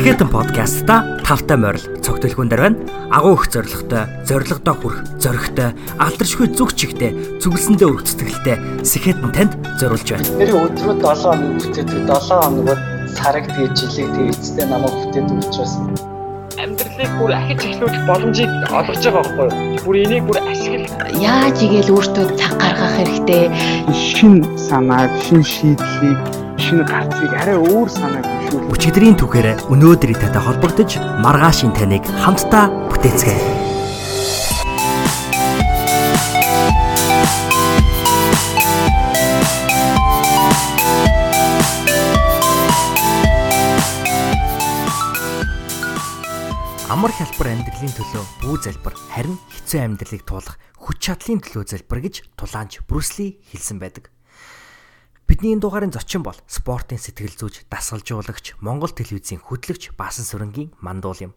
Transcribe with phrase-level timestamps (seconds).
[0.00, 2.80] Сэхэтэн подкастта тавтай морил цогтөлхүүн дээр байна.
[3.12, 10.08] Агуу их зоригтой, зоригдоо хүрх, зоригтой, алдаршгүй зүг чигтэй, зүгэлсэндээ өргөц сэтгэлтэй Сэхэтэн танд зориулж
[10.08, 10.24] байна.
[10.40, 12.80] Тэр өдрөө 7 хоног бүтээдэг 7 хоногод
[13.12, 15.74] сараг тэгээ жилиг тэгээ эцэстээ намайг бүтээдэг учраас
[16.56, 19.84] амьдралыг бүр ахиж эхлүүлэх боломжийг олгож байгаа байхгүй юу?
[19.84, 21.12] Бүр энийг бүр ашигла.
[21.20, 23.52] Яаж игээл өөртөө цаг гаргах хэрэгтэй.
[23.92, 26.20] шин санааг, шин шийдлийг,
[26.60, 28.68] шин гарцыг арай өөр санааг хөшүүл.
[28.76, 33.40] Өчигдрийн түүхээр өнөөдрийн татай холбогдож маргаашийн таныг хамтдаа бүтээцгээе.
[46.92, 52.14] Амар хялбар амьдралын төлөө бүү залбир харин хэцүү амьдралыг туулах хүч чадлын төлөө залбир гэж
[52.36, 54.12] тулаанч Брюсли хэлсэн байдаг.
[55.30, 61.30] Бидний энэ дугаарын зочин бол спортын сэтгэл зүйч, дасгалжуулагч, Монгол телевизийн хөтлөгч Баасан Сүрэнгийн мандуул
[61.30, 61.32] юм.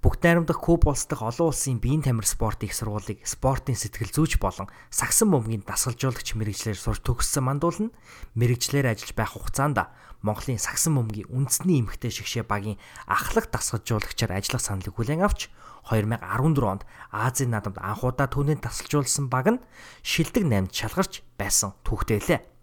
[0.00, 4.40] Бүгд найрамдах Куб улс дахь олон улсын биеийн тамир спортын их сургуулийг спортын сэтгэл зүйч
[4.40, 7.94] болон сагсан бөмбөгийн дасгалжуулагч мэрэгчлэр сурч төгссөн мандуул нь
[8.32, 9.92] мэрэгчлэр ажиллаж байх хугацаанд
[10.24, 15.52] Монголын сагсан бөмбөгийн үндэсний эмэгтэй шигшээ багийн ахлах дасгалжуулагчаар ажиллах саналыг хүлээн авч
[15.92, 19.60] 2014 онд Азийн наадамд анхудаа түүнийг дасгалжуулсан баг нь
[20.00, 22.53] шилдэг 8 шалгарч байсан түүхтэй лээ.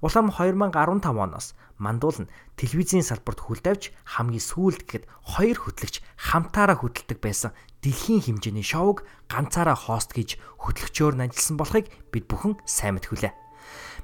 [0.00, 5.04] Улам 2015 оноос мандуул нь телевизийн салбарт хүлдавж хамгийн сүүлд гэхэд
[5.36, 7.52] хоёр хөтлөгч хамтаараа хөтэлдэг байсан
[7.84, 13.32] дэлхийн хэмжээний шоуг ганцаараа хост гэж хөтлөгчөөр нь ажилласан болохыг бид бүхэн сайн мэдхүлээ.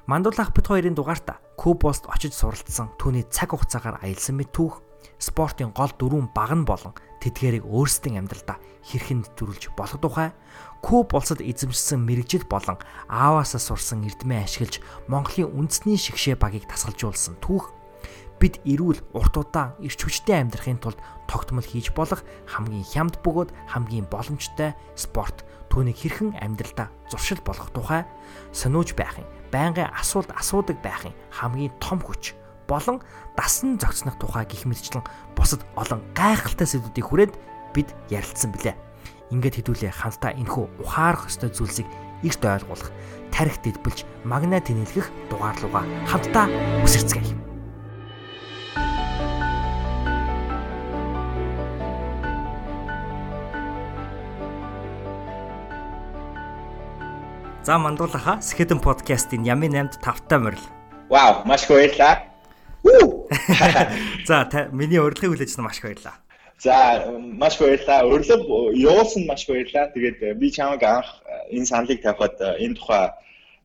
[0.05, 4.85] Мандуул ах бит хоёрын дугаартаа Кубост очиж суралцсан түүний цаг хугацаагаар аялсан мэт түүх
[5.17, 6.93] спортын гол дөрвөн баг нь болон
[7.25, 10.29] тэдгээрийг өөрсдийн амьдралдаа хэрхэн нэвтрүүлж болох тухай
[10.81, 12.77] Куб улсад эзэмшсэн мэрэгжил болон
[13.09, 17.73] ааваасаа сурсан эрдмээ ашиглаж Монголын үндэсний шигшээ багийг тасгалжуулсан түүх
[18.37, 24.05] бид эрүүл урт удаан эрч хүчтэй амьдрахын тулд тогтмол хийж болох хамгийн хямд бөгөөд хамгийн
[24.07, 25.41] боломжтой спорт.
[25.73, 28.05] Түүнийг хэрхэн амьдралдаа зуршил болгох тухай
[28.53, 32.37] сониуж байхын байнгын асуулт асуудаг байхын хамгийн том хүч
[32.69, 33.03] болон
[33.35, 35.03] дасан зохицнох тухай гих мэтчлэн
[35.35, 37.33] бусад олон гайхалтай сэдвүүдийг хүрээд
[37.75, 38.86] бид ярилцсан билээ
[39.31, 41.87] ингээд хэдүүлээ хамтдаа энэхүү ухаарах ёстой зүйлсийг
[42.23, 42.91] эрт ойлгуулах,
[43.31, 46.47] тарих дэлбэлж, магна тэнэлгэх дугаар руугаа хамтдаа
[46.87, 47.35] үсэрцгээе.
[57.67, 60.63] За мандуулаха Скедэн подкастын Ями 8-д тавтай морил.
[61.11, 62.23] Вау, маш их баярлалаа.
[64.25, 66.15] За миний урилгыг хүлээж авсан маш их баярлалаа.
[66.59, 68.01] За маш баярлалаа.
[68.09, 68.41] Өрлөг
[68.73, 69.93] явуулсан маш баярлалаа.
[69.93, 73.09] Тэгээд э, би чамайг анх э, энэ саналыг тавихад э, энэ тухай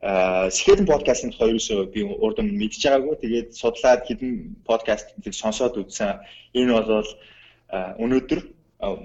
[0.02, 3.16] Скедэн подкастын тухай ерөөсөө би урд нь мэдж байгаагүй.
[3.22, 6.18] Тэгээд судлаад хэдэн подкастыг сонсоод үзсэн.
[6.58, 7.06] Энэ бол
[8.02, 8.40] өнөөдөр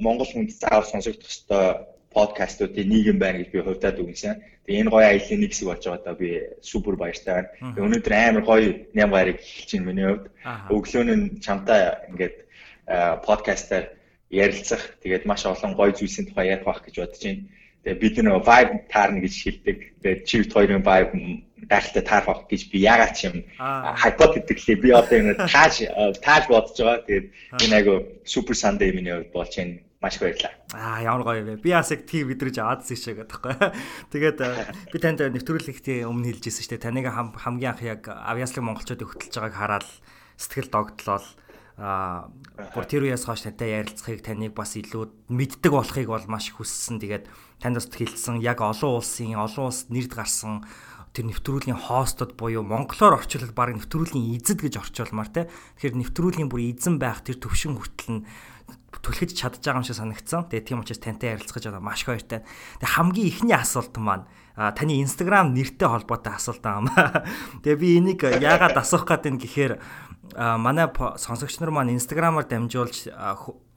[0.01, 1.85] Монгол хүнд заавал сонсогдох ёстой
[2.17, 4.41] подкастуудын нийгэм байна гэж би хувьдаад үгэнсэн.
[4.65, 6.29] Тэгээ энэ гоё аяллаа нэг хэсэг болж байгаа даа би
[6.65, 7.49] супер баяртай байна.
[7.77, 10.25] Тэгээ өнөөдөр амар гоё ням гарыг хэлж байна миний хувьд.
[10.73, 12.35] Өглөө нь чамтай ингээд
[12.87, 13.91] подкастаар
[14.31, 17.43] ярилцах тэгээд маш олон гоё зүйлсийн тухай ярих байх гэж бодож байна.
[17.83, 19.77] Тэгээ бид нөө vibe таарна гэж хэлдэг.
[20.03, 21.13] Тэгээд чивт хоёрын vibe
[21.67, 25.75] гайхалтай таарах байх гэж би ягаад ч юм хайпот гэдэглээ би одоо энэ тааж
[26.19, 27.05] тааж бодож байгаа.
[27.07, 27.27] Тэгээд
[27.63, 27.95] энэ айгу
[28.27, 30.53] супер сандей миний хувьд болж байна маш их баярлалаа.
[30.75, 31.63] Аа ямар гоё вэ.
[31.63, 33.55] Би бас яг тийм мэдрэж аваад зэшээ гэдэгхгүй.
[34.13, 34.39] Тэгээд
[34.93, 36.85] би танд нэвтрүүлэгтээ өмнө хэлжсэн шүү дээ.
[36.85, 39.87] Таныг хамгийн анх яг авьяаслаг монголчуудыг хөтлж байгааг хараад
[40.37, 41.25] сэтгэл догтлол
[41.77, 42.33] аа
[42.65, 46.97] үеэс хойш тантай ярилцахыг таныг бас илүү мэддэг болохыг бол маш их хүссэн.
[46.97, 47.29] Тэгээд
[47.61, 50.66] танд бас хэлсэн яг олон улсын олон улсад нэрд гарсан
[51.13, 55.49] тэр нэвтрүүлгийн хостод буюу монголоор орчуулбал баг нэвтрүүлгийн эзэд гэж орчуулмаар те.
[55.77, 58.25] Тэгэхээр нэвтрүүлгийн бүр эзэн байх тэр төвшин хүртэл нь
[59.01, 60.49] түлхэж чадж байгаа юм шиг санагдсан.
[60.49, 62.41] Тэгээ тийм учраас тантай ярилцгаж байгаа маш их баяртай.
[62.81, 64.25] Тэгээ хамгийн ихний асуулт маань
[64.57, 66.90] таны Instagram нэртэй холбоотой асуулт аам.
[67.61, 69.73] Тэгээ би энийг яагаад асуух гээд байна гэхээр
[70.35, 73.08] манай сонсогч нар маань Instagram-аар дамжуулж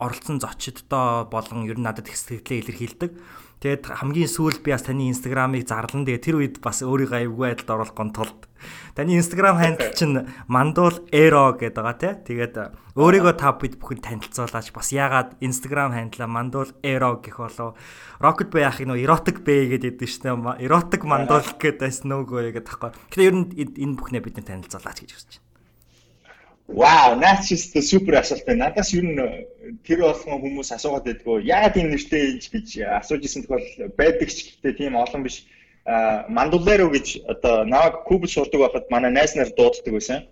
[0.01, 3.11] оролцсон зочдтой болон ер нь надад их сэтгэлээ илэрхийлдэг.
[3.61, 7.69] Тэгээд хамгийн сүүлд би бас таны Instagram-ыг зарлан тэгээ тэр үед бас өөрийгөө аюулгүй байдалд
[7.69, 8.49] оруулах гон тулд
[8.97, 10.17] таны Instagram хандл чинь
[10.49, 12.17] мандуул эро гэдэг байгаа тий.
[12.41, 12.55] Тэгээд
[12.97, 17.77] өөрийгөө та бид бүхэн танилцуулаач бас яагаад Instagram хандлаа мандуул эро гэх болов
[18.17, 20.65] Rocket Bay яхийг нөө erotic bay гэдэг дээ.
[20.65, 22.97] Erotic мандуул гэдэг байсан нүгөө гэдэг тахгүй.
[23.13, 25.40] Тэгэхээр ер нь энэ бүхнээ бид танилцуулаач гэж байна.
[26.73, 28.69] Вау, just the super асуулт байна.
[28.69, 29.47] Надаас юу н
[29.83, 31.43] тэр болгон хүмүүс асуугаад байдгүй.
[31.43, 32.69] Яагаад энэ нэртэй ийж гэж
[33.01, 35.47] асууж исэн тохиол байдаг ч гэхдээ тийм олон биш.
[35.85, 40.31] А Мандулеро гэж одоо наваг куб сурдаг байхад манай найз нар дууддаг байсан.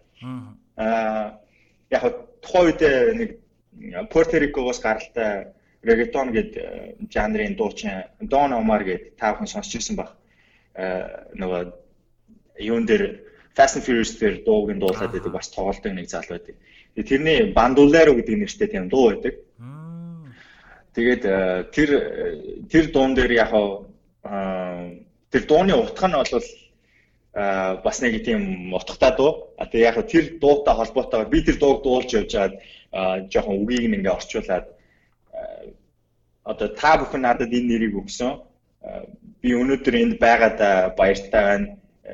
[0.76, 1.43] Аа
[1.90, 2.02] яг
[2.43, 2.81] тухайн үед
[3.19, 3.31] нэг
[4.38, 5.52] Rico-гоос гаралтай
[5.82, 10.14] reggaeton гэдэг жанрын дуучин Don Omar гэдэг та бүхэн сонсч ирсэн баг.
[10.79, 11.73] нөгөө
[12.62, 13.27] юун дээр
[13.58, 16.55] Fast and Furious дээр дуугийн дуулаад байдаг бас тоглолтын нэг зал байдаг.
[16.94, 19.34] Тэрний Bandolero гэдэг нэртэй тийм дуу байдаг.
[20.94, 21.22] Тэгээд
[21.75, 21.90] тэр
[22.70, 23.50] тэр дуун дээр яг
[25.34, 26.46] тэр дууны утга нь бол
[27.82, 29.50] бас нэг тийм утгатай дуу.
[29.58, 32.55] А тэгээ яг тэр дуутай холбоотойгоор би тэр дууг дуулж явж байгаад
[33.26, 34.66] жоохон үгийг ингээ орчуулад
[36.46, 38.38] одоо та бүхэн надад энэ нэрийг өгсөн.
[39.43, 41.66] Би өнөөдөр энд байгаад баяртай байна.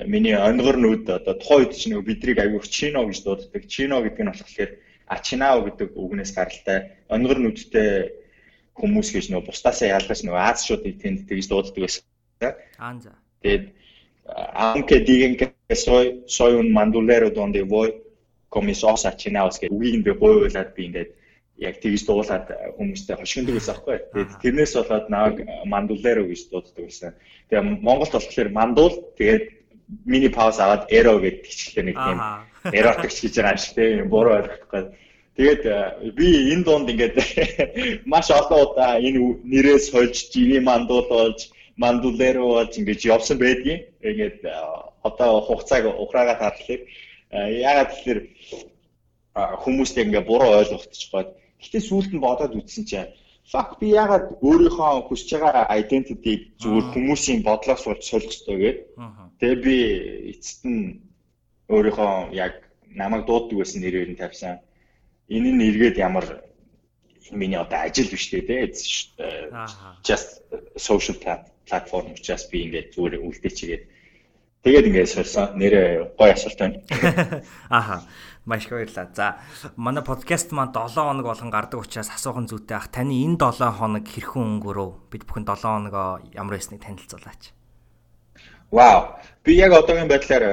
[0.07, 3.63] Миний онгор нүд одоо тухайн үед чинь бидний аягүй чино гэж дууддаг.
[3.71, 4.71] Чино гэдэг нь болохоор
[5.07, 6.79] ачинао гэдэг үгнээс гаралтай.
[7.09, 8.11] Онгор нүдтэй
[8.75, 12.05] хүмүүс гэж нөө бусдаасаа ялгаж нөө Азшуудыг тэнд тэгж дууддаг байсан.
[12.79, 13.13] Аа за.
[13.43, 13.65] Тэгээд
[14.25, 17.95] anche digen che soy soy un mandolero donde voy
[18.49, 21.11] con mis os achinaos гэдэг үгийг би гуйлаад би ингээд
[21.59, 22.47] яг тэгж дуулаад
[22.79, 23.99] хүмүүстэй хошигндог байсан байхгүй.
[24.11, 25.37] Тэгээд тэрнээс болоод наваг
[25.69, 27.13] мандулеро гэж дууддаг байсан.
[27.51, 29.45] Тэгээ Монголд болохоор мандуул тэгээд
[30.05, 32.19] мини пауз аваад эро гэдэг хичээлтэй нэг тийм
[32.73, 34.05] эротикч гэж байгаа шүү дээ.
[34.09, 34.83] Буруу ойлгохгүй.
[35.37, 35.63] Тэгээд
[36.15, 37.17] би энэ дунд ингээд
[38.13, 43.85] маш олон удаа энэ нэрээс сольж, жиний мандуул болж, мандулеро болж ингэж явсан байдгийн.
[44.01, 44.41] Ингээд
[45.03, 46.83] одоо хугацааг ухраагаад харахад
[47.35, 48.21] ягаад тэгэхээр
[49.35, 51.35] хүмүүст ингээ буруу гоод
[51.65, 53.11] Гэтэ сүүлд нь бодоод үзсэн чинь
[53.53, 58.79] fuck би ягаад өөрийнхөө хүсэж байгаа identity зүгээр хүмүүсийн бодлоос болж солих ёстой гээд.
[59.41, 59.77] Тэгээ би
[60.33, 61.05] эцэст нь
[61.69, 64.65] өөрийнхөө яг намайг дууддаг байсан нэрээр нь тавьсан.
[65.29, 66.27] Энэ нь эргээд ямар
[67.31, 68.73] миний одоо ажил биш дээ тэ.
[70.09, 70.41] Just
[70.77, 71.17] social
[71.69, 73.85] platform just би ингээд зүгээр үлдээчигээд
[74.65, 75.47] тэгээд ингээд сольсон.
[75.61, 76.79] Нэрээ гоё асуулт байна.
[77.69, 78.09] Аха.
[78.45, 79.09] Маш их баярлалаа.
[79.15, 79.39] За
[79.77, 84.05] манай подкаст маань 7 хоног болгон гардаг учраас асуухан зүйтэй ах таны энэ 7 хоног
[84.05, 85.09] хэрхэн өнгөрөв?
[85.09, 87.57] Бид бүхэн 7 хоногоо ямар байсныг танилцуулаач.
[88.71, 89.17] Вау.
[89.45, 90.45] Би яг одоогийн байдлаар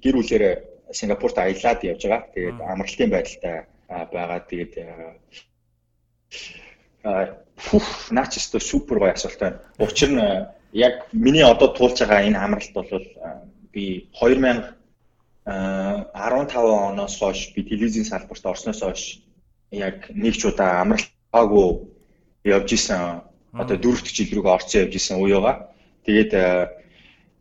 [0.00, 0.54] гэр бүлээрээ
[0.92, 2.32] Сингапурт аялаад явж байгаа.
[2.32, 4.40] Тэгээд амралтын байдалтай байгаа.
[4.48, 4.72] Тэгээд
[7.60, 9.60] фух наач өстө супер гоё асуулт байна.
[9.78, 10.22] Учир нь
[10.72, 12.88] яг миний одоо туулж байгаа энэ амралт бол
[13.72, 14.83] би 2000
[15.44, 19.20] 15 оноос хойш би телевизийн салбарт орсноос хойш
[19.70, 21.68] яг нэг ч удаа амралтаагүй
[22.44, 23.20] явж исэн.
[23.52, 25.68] Одоо дөрөвт жил рүү орцсон явж исэн үе байгаа.
[26.08, 26.32] Тэгээд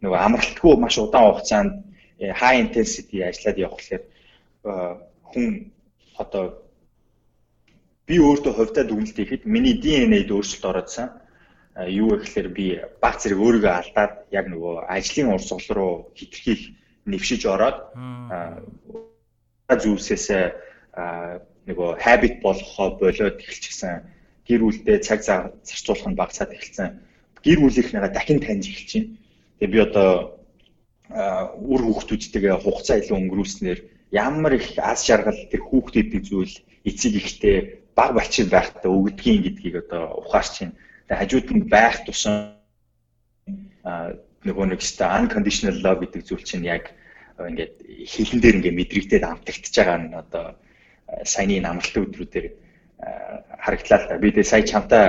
[0.03, 1.71] нөгөө амралтгүй маш удаан хугацаанд
[2.19, 4.03] high intensity ажиллаад явах гэхээр
[5.31, 5.47] хүн
[6.19, 6.59] одоо
[8.07, 10.89] би өөртөө хувьдаа дүгнэлт хийхэд миний DNA-д өөрчлөлт ороод
[11.87, 12.65] юу гэхээр би
[13.01, 17.77] баг зэрэг өөрийгөө алдаад яг нөгөө ажлын урсгал руу хитрхийх нэвшиж ороод
[19.69, 20.27] зүйлсээс
[21.67, 24.03] нөгөө habit болгохоо болоод эхэлчихсэн.
[24.47, 26.99] Гэр бүлдээ цаг зарцуулах нь багасаад эхэлсэн.
[27.43, 29.15] Гэр бүлийнхнийгаа дахин таньж байна.
[29.59, 30.11] Тэгээ би одоо
[31.13, 33.79] үр хүүхдүүдтэйгээ хугацаа илүү өнгөрүүлснээр
[34.11, 37.57] ямар их аз жаргал тэр хүүхдүүдийн зүйл эцэг ихтэй
[37.95, 40.75] баг балчин байхдаа өгдгийн гэдгийг одоо ухаарч байна.
[41.07, 42.35] Тэгээ хажууд нь байх тусам
[44.47, 46.91] нөгөө нэг ста unconditional love гэдэг зүйл чинь яг
[47.39, 47.73] ингээд
[48.07, 50.45] хилэн дээр ингээд мэдрэгдээд амтагдчихж байгаа нь одоо
[51.23, 52.47] саяны намралтын өдрүүдээр
[53.59, 54.21] харагдлаа л да.
[54.21, 55.05] Би тэгээ сая чамтай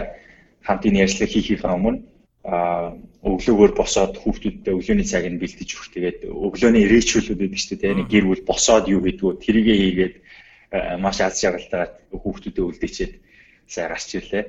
[0.62, 2.00] хамт энэ ярьслыг хийхээс өмнө
[2.44, 5.88] өглөөгөр босоод хүүхдүүдтэй өглөөний цаг нь бэлдэж өгөх.
[5.96, 7.98] Тэгээд өглөөний ричүүлүүд байдаг шүү дээ.
[8.04, 10.14] Нэг гэр бүл босоод юу хийдгүү тэрийгээ хийгээд
[11.00, 13.12] маш аз жаргалтайгаар хүүхдүүдэд үлдээчээд
[13.64, 14.44] сайн гарч ирлээ.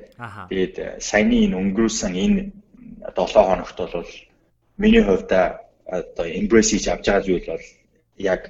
[0.52, 2.40] Тэгээд саяны энэ өнгөрүүлсэн энэ
[3.16, 4.10] 7 хоногт бол
[4.78, 5.30] Миний хувьд
[5.98, 7.66] одоо embrace хийж авч байгаа зүйл бол
[8.32, 8.42] яг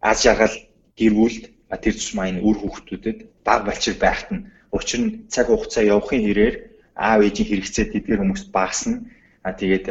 [0.00, 0.56] аз жаргал
[0.98, 1.44] гэр бүлд
[1.82, 6.54] тэр тусмаа энэ үр хүүхдүүдэд баг балчир байхад нь учир нь цаг хугацаа явахын хэрээр
[6.96, 9.04] аав ээжийн хэрэгцээ тэдгээр хүмүүст багасна.
[9.46, 9.86] А тэгээд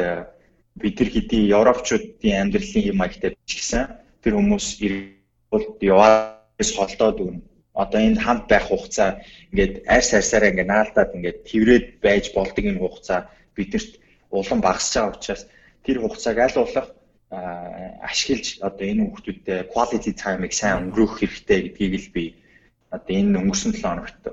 [0.80, 3.82] бид нар хэдий европчуудын амьдралын юм маягтай ч гэсэн
[4.22, 7.42] тэр хүмүүс ирээд яваас холдоод өгнө.
[7.82, 12.82] Одоо энэ хамт байх хугацаа ингээд арьс арьсаараа ингээд наалдаад ингээд тэврээд байж болдог энэ
[12.82, 13.20] хугацаа
[13.56, 14.01] бидэрт
[14.32, 15.42] улам багасж байгаа учраас
[15.84, 16.88] тэр хугацааг аль болох
[17.32, 22.24] ашиглаж одоо энэ хүмүүстүүдэд quality time-ыг сайн өнгөрөөх хэрэгтэй гэдгийг л би
[22.92, 24.24] одоо энэ өнгөрсөн 7 хоногт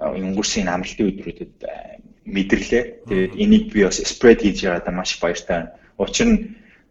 [0.00, 1.54] өнгөрсөн амралтын өдрүүдэд
[2.26, 2.84] мэдэрлээ.
[3.08, 5.72] Тэгээд энийг би бас spread хийж байгаадаа маш баяртай байна.
[5.96, 6.38] Учир нь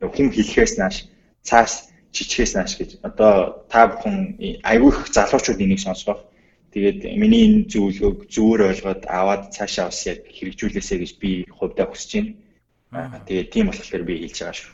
[0.01, 1.05] хүн хэлэхээс нааш
[1.45, 6.24] цаас чичгээс нааш гэж одоо та бүхэн айгүй их залуучууд энийг сонсгох
[6.75, 12.12] Тэгээд миний энэ зөвлөгөөг зүгээр ойлгоод аваад цаашаа бас яг хэрэгжүүлээсэй гэж би хувьдаа хүсэж
[12.91, 13.24] байна.
[13.24, 14.72] Тэгээд тийм болохоор би хэлж байгаа шүү.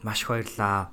[0.00, 0.88] Маш баярлаа.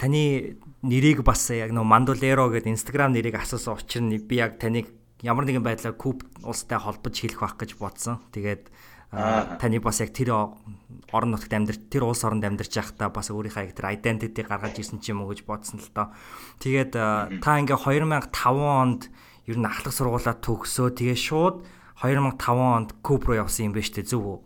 [0.00, 4.88] таны нэрийг бас яг нөө Мандулеро гэдэг Instagram нэрийг асуусан нь би яг таныг
[5.20, 8.18] ямар нэгэн байдлаар Куб улстай холбож хэлэх байх гэж бодсон.
[8.34, 8.66] Тэгээд
[9.12, 10.32] таны бас яг тэр
[11.12, 15.04] орон нутагт амьдар тэр улс оронд амьдарч байхдаа бас өөрийнхөө яг тэр identity гаргаж ирсэн
[15.04, 16.16] ч юм уу гэж бодсон л доо.
[16.64, 16.96] Тэгээд
[17.44, 19.12] та ингээ 2005 онд
[19.44, 21.60] ер нь ахлах сургуулаа төгсөө тэгээ шууд
[22.00, 24.38] 2005 онд Куб руу явсан юм байна шүү дээ зөв үү?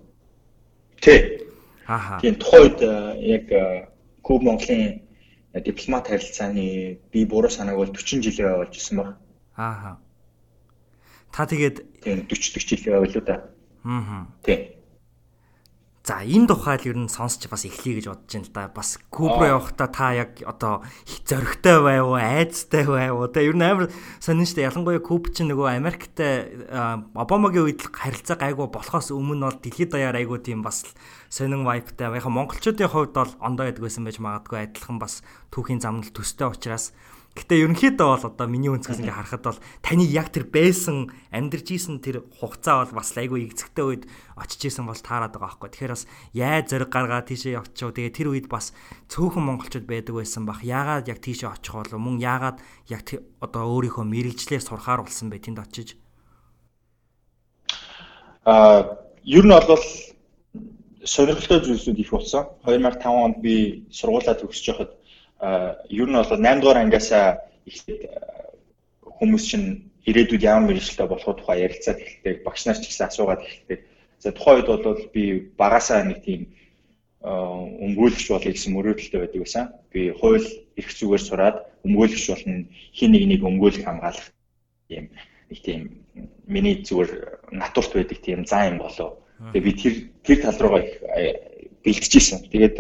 [0.99, 1.21] Тий.
[1.87, 2.19] Ааха.
[2.19, 2.83] Тийм тухайд
[3.23, 3.47] яг
[4.27, 5.07] Куб Монголын
[5.55, 9.15] дипломат харилцааны би буруу санааг бол 40 жилээ явуулж ирсэн баг.
[9.55, 10.03] Ааха.
[11.31, 13.37] Та тэгээд тийм 40 40 жилээ явуулаа да.
[13.87, 14.27] Аа.
[14.43, 14.77] Тийм.
[16.07, 18.71] За энэ тухайл ер нь сонсч бас эхлэе гэж бодож байна л да.
[18.71, 20.87] Бас Куб руу явахдаа та яг одоо
[21.27, 23.27] зөрөгтэй байв уу, айцтай байв уу?
[23.27, 23.87] Тэгээ ер нь амар
[24.23, 24.71] сонин штэ.
[24.71, 26.63] Ялангуяа Куб чинь нөгөө Америктэй
[27.11, 30.87] Обамагийн үед харилцаа гайгүй болохоос өмнө бол дэлхийд даяар айгүй тийм бас
[31.27, 32.07] сонин вайптай.
[32.07, 36.95] Яг монголчуудын хувьд бол ондоо ядг байсан байж магадгүй адилхан бас түүхийн замнал төстэй учраас
[37.37, 42.01] Гэтэ ерөнхийдөө бол одоо миний өнцгөөс ингээ харахад бол таны яг тэр байсан амьдарч исэн
[42.01, 44.03] тэр хугацаа бол бас айгүй игцэгтэй үед
[44.41, 45.69] очиж исэн бол таарад байгаа байхгүй.
[45.69, 47.93] Тэгэхээр бас яаж зэрэг гаргаа тийшээ явчихв.
[47.93, 48.73] Тэгээ тэр үед бас
[49.13, 50.65] цөөхөн монголчууд байдаг байсан бах.
[50.65, 52.57] Яагаад яг тийшээ очих болов мөн яагаад
[52.89, 53.05] яг
[53.45, 55.93] одоо өөрийнхөө мэрэгчлэр сурахаар болсон бэ тэнд очиж?
[58.49, 58.97] Аа
[59.29, 59.85] ер нь бол
[61.05, 62.49] сонирхолтой зүйлсүүд их болсон.
[62.65, 64.91] 2005 онд би сургуулаа төгсөж байхад
[65.41, 67.27] ер нь бол 8 дугаар ангиасаа
[67.67, 68.03] ихлээд
[69.05, 73.81] хүмүүс чинь ирээдүйд ямар мэрэгчлээ болох тухай ярилцаад эхэлдэг, багш нар ч гэсэн асуугаад эхэлдэг.
[74.23, 75.25] За тухайн үед бол би
[75.59, 76.41] багасаа нэг тийм
[77.27, 79.65] өмгөөлөгч болъё гэсэн мөрөөдөлтэй байдаг байсан.
[79.93, 80.47] Би хууль
[80.79, 82.65] эрх зүгээр сураад өмгөөлөгч болно,
[82.95, 84.31] хин нэг нэг өмгөөлөх хамгаалах
[84.89, 85.11] юм
[85.51, 85.81] нэг тийм
[86.47, 89.19] миний зүгээр натурт байдаг тийм зан юм болов.
[89.53, 90.95] Тэгээ би тэр тэр тал руугаа их
[91.83, 92.47] бэлтжижсэн.
[92.51, 92.77] Тэгээд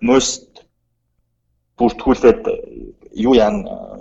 [0.00, 0.47] most
[1.78, 2.42] бүртгүүлээд
[3.14, 3.98] юу яана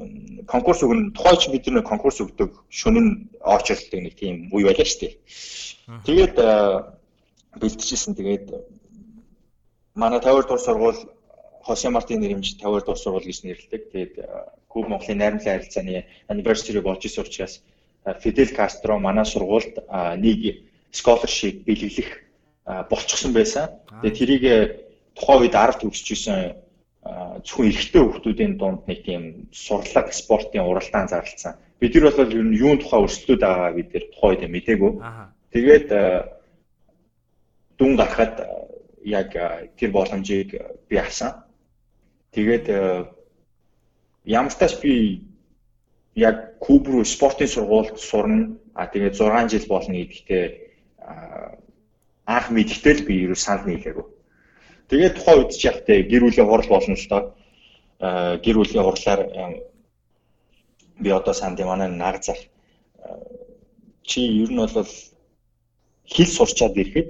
[0.47, 3.11] конкурс өгнө тухайч бид нэг конкурс өгдөг шөнө нь
[3.43, 5.13] очрлдог нэг тийм үе байлаа шүү дээ.
[6.07, 6.35] Тэгээд
[7.61, 8.47] бэлтжижсэн тэгээд
[9.95, 11.01] манай 50 дугаар сургууль
[11.67, 13.81] Хосе Мартин нэрмж 50 дугаар сургууль гэж нэрлэдэг.
[13.91, 14.15] Тэгээд
[14.71, 17.61] Куб Монголын найрамдлын харилцааны anniversary болж ирсэн учраас
[18.23, 19.83] Фидел Кастро манай сургуульд
[20.23, 20.63] нэг
[20.95, 22.09] scholarship бэлгэлэх
[22.89, 23.69] болчихсон байсан.
[24.01, 24.43] Тэгээд тэрийг
[25.15, 26.07] тухайн үед арга төгсөж
[27.43, 31.55] зөвхөн эрэгтэй хүүхдүүдийн дунд нэг тийм сурлаг спортын уралдаан зарлцсан.
[31.79, 34.91] Бид нар бол ер нь юун тухай өрсөлдөд байгаа бид нар тухай үед мдээгүй.
[35.53, 35.87] Тэгээд
[37.77, 38.35] дүн гарахад
[39.05, 39.29] яг
[39.77, 40.49] тэр боломжийг
[40.89, 41.45] би авсан.
[42.35, 42.65] Тэгээд
[44.25, 45.23] ямар ч тач би
[46.15, 48.57] яг Куб руу спортын сургуульд сурна.
[48.73, 50.45] А тэгээд 6 жил болно гэдэгтээ
[52.25, 54.05] анх мэдгтэл би ерөө санал нийлээгүй.
[54.87, 57.21] Тэгээд тухайн үед ч яг тэ гэр бүлийн хурал болно л доо.
[57.99, 59.21] Аа гэр бүлийн хурлаар
[61.03, 62.39] би одоо санд манай нар зах
[64.07, 64.71] чи ер нь бол
[66.13, 67.09] хэл сурчаад ирэхэд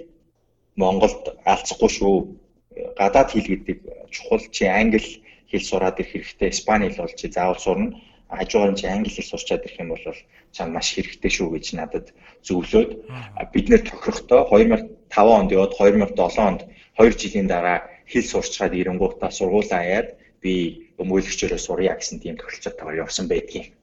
[0.81, 2.15] Монголд алцахгүй шүү.
[2.97, 3.77] Гадаад хэл гэдэг
[4.13, 6.49] чухал чи англи хэл сураад ирэх хэрэгтэй.
[6.49, 7.93] Испани хэл бол чи заавал сурна.
[8.29, 10.05] Хажуугаар чи англи хэл сурчаад ирэх юм бол
[10.55, 12.05] чам маш хэрэгтэй шүү гэж надад
[12.47, 12.91] зөвлөөд
[13.53, 16.61] бид нэр тохирохдоо 2005 онд яваад 2007 онд
[16.97, 17.77] 2 жилийн дараа
[18.11, 20.09] хэл сурчаад ирэнгуутаа сургуулаа яад
[20.41, 20.53] би
[21.01, 23.73] өмгөөлөгчөөрөө сурья гэсэн тийм тохиолдолтойгоор явсан байдгийн.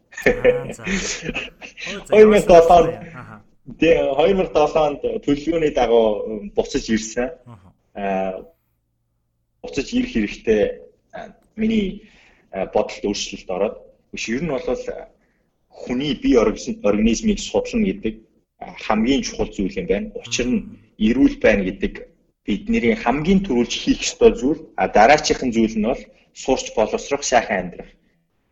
[2.11, 2.93] 2007 онд
[3.65, 6.07] Тэгээ 2007 онд төлөвлөгөөний дагуу
[6.53, 7.33] буцаж ирсэн.
[7.97, 8.45] Аа
[9.65, 10.63] буцаж ирэх хэрэгтэй
[11.57, 12.05] миний
[12.53, 13.77] бодолд өөрчлөлт ороод
[14.13, 14.69] биш ер нь бол
[15.73, 18.15] хүний бие организмыг судлана гэдэг
[18.85, 20.13] хамгийн чухал зүйл юм байна.
[20.13, 20.61] Учир нь
[21.01, 21.95] эрүүл байна гэдэг
[22.45, 26.03] бидний хамгийн түрүүлж хийх ёстой зүйл а дараачихын зүйл нь бол
[26.35, 27.91] сурч боловсрох сайхан амьдрах.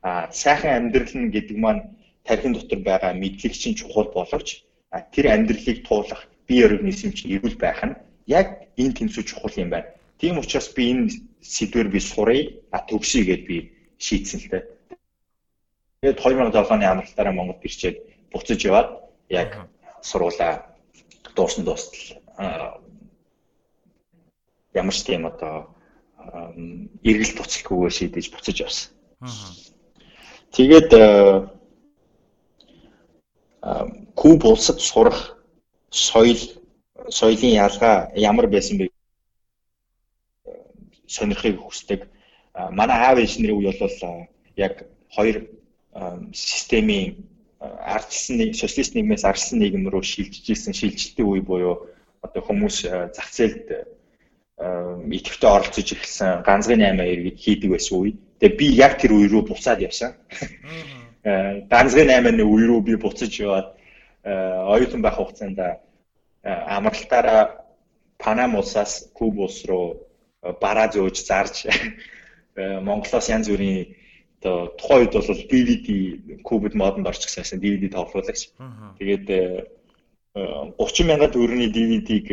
[0.03, 1.83] А сайхан амьдрал нь гэдэг маань
[2.25, 4.65] тархин дотор байгаа мэдлэг чинь чухал боловч
[5.13, 8.47] тэр амьдралыг туулах бие организм чинь эрүүл байх нь яг
[8.81, 9.93] энэ тэнцүү чухал юм байна.
[10.19, 13.57] Тийм учраас би энэ сэдвэр би сурыг а төгсөе гэд би
[13.99, 14.65] шийдсэн л дээ.
[16.01, 17.97] Тэгээд 2007 оны амралтаараа Монголд ирчээд
[18.33, 18.89] буцаж яваад
[19.29, 19.69] яг
[20.01, 20.65] сургуулаа
[21.37, 22.81] дууссан дуустал
[24.75, 25.75] ямар ч тийм одоо
[27.03, 28.89] эргэлт туцалгүйгээр шийдэж буцаж явсан.
[30.53, 30.91] Тэгээд
[34.15, 35.39] Куб улсад сурах
[35.91, 36.41] соёл
[37.11, 38.87] соёлын ялгаа ямар байсан бэ
[41.07, 42.01] сонирхыг хүсдэг.
[42.79, 43.97] Манай аав ээжнэрийн үе бол
[44.57, 44.75] яг
[45.15, 45.37] хоёр
[46.33, 47.29] системийн
[47.61, 51.87] ардчилсан нэг социалист нийгмээс ардчилсан нийгэм рүү шилжиж ирсэн шилжилтийн үе буюу
[52.27, 52.77] одоо хүмүүс
[53.17, 53.67] зах зээлд
[54.63, 58.13] идэвхтэй оролцож ирсэн ганцхан 8 2 хийдэг байсан үе.
[58.39, 60.15] Тэгээ би яг тэр үе рүү буцаад явсан.
[61.25, 63.75] Ганцхан 8 үе рүү би буцаж яваад
[64.23, 65.59] оюутан байх хугацаанд
[66.45, 67.63] амралтаараа
[68.19, 70.07] Панам улсаас Куб улс руу
[70.63, 71.67] бараа зөөж зарж
[72.87, 73.99] Монголоос янз бүрийн
[74.43, 75.89] одоо тухайн үед бол DVD
[76.43, 78.51] Кубд модонд орчихсан DVD тоглоулагч.
[78.99, 79.27] Тэгээд
[80.33, 82.29] 30 мянган төгрөгийн DVD-г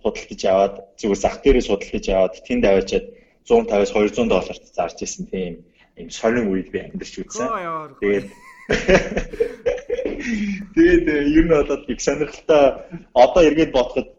[0.00, 3.06] худалдаж аваад зүгээр зах дээрээ судалдаж аваад тэнд аваачаад
[3.44, 5.54] 150-аас 200 долларт зарж исэн тийм
[6.00, 7.48] юм сонин үед би амьдарч үзсэн.
[8.00, 8.26] Тэгээд
[10.74, 12.64] Тэгээд ер нь болоод их сонирхолтой
[13.12, 14.10] одоо эргээд бодоход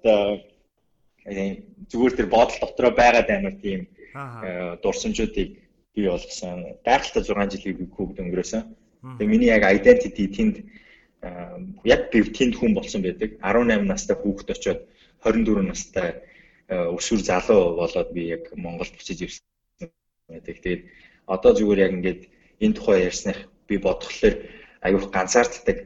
[1.90, 3.88] зүгээр тэр бодол дотроо байгаад амар тийм
[4.84, 5.50] дурсамжуудыг
[5.96, 6.78] бий болгосон.
[6.86, 8.64] Гайхалтай 6 жилийг би кубд өнгөрөөсөн.
[9.18, 10.56] Тэгээ миний яг identity тэнд
[11.84, 13.40] яг би тэнд хүн болсон байдаг.
[13.42, 14.80] 18 настай хүүхэд очоод
[15.24, 16.10] 24 настай
[16.70, 19.44] өсвөр залуу болоод би яг Монгол буцаж ирсэн
[20.30, 20.56] байдаг.
[20.64, 20.82] Тэгээд
[21.28, 22.22] одоо зүгээр яг ингээд
[22.60, 23.38] энэ тухай ярьсных
[23.68, 24.36] би бодглохлоор
[24.82, 25.78] аюух ганцаарддаг.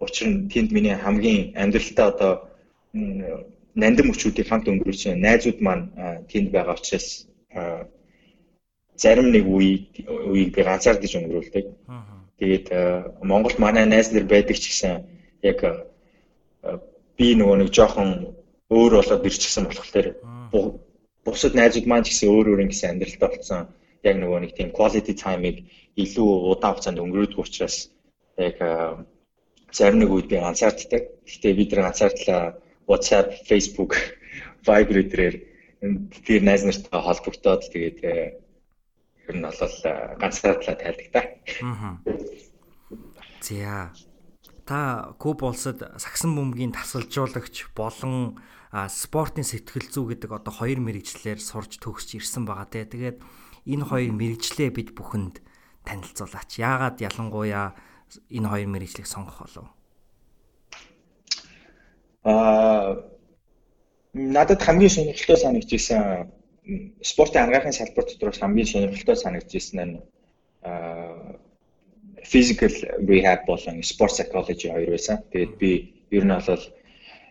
[0.00, 2.32] Учир нь тэнд миний хамгийн амьдралтаа одоо
[2.92, 5.84] нандин мөчүүдийг хамт өнгөрөөсөн найзууд маань
[6.28, 7.08] тэнд байгаа учраас
[8.96, 9.88] зарим нэг үе
[10.28, 11.64] үеийг би ганцаардаж өнгөрүүлдэг.
[12.42, 12.66] Тэгээд
[13.22, 15.06] Монголд манай найз нар байдаг ч гэсэн
[15.46, 15.62] яг
[17.14, 18.34] би нөгөө нэг жоохон
[18.66, 20.18] өөр болоод ирчихсэн болохоор
[21.22, 23.60] бусад найзууд маань ч гэсэн өөр өөр ингэсэн амьдралтай болсон.
[24.02, 25.56] Яг нөгөө нэг тийм quality time-ыг
[25.94, 27.76] илүү удаан хугацаанд өнгөрөөдөг учраас
[28.34, 28.58] яг
[29.70, 31.02] зарим нэг үед би ганцаарддаг.
[31.22, 32.58] Гэтэ бид нар ганцаардлаа
[32.90, 33.94] WhatsApp, Facebook,
[34.66, 35.34] Viber дээр
[36.26, 38.42] тэр найз нартай холбогдоод тэгээд э,
[39.32, 41.20] ер нь бол э, ганцаардлаа тайлдаг та.
[41.64, 41.96] Аа.
[43.40, 43.90] За.
[44.68, 48.38] Та Куб улсад сагсан бөмбөгийн тасалжуулагч болон
[48.70, 52.84] спортын сэтгэл зүй гэдэг одоо хоёр мэрэгчлэр сурж төгсч ирсэн байгаа те.
[52.84, 53.18] Тэгээд
[53.66, 55.42] энэ хоёр мэрэгчлээ бид бүхэнд
[55.82, 56.60] танилцуулаач.
[56.62, 57.74] Яагаад ялангуяа
[58.30, 59.66] энэ хоёр мэрэгчлийг сонгох болов?
[62.22, 63.02] Аа
[64.14, 66.32] надад хамгийн сонирхолтой санагдчихсан
[67.02, 69.96] спортын ангаахын салбар дотроос хамгийн сонирхолтой санагдчихсан нь
[72.22, 72.72] physical
[73.08, 75.18] rehab болон sport psychology хоёр байсан.
[75.32, 75.70] Тэгээд би
[76.10, 76.64] ер нь бол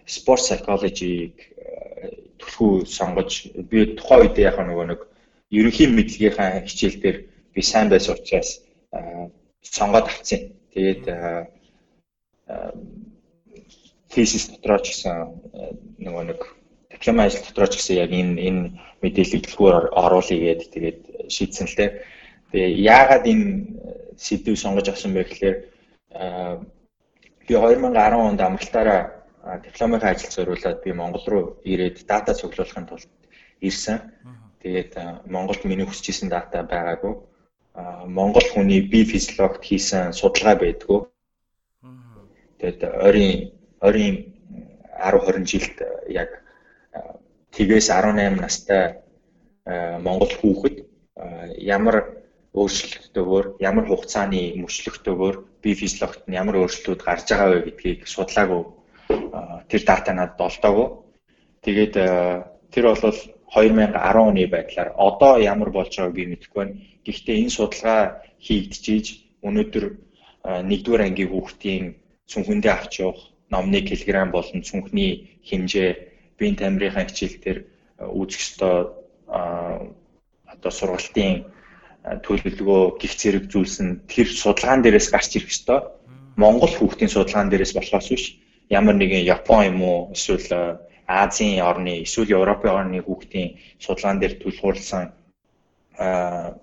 [0.05, 1.37] sport psychology-г
[2.39, 3.31] түлхүү сонгож
[3.71, 5.01] би тухайн үед яг нөгөө нэг
[5.51, 7.17] ерөнхий мэдлэгийнхаа хичээл дээр
[7.53, 8.49] би сайн байсан учраас
[9.61, 10.51] сонгоод авсан.
[10.75, 11.03] Тэгээд
[14.11, 15.15] thesis дотроо ч гэсэн
[16.03, 16.39] нөгөө нэг
[17.01, 18.63] диплом ажил дотроо ч гэсэн яг энэ энэ
[19.01, 20.99] мэдээллийг дэлгүүр оруулъя гэдэг тэгээд
[21.33, 21.89] шийдсэн л дээ.
[22.53, 23.45] Тэгээ яагаад энэ
[24.21, 25.57] сэдвийг сонгож авсан бэ гэхээр
[27.49, 29.01] би 2010 онд амралтаараа
[29.65, 33.09] дипломынхаа ажил зориулаад би Монгол руу ирээд дата цуглуулахын тулд
[33.65, 33.97] ирсэн.
[34.61, 37.17] Тэгээд Монголд миний хүсэж исэн дата байгаагүй.
[38.05, 41.09] Монгол хүний бие физиологт хийсэн судалгаа байдгүй.
[42.61, 43.49] Тэгээд ойрын
[43.81, 44.15] ойрын
[45.01, 45.77] 10 20 жилд
[46.13, 46.40] яг
[47.55, 48.83] тэгээс 18 настай
[50.05, 50.77] Монгол хүүхэд
[51.57, 58.61] ямар өөрчлөлтөөр ямар хугацааны мөчлөгтөөр бие физиологт нь ямар өөрчлөлтүүд гарч байгаа вэ гэдгийг судлаагүй
[59.69, 60.87] тэр дата надад олдоогүй.
[61.63, 61.93] Тэгээд
[62.73, 63.15] тэр бол
[63.51, 63.95] 2010
[64.27, 66.75] оны байдлаар одоо ямар болж байгааг би мэдэхгүй байна.
[67.05, 68.01] Гэхдээ энэ судалгаа
[68.39, 69.05] хийгдчихэж
[69.47, 69.85] өнөөдөр
[70.43, 71.85] 1-р ангийн хүүхдийн
[72.31, 76.10] цүнхэндээ авч явах номны килограмм болон цүнхний хэмжээ
[76.41, 77.59] биеийн тамирынхаа хичээлээр
[78.01, 78.75] үүсэх ёстой
[80.53, 81.45] одоо сургалтын
[82.25, 85.79] төлөвлөгөө гих зэрэг зүйлс нь тэр судалгаан дээрээс гарч ирэх ёстой.
[86.41, 88.25] Монгол хүүхдийн судалгаан дээрээс болохоос биш
[88.73, 94.33] ямар нэгэн Япон юм уу эсвэл Азийн орны эсвэл Европын орны хүүхдийн судалгаан дээр
[96.01, 96.55] аа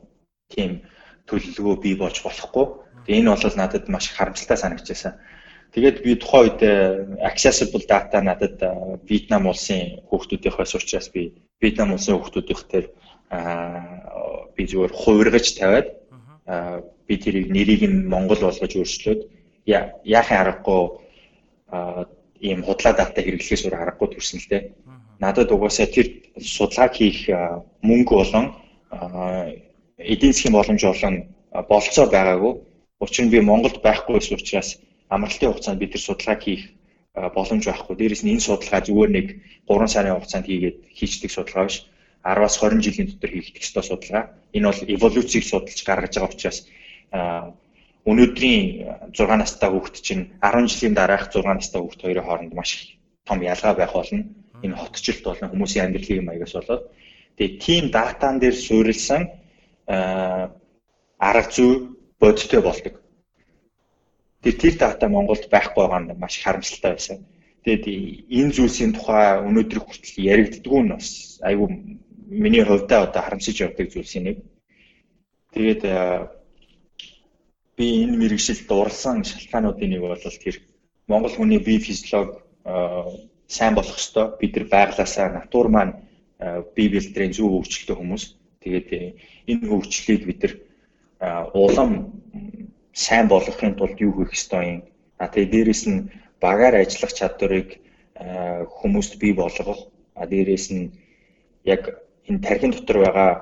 [0.50, 0.82] тийм
[1.28, 2.66] төлөвлөгөө бий болж болохгүй.
[3.06, 5.14] Энэ бол надад маш харамсалтай санагдчихсан.
[5.74, 6.60] Тэгээд би тухайн үед
[7.20, 8.56] accessible data надад
[9.04, 12.84] Вьетнам улсын хүүхдүүдийнхээс учраас би Вьетнам улсын хүүхдүүдийнх төр
[14.56, 15.88] би зүгээр хувиргаж тавиад
[17.06, 19.20] би тэрийг нэрийг нь Монгол болгож өөрчлөөд
[19.68, 20.82] яахын аргагүй
[22.40, 24.62] ийм худлаа дата хэрэглэхээс өөр аргагүй төрсөн л дээ.
[25.20, 27.28] Надад угаасаа тэр судалгааг хийх
[27.84, 28.46] мөнгө болон
[29.98, 31.14] эдийн засгийн боломж болон
[31.68, 32.52] болцоо байгаагүй.
[33.04, 34.70] Учир нь би Монголд байхгүй байсан учраас
[35.08, 36.62] амралтын хугацаанд бид тэр судалгааг хийх
[37.14, 37.94] боломж байхгүй.
[37.96, 39.26] Дээрээс нь энэ судалгаа зүгээр нэг
[39.66, 41.78] 3 сарын хугацаанд хийгээд хийждэг судалгаа биш
[42.24, 44.24] 10-аас 20 жилийн дотор хийгдэх ёстой судалгаа.
[44.56, 46.58] Энэ бол эволюцийг судалж гаргаж байгаа учраас
[48.10, 48.64] өнөөдрийн
[49.12, 53.74] 6 настай хүүхэд чинь 10 жилийн дараах 6 настай хүүхэд хоёрын хооронд маш том ялгаа
[53.74, 54.24] байх болно.
[54.64, 56.84] Энэ хотчлт болон хүмүүсийн амьдралын маягаас болоод
[57.38, 59.30] Тэгээ тийм датан дээр суурилсан
[59.86, 62.94] арга зүй бодиттой болдог.
[64.42, 67.18] Тэр тэр дата Монголд байхгүй байгаа нь маш харамсалтай байсан.
[67.64, 67.84] Тэгээд
[68.38, 71.08] энэ зүйлсийн тухай өнөөдөр хүртэл яригддггүй нь бас
[71.42, 71.68] айгүй
[72.30, 74.36] миний хувьдаа одоо харамсаж явдаг зүйлсийн нэг.
[75.54, 75.82] Тэгээд
[77.76, 80.56] би энэ мэрэгшилд дурлсан шалтгаануудын нэг бол тэр
[81.10, 82.38] Монгол хүний бие физиологи
[83.48, 84.38] сайн болох ёстой.
[84.38, 85.98] Бид нар байглаасаа натур маань
[86.76, 88.24] бие бэлтрийн зөв хөгжөлтэй хүмүүс.
[88.62, 88.88] Тэгээд
[89.50, 90.54] энэ хөгжлийг бид нар
[91.54, 92.12] улам
[93.04, 94.80] сайн болгохын тулд юу хийх ёстой юм.
[95.22, 96.08] А тэгээд дээрэс нь
[96.42, 97.68] багаар ажиллах чадварыг
[98.76, 99.80] хүмүүст бий болгох.
[100.20, 100.90] А дээрэс нь
[101.64, 101.82] яг
[102.28, 103.32] энэ тархин дотор байгаа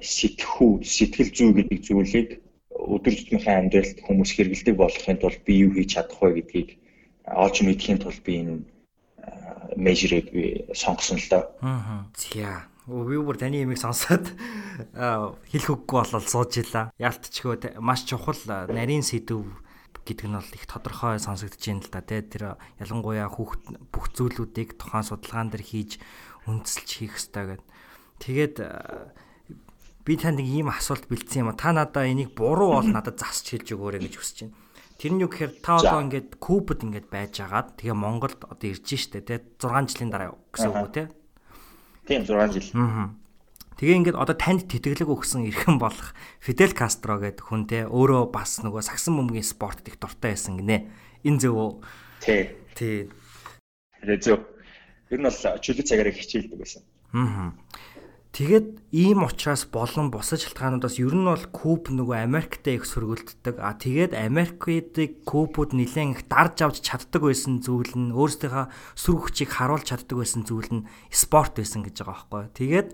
[0.00, 2.28] сэтгэхүй, сэтгэл зүй гэдэг зүйлийг
[2.76, 6.68] өдөр тутмынхаа амьдралд хүмүүс хэрэгэлдэг болгохын тулд би юу хийж чадах вэ гэдгийг
[7.24, 8.56] олж мэдхийн тулд би энэ
[9.76, 11.44] межерийг би сонгосон л доо.
[11.60, 12.04] Аа.
[12.16, 12.68] За.
[12.86, 14.30] Би бүр таны ямиг сонсоод
[14.94, 16.94] хэлэх үггүй болол сууж илаа.
[17.02, 18.38] Яалтчгөө маш чухал
[18.70, 19.42] нарийн сэдв
[20.06, 22.00] гэдэг нь бол их тодорхой сонсогдож байна л да.
[22.06, 25.98] Тэ тэр ялангуяа хүүхд бүх зүйлүүдийг тухайн судалгаан дээр хийж
[26.46, 27.66] үндэслэж хийх хэрэгтэй гэдэг.
[28.22, 28.56] Тэгээд
[30.06, 31.58] би танд нэг ийм асуулт бэлдсэн юм а.
[31.58, 34.54] Та надаа энийг буруу бол надад засч хэлж өгөөрэй гэж хүсэж байна.
[34.96, 38.86] Тэр нь юу гэхээр та одоо ингээд Кубад ингээд байж агаад тэгээ Монголд одоо ирж
[38.86, 41.06] штэ тий 6 жилийн дараа гэсэн үг үү тий.
[42.06, 42.70] Тийм 6 жил.
[42.78, 43.10] Аа.
[43.76, 48.64] Тэгээ ингээд одоо танд тэтгэлэг өгсөн эрхэм болох Фидел Кастро гэдэг хүн те өөрөө бас
[48.64, 50.88] нөгөө сагсан бөмбөгийн спортод их дуртай байсан гинэ.
[51.28, 51.70] Энэ зөв үү?
[52.24, 52.42] Тий.
[52.72, 53.12] Тий.
[54.00, 54.40] Тэгээ зөв.
[55.12, 56.82] Ер нь бол чөлөө цагаараа хичээлдэг байсан.
[57.12, 57.52] Аа.
[58.36, 63.56] Тэгээд ийм учраас болон бусад шалтгаануудаас ер нь бол Куб нөгөө Америктэй их сөргөлддөг.
[63.56, 69.56] А тэгээд Америкуудыг Кубууд нэлээд их дарж авч чаддаг байсан зүйл нь өөрсдийнхөө сүр хүчийг
[69.56, 72.44] харуулж чаддаг байсан зүйл нь спорт байсан гэж байгаа байхгүй.
[72.60, 72.88] Тэгээд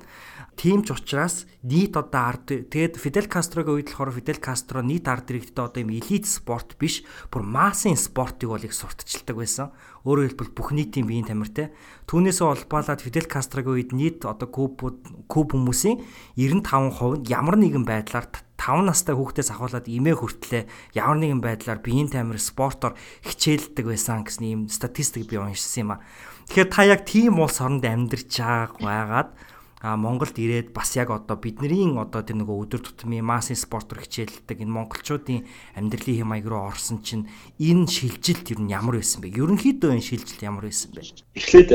[0.54, 5.26] тийм ч учраас нийт одоо ард тэгээд Фидел Кастрогийн үед болохоор Фидел Кастро нийт ард
[5.26, 7.02] иргэдэд одоо юм элит спорт биш,
[7.34, 9.74] бүр массын спортыг бол их сурталчилдаг байсан.
[10.02, 11.70] Өөрөөр хэлбэл бүх нийтийн биеийн тамиртай.
[12.10, 14.98] Түүнээсээ улбаалаад Фидел Кастрогийн үед нийт одоо Кубууд
[15.30, 16.02] Куб хүмүүсийн
[16.34, 18.26] 95% нь ямар нэгэн байдлаар
[18.58, 22.94] 5 настай хүүхдээс ахуулаад эмээ хүртлээ ямар нэгэн байдлаар биеийн тамир спортоор
[23.26, 26.02] хичээлдэг байсан гэсэн ийм статистик би уншсан юм а.
[26.46, 28.30] Тэгэхээр та яг тийм улс оронд амьдарч
[28.78, 29.34] байгаад
[29.82, 34.62] а Монголд ирээд бас яг одоо бидний одоо тэр нөгөө өдөр тутмын массын спортоор хичээлдэг
[34.62, 35.42] энэ монголчуудын
[35.74, 37.26] амьдралын хэм маяг руу орсон чинь
[37.58, 39.34] энэ шилжилт ер нь ямар байсан бэ?
[39.34, 41.02] Ерөнхийдөө энэ шилжилт ямар байсан бэ?
[41.34, 41.70] Эхлээд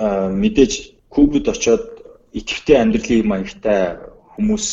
[0.00, 0.72] мэдээж
[1.12, 1.84] Кубад очоод
[2.32, 3.80] идэвхтэй амьдралын хэм маягтай
[4.32, 4.66] хүмүүс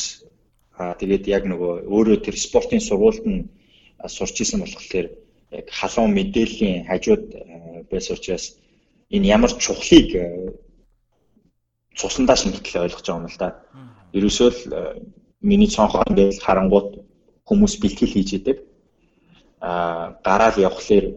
[0.80, 3.47] аа тэгээд яг нөгөө өөрөө тэр спортын сургуульд нь
[4.08, 5.08] сурч исэн болохоор
[5.51, 7.25] яг халуун мэдээллийн хажууд
[7.91, 8.56] байсан учраас
[9.12, 10.10] энэ ямар чухлыг
[11.95, 13.49] цуснадаа шингэтэл ойлгож байгаа юм л да.
[14.17, 14.81] Ерөөсөө л э,
[15.41, 16.89] миний цонхоор ингээд харангуут
[17.47, 18.58] хүмүүс бэлтгэл хийж идэг.
[19.63, 21.15] Аа гараал явхлаар э,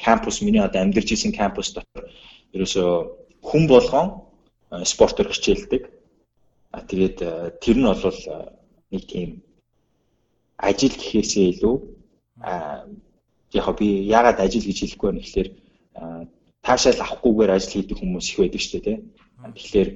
[0.00, 2.08] кампус миний одоо амьдарч исэн кампус дотор
[2.56, 2.90] ерөөсөө
[3.44, 4.06] хүн болгон
[4.72, 5.82] э, спортоор хичээлдэг.
[6.72, 7.18] А тэгээд
[7.60, 8.18] тэр нь бол
[8.92, 9.42] нэг тийм
[10.56, 11.76] ажил гэхээсээ илүү
[12.40, 12.84] а
[13.52, 15.48] яг би яагаад ажил гэж хэлэхгүй байна гэхээр
[16.60, 19.00] таашаал авахгүйгээр ажил хийдэг хүмүүс их байдаг шүү дээ тийм
[19.38, 19.90] Тэгэхээр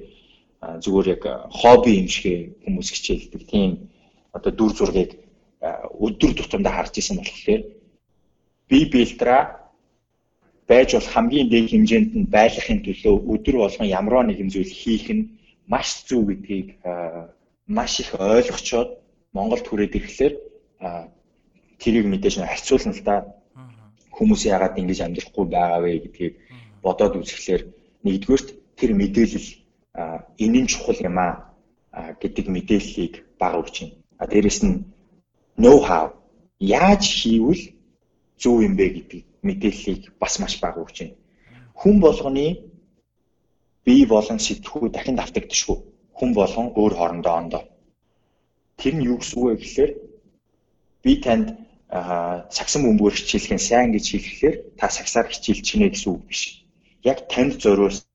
[0.83, 3.41] зүгээр яг хобби юм шиг хүмүүс хичээлдэг.
[3.51, 3.71] Тийм
[4.31, 5.11] одоо дүр зургийг
[6.05, 7.61] өдөр тутамдаа харж исэн болохоор
[8.69, 9.63] би билдра
[10.67, 15.29] байж бол хамгийн дээд хэмжээнд нь байлгахын төлөө өдөр болгон ямар нэгэн зүйл хийх нь
[15.67, 16.67] маш зүг гэдгийг
[17.67, 18.89] маш их ойлгочоод
[19.35, 20.33] Монголд хүрээд ирэхлээр
[21.81, 23.15] тэрийг мэдээж харьцуулна л да.
[24.15, 26.33] Хүмүүс яагаад ингэж амьдрахгүй байгаа вэ гэдгийг
[26.85, 27.63] бодоод үзэхлээр
[28.05, 29.49] нэгдүгээрт тэр мэдээлэл
[30.43, 31.53] энэ нь чухал юм а
[32.21, 33.95] гэдэг мэдээллийг бага өгч байна.
[34.17, 34.85] А дээрэс нь
[35.61, 36.05] know how
[36.59, 37.63] яаж хийвэл
[38.41, 41.15] зөв юм бэ гэдэг мэдээллийг бас маш бага өгч байна.
[41.79, 42.47] Хүн болгоны
[43.85, 45.77] бие болон сэтгүү дахин давтагдчихгүй.
[46.17, 47.63] Хүн болгон өөр хоорондоо ондоо.
[48.77, 49.91] Тэр нь юу гэсэн үг вэ гэхээр
[51.03, 51.47] би танд
[52.57, 56.65] сагсан бөмбөөр хичээлхэн сайн гэж хэлэхээр та сагсаар хичээлж чинэ гэсэн үг биш.
[57.03, 58.07] Яг танд зориулсан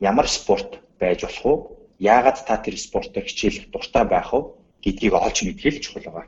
[0.00, 1.54] ямар спорт байж болох вэ?
[2.00, 4.40] Яагаад та тэр спортоор хичээлэх дуртай байх вэ
[4.84, 6.26] гэдгийг олж мэдгэл чухал байгаа.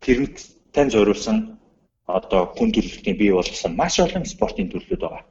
[0.00, 0.36] Тэрэнд
[0.72, 1.58] тань зориулсан
[2.06, 5.24] одоо хүн төрөлхтний бий болгосон маш олон спортын төрлүүд байгаа.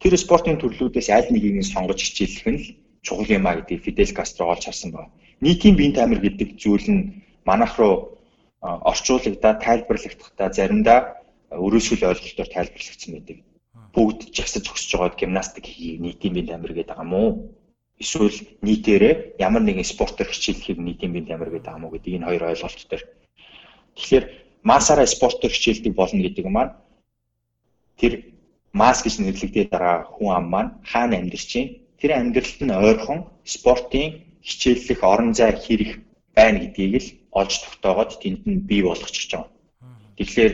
[0.00, 2.66] Тэр спортын төрлүүдээс аль нэгийг нь сонгож хичээлэх нь л
[3.04, 5.12] чухал юм а гэдгийг Фидел Кастро олж харсан байна.
[5.40, 7.02] Нийтийн биеийн тамир гэдэг зүйл нь
[7.44, 8.16] манайх руу
[8.62, 10.98] орчуулагдаад тайлбарлагдахтаа заримдаа
[11.50, 13.36] өрөөсгөл ойлголтоор тайлбарлагдсан байдаг.
[13.96, 17.48] Бүгд жагсаж зогсож байгаад гимнастик хийх нийтийн бие тамир гэдэг байгаа мó?
[17.96, 22.44] Эсвэл нийтээрээ ямар нэгэн спортоор хичээллэхийг нийтийн бие тамир гэдэг байгаа мó гэдэг энэ хоёр
[22.52, 23.02] ойлголт төр.
[23.96, 24.24] Тэгэхээр
[24.68, 26.76] массаараа спортоор хичээлдэг болно гэдэг маань
[27.96, 28.36] тэр
[28.76, 31.72] масс гэж нэрлэгдээд байгаа хүн ам маань хаана амьдарч байна?
[31.96, 36.04] Тэр амьдралд нь ойрхон спортын хичээллэх орон зай хэрэг
[36.36, 39.48] байна гэдгийг л олж тогтоогоод тэнд нь бий болгочих жоо.
[40.20, 40.52] Тэгэхээр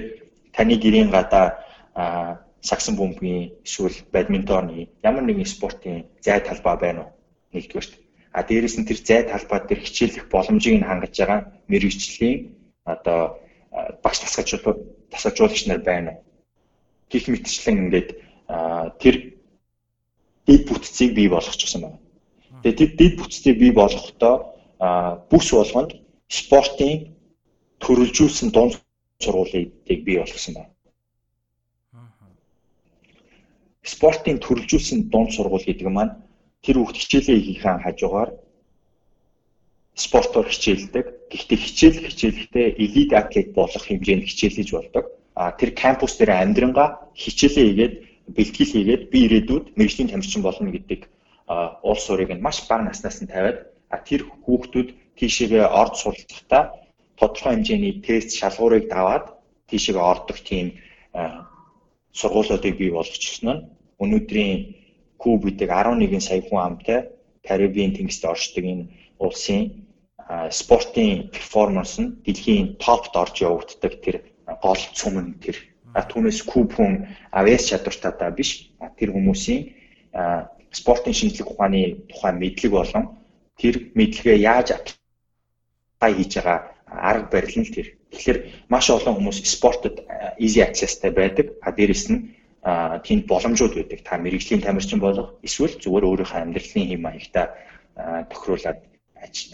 [0.54, 1.46] таны гэрийн гадаа
[2.62, 7.10] сагсан бөмбөгийн эсвэл бадминтоны ямар нэгэн спортын зай талбай байна уу?
[7.52, 7.92] Нэгдүгээрт.
[8.32, 12.38] А дээрэс нь тэр зай талбай дээр хичээлэх боломжийг нь хангаж байгаа мэрэгжлийн
[12.94, 13.20] одоо
[14.02, 14.80] багш тасгалжуулалт
[15.12, 16.22] тасгалжуулагч нар байна уу?
[17.12, 18.08] гих мэтчлэн ингээд
[19.02, 19.16] тэр
[20.48, 21.98] дэд бүтцийг бий болгочихсон байна.
[22.64, 24.34] Тэгээ тэр дэд бүтцийг бий болгохдоо
[25.28, 25.92] бүс болгонд
[26.28, 27.12] спортын
[27.84, 28.80] төрөлжүүлсэн дунд
[29.20, 30.71] сургуулийг бий болгосон байна.
[33.82, 36.14] Спортын төрөлжүүлсэн дунд сургууль гэдэг маань
[36.62, 38.30] тэр хүүхд хичээлээ хийхээ хажуугаар
[39.94, 41.06] спортоор хичээлдэг.
[41.30, 47.66] Гэхдээ хичээл хичээлэхдээ элит атлет болох хэмжээнд хичээлж болдог а тэр кампус дээр амьдрангаа хичээлээ
[47.66, 47.94] хийгээд
[48.36, 51.00] бэлтгэл хийгээд би ирээдүйд мэрэгжлийн тамирчин болно гэдэг
[51.82, 56.62] уул суурийг нь маш бага наснаас нь тавиад а тэр хүүхдүүд тийшээгээ орж суралцахдаа
[57.18, 59.24] тодорхой хэмжээний тест шалгуурыг даваад
[59.68, 60.66] тийшээгээ ордог тийм
[62.18, 63.64] сургуулиудыг бий болгочихсон нь
[64.02, 64.56] өнөөдрийн
[65.22, 66.98] куб гэдэг 11 сая хүн амтай
[67.46, 69.86] Карибын тэнгист оршдог энэ улсын
[70.50, 74.16] спортын перформанс нь дэлхийн топт орж явагддаг тэр
[74.64, 75.56] гол цөмөн тэр
[76.10, 76.92] түүнээс куб хүн
[77.38, 78.50] авьяас чадвартай та биш
[78.98, 79.62] тэр хүмүүсийн
[80.72, 83.04] спортын шинжлэх ухааны тухай мэдлэг болон
[83.60, 87.88] тэр мэдлэгээ яаж апплай хийж байгаа арга барил нь тэр.
[88.12, 90.04] Тэгэхээр маш олон хүмүүс спортод
[90.38, 91.56] easy accessтай байдаг.
[91.64, 94.00] А дээрэс нь тэнд боломжууд байдаг.
[94.04, 97.46] Та мэрэгжлийн тамирчин болох эсвэл зүгээр өөрийнхөө амьдралын хэм маягтай
[98.30, 98.78] тохируулаад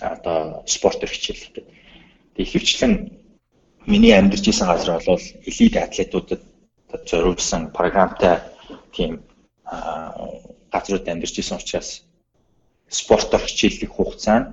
[0.02, 1.64] одоо спортоор хичээлэх гэдэг.
[2.34, 2.94] Тэгээ ихэвчлэн
[3.86, 6.42] миний амьдарч исэн газар бол элит атлетуудад
[7.08, 8.42] зориулсан програмтай
[8.92, 9.24] тийм
[10.72, 12.04] газрууд амьдарч исэн учраас
[12.88, 14.48] спортоор хичээллэх хугацаа нь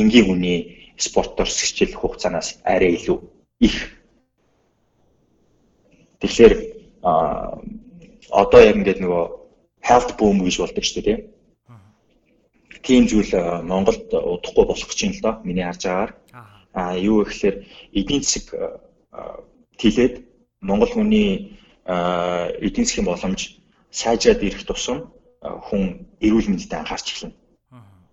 [0.00, 0.58] энгийн хүний
[0.96, 3.18] спортоор хичээллэх хугацаанаас арай илүү
[3.66, 3.76] их.
[6.20, 6.54] Тэгэхээр
[8.30, 9.24] одоо яг ингээд нөгөө
[9.88, 11.18] health boom гэж болдог шүү дээ
[12.84, 13.32] тийм зүйл
[13.64, 16.12] Монголд удахгүй болох гэж байна л доо миний харж байгаагаар.
[16.76, 17.56] Аа юу гэхээр
[17.96, 18.46] эдийн засаг
[19.80, 20.14] тэлээд
[20.60, 23.40] Монгол хүний эдийн засгийн боломж
[23.90, 27.36] сайжраад ирэх тусам хүн эрүүл мэндэд анхаарч эхэлнэ.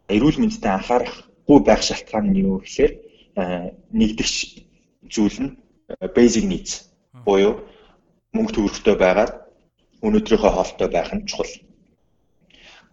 [0.07, 2.93] Эрүүл мэндэд анхаарахгүй байх шалтгаан нь юу гэхээр
[3.91, 4.35] нэгдэгч
[5.13, 5.51] зүйл нь
[6.15, 6.71] basic needs
[7.27, 7.53] буюу
[8.35, 9.31] мөнгө төгрөгтэй байгаад
[10.05, 11.51] өнөөдрийнхөө хоолтой байх нь чухал.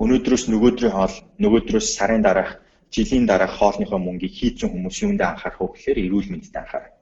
[0.03, 2.61] Өнөөдрөөс нөгөөдрийн хоол, нөгөөдрөөс сарын дараах
[2.95, 6.95] жилийн дараах хоолныхоо мөнгийг хийцэн хүмүүс юунд анхаарах вэ гэхээр эрүүл мэндэд анхаарах.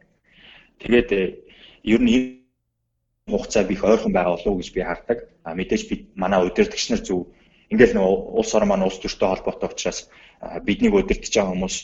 [0.81, 1.23] Тэгээд э,
[1.85, 2.45] ер нь
[3.29, 5.19] хугацаа бих ойрхон байгаа болов уу гэж би хардаг.
[5.43, 7.27] А мэдээж би манай удирдагч нар зөв
[7.71, 8.05] ингээл нэг
[8.39, 10.07] улс орн маань улс төртэй холбоотой учраас
[10.63, 11.77] биднийг удирдах хүмүүс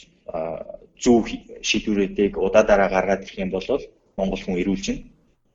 [1.02, 1.26] зөв
[1.68, 3.66] шийдвэрүүдийг удаа дараа гаргаад ирэх юм бол
[4.16, 4.98] Монгол хүн эрүүлжин.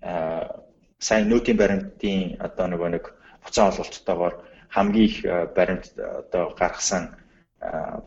[0.01, 0.61] А
[0.99, 3.05] сайн нүүтийн баримтын одоо нөгөө нэг
[3.43, 4.35] буцаан олголттойгоор
[4.75, 5.17] хамгийн их
[5.55, 7.15] баримт одоо гаргасан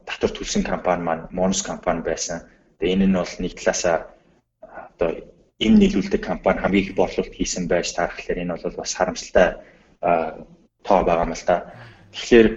[0.07, 2.46] татвар төлсөн компани маань Monus компани байсан.
[2.79, 3.96] Тэгээ энэ нь бол нэг талаасаа
[4.90, 5.11] одоо
[5.64, 9.48] эм нийлүүлдэг компани хамгийн их борлуулалт хийсэн байж таархлаар энэ бол бас харамсалтай
[10.87, 11.57] тоо байгаа юм л да.
[12.12, 12.48] Тэгэхээр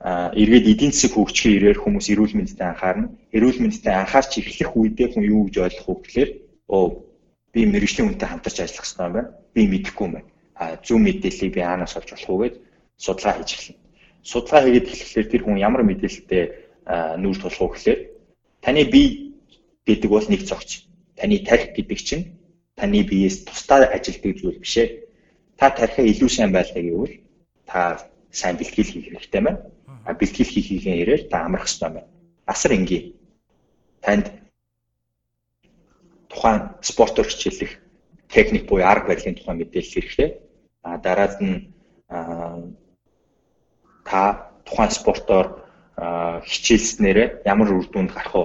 [0.00, 3.12] эргээд эдийн засаг хөгжихийн ирээр хүмүүс эрүүл мэндэд анхаарна.
[3.36, 6.30] Эрүүл мэндэд анхаарч эхлэх үедээ хүн юу гэж ойлгох вэ гэхээр
[6.72, 7.04] оо
[7.52, 9.30] би мэрэгжлийн хүнтэй хамтарч ажиллах хэрэгтэй юм байна.
[9.54, 10.28] Би мэдэхгүй юм байна.
[10.56, 12.54] А зөв мэдээллийг би аанаас олж болох уу гэж
[12.96, 13.80] судалгаа хийж эхэлнэ
[14.22, 16.44] судалгаа хийгээд эхлэхээр тэр хүн ямар мэдээлэлтэй
[17.20, 18.00] нүүр тулах вэ гэхээр
[18.60, 19.08] таны бие
[19.88, 20.84] гэдэг бол нэг зогч.
[21.16, 22.24] Таны тарих гэдэг чинь
[22.76, 24.88] таны биеэс тусдаа ажилтдаг зүйл биш ээ.
[25.56, 27.16] Та тарихаа илүү сайн байлгах гэвэл
[27.64, 29.60] та сайн бэлтгэл хийх хэрэгтэй байна.
[30.04, 32.08] А бэлтгэл хийхийнхээ ярээр та амрах хэрэгтэй байна.
[32.46, 33.14] Асар энгийн.
[34.00, 34.26] Танд
[36.30, 37.72] тухайн спортоор хичээлэх
[38.28, 40.28] техник буюу арга барилын тухай мэдээлэл хэрэгтэй.
[40.82, 41.74] А дараад нь
[44.08, 44.22] та
[44.64, 45.46] тухайн спортоор
[46.46, 48.44] хичээлснээрээ ямар үр дүнд гарах вэ?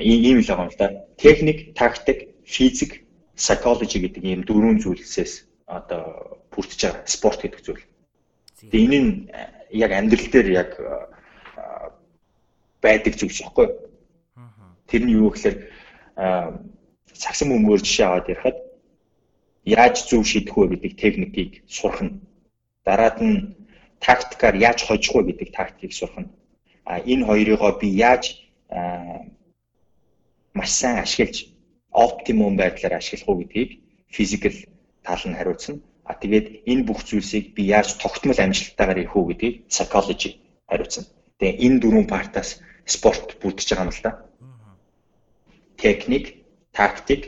[0.00, 0.88] Ийм л байгаа юм л да.
[1.16, 7.84] Техник, тактик, физик, psychology гэдэг ийм дөрвөн зүйлсээс одоо бүрдэж байгаа спорт гэдэг зүйл.
[8.58, 9.10] Тэгээ энэ нь
[9.84, 10.70] яг амьдрал дээр яг
[12.82, 13.68] байдаг зүйл шахгүй.
[14.88, 15.56] Тэр нь юу гэхээр
[17.12, 18.58] цагсан бөмбөөр жишээ аваад ярихад
[19.64, 22.20] яаж зөв шийдэх вэ гэдэг техникийг сурах нь
[22.86, 23.36] Дараад нь
[23.98, 26.30] тактикаар яаж хожих вэ гэдэг тактикийг сурах нь.
[26.90, 28.24] А энэ хоёрыгоо би яаж
[30.58, 31.36] маш сайн ашиглаж
[31.90, 33.70] оптимум байдлаар ашиглах уу гэдгийг
[34.14, 34.56] физикал
[35.02, 35.82] тал нь хариуцна.
[36.06, 40.38] А тэгээд энэ бүх зүйлсийг би яаж тогтмол амжилттайгаар хийх үү гэдгийг psychology
[40.70, 41.04] хариуцна.
[41.38, 44.12] Тэгээ энэ дөрвөн партаас спорт бүрдэж байгаа юм л да.
[45.76, 47.22] Техник, тактик,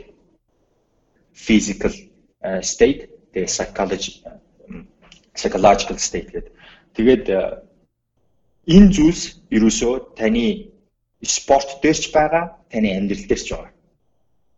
[1.35, 1.91] physical
[2.63, 4.23] state, тэгээ psychology
[5.35, 6.55] psychological state гэдэг.
[6.95, 7.25] Тэгээд
[8.63, 10.71] энэ зүйлс ерөөсөө таны
[11.19, 13.71] спорт дээрч байгаа, таны амьдрал дээрч байгаа.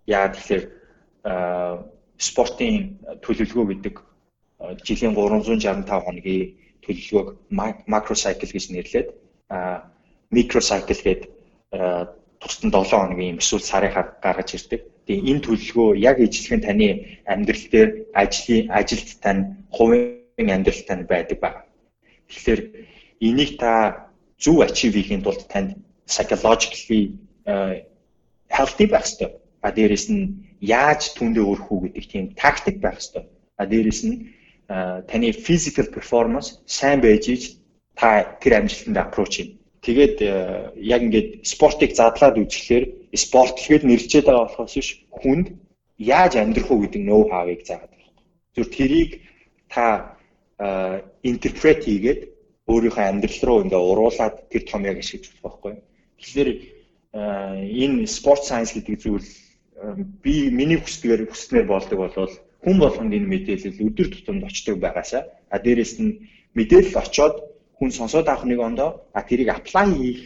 [0.06, 0.64] Яа тэгэхээр
[2.22, 3.96] спортын төлөвлөгөө гэдэг
[4.86, 7.28] жилийн 365 хоногийн төлөвлөгөөг
[7.93, 9.08] макросайкл гэж нэрлээд
[10.32, 11.30] микросайкл гэдэг
[12.41, 14.82] тусдан 7 хоногийн эсвэл сарынхаар гаргаж ирдэг.
[15.06, 16.88] Тэгээ энэ төлөвлөгөө яг нь таны
[17.26, 17.89] амьдрал дээр
[18.21, 19.41] ажлын ажилд тань
[19.76, 21.50] хувийн амьдрал тань байдаг ба.
[22.30, 22.62] Тэгэхээр
[23.28, 23.71] энийг та
[24.41, 25.78] зөв ачив хийхин тулд танд
[26.10, 27.04] psychologically
[28.50, 29.30] healthy байх хэрэгтэй.
[29.62, 30.24] А дээрэс нь
[30.62, 33.24] яаж түндэ өрөх үү гэдэг тийм тактик байх хэрэгтэй.
[33.58, 34.15] А дээрэс нь
[35.10, 37.44] таны physical performance сайн байж ич
[37.96, 39.50] та тэр амжилтанд approach юм.
[39.82, 40.16] Тэгээд
[40.78, 42.86] яг ингээд спортыг задлаад үзэхлээр
[43.18, 45.48] спорт гэхэд нэрлэжээд байгаа болохоос биш хүнд
[45.98, 48.14] яаж амьдрах уу гэдэг ноу хавыг заагаад байна.
[48.56, 49.12] Зүр тэрийг
[49.74, 50.16] та
[51.24, 52.22] интерпрет хийгээд
[52.70, 55.74] өөрийнхөө амьдрал руу ингээ уруулад тэр томьёог ашиглаж болох байхгүй.
[56.22, 56.50] Тэгэхээр
[57.12, 59.28] энэ спорт сайенс гэдэг зүйл
[60.24, 65.58] би миний хүсдгээр хүснээр болдог болвол хүн болгонд энэ мэдээлэл өдөр тутамд очдог байгаасаа а
[65.58, 67.36] дээрэс нь мэдээлэл очоод
[67.78, 70.21] хүн сонсоод авах нэг ондоо а тэрийг apply хийх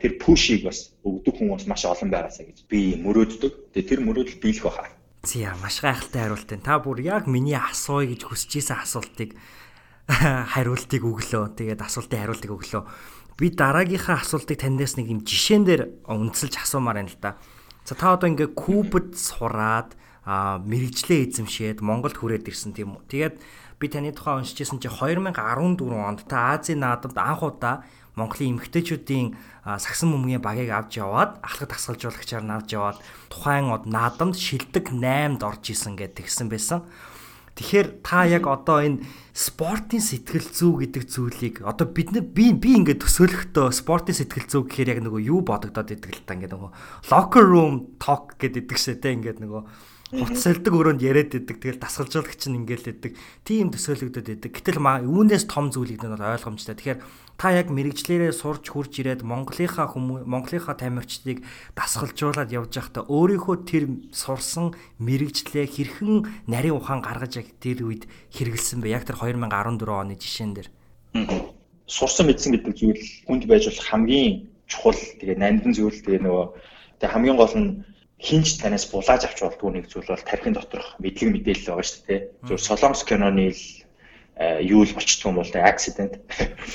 [0.00, 3.72] тэр пушийг бас өгдөг хүмүүс маш олон байгаасаа гэж би мөрөөддөг.
[3.72, 4.92] Тэгээ тэр мөрөөдөл биелэх баха.
[5.24, 6.66] Зя маш гайхалтай хариулт энэ.
[6.66, 9.34] Та бүр яг миний асууя гэж хүсэж исэн асуултыг
[10.52, 11.56] хариултыг өглөө.
[11.56, 12.82] Тэгээд асуултын хариултыг өглөө.
[13.40, 17.40] Би дараагийнхаа асуултыг таньдаас нэг юм жишээн дээр үнэлж асуумаар байна л да.
[17.82, 23.06] За та одоо ингээ Кубад сураад а мэрэгжлээ эзэмшээд Монголд хүрээд ирсэн тийм үү.
[23.06, 23.34] Тэгээд
[23.78, 25.32] би таны тухай уншижсэн чи 2014
[25.86, 27.86] онд та Азийн наадамд анх удаа
[28.16, 29.36] Монголын эмэгтэйчүүдийн
[29.76, 35.64] сагсан бөмбөгийн багийг авч яваад ахлах тасгалжуулагчаар навж яваад тухайн од наадамд шилдэг 8-д орж
[35.68, 36.88] исэн гэд тэгсэн байсан.
[37.60, 39.04] Тэгэхээр та яг одоо энэ
[39.36, 44.62] спортын сэтгэл зүй гэдэг зүйлийг одоо бид нар би би ингээд төсөөлөхдөө спортын сэтгэл зүй
[44.64, 46.70] гэхээр яг нөгөө юу бодогдоод идэг л та ингээд нөгөө
[47.12, 49.60] locker room talk гэдэг шээ те ингээд нөгөө
[50.06, 51.58] Хуцсалдаг өрөөнд яриад идэг.
[51.58, 53.18] Тэгэл дасгалжуулагч нь ингээл идэг.
[53.42, 54.52] Тийм төсөөлөгдөд идэг.
[54.54, 56.78] Гэтэл үүнээс том зүйл гэдэг нь ойлгомжтой.
[56.78, 57.00] Тэгэхээр
[57.34, 61.42] та яг мэрэгчлэрээ сурч хурж ирээд Монголынхаа хүмүүс Монголынхаа тамирчдыг
[61.74, 68.86] дасгалжуулаад явж байхдаа өөрийнхөө тэр сурсан мэрэгчлээ хэрхэн нарийн ухаан гаргаж яг тэр үед хэрэгэлсэн
[68.86, 68.94] бэ?
[68.94, 70.70] Яг тэр 2014 оны жишээн дээр.
[71.90, 76.46] Сурсан мэдсэн гэдэг зүйл хүнд байж болох хамгийн чухал тэгээ нандин зүйл тэгээ нөгөө
[77.02, 77.70] тэгээ хамгийн гол нь
[78.18, 82.20] хинч танаас булааж авч болдгоо нэг зүйл бол тархин доторх мэдлэг мэдээлэл байгаа шүү дээ.
[82.48, 83.62] Зөв Солонгос киноны л
[84.40, 86.16] э, юу л болчихдгүй юм бол тэ аксидент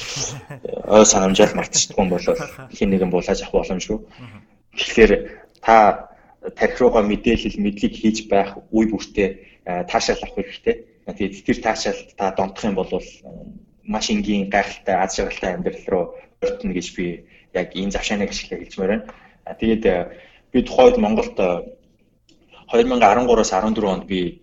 [0.95, 2.25] ой санамжаал мартчихдгүй юм бол
[2.69, 3.99] хин нэгэн булааж авах боломжгүй.
[4.77, 5.13] Тэгэхээр
[5.65, 6.13] та
[6.53, 9.29] тархи руугаа мэдээлэл мэдлэг хийж байх үе бүртээ
[9.65, 10.75] э, таашаал авах хэрэгтэй.
[11.09, 12.89] Тэгээд тэр таашаал та донтох юм бол
[13.81, 16.05] маш энгийн гайхалтай аз жаргалтай амьдрал руу
[16.41, 19.05] өртнө гэж би яг энэ завшааныг ашиглаж хэлмээр байна.
[19.57, 19.97] Тэгээд э,
[20.51, 21.37] би тухайд Монголд
[22.71, 24.41] 2013-аас 14 онд би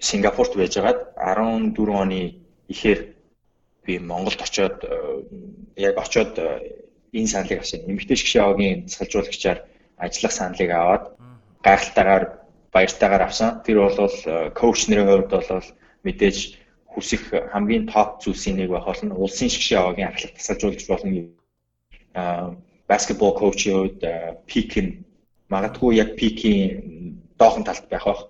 [0.00, 2.36] Сингапурт байжгаад 14 оны
[2.68, 3.14] ихээр
[3.86, 4.84] би Монголд очоод
[5.76, 6.38] яг очоод
[7.12, 7.80] энэ саналыг авсан.
[7.86, 9.58] Эмэгтэй шгшээ аваагийн засгалжуулагчаар
[9.96, 11.04] ажиллах саналыг аваад
[11.62, 12.24] гайхалтайгаар
[12.74, 13.62] баяртайгаар авсан.
[13.62, 14.10] Тэр бол
[14.58, 15.66] коуч нарын хувьд бол
[16.02, 16.38] мэдээж
[16.90, 19.14] хүсэх хамгийн топ зүйлсийн нэг байх болно.
[19.14, 21.10] Улсын шгшээ аваагийн ахлах засгалжуулагч болно
[22.88, 24.02] баскетбол коучийн хувьд
[24.46, 25.04] пик нь
[25.48, 28.28] магадгүй яг пикийн доохон талд байх бах.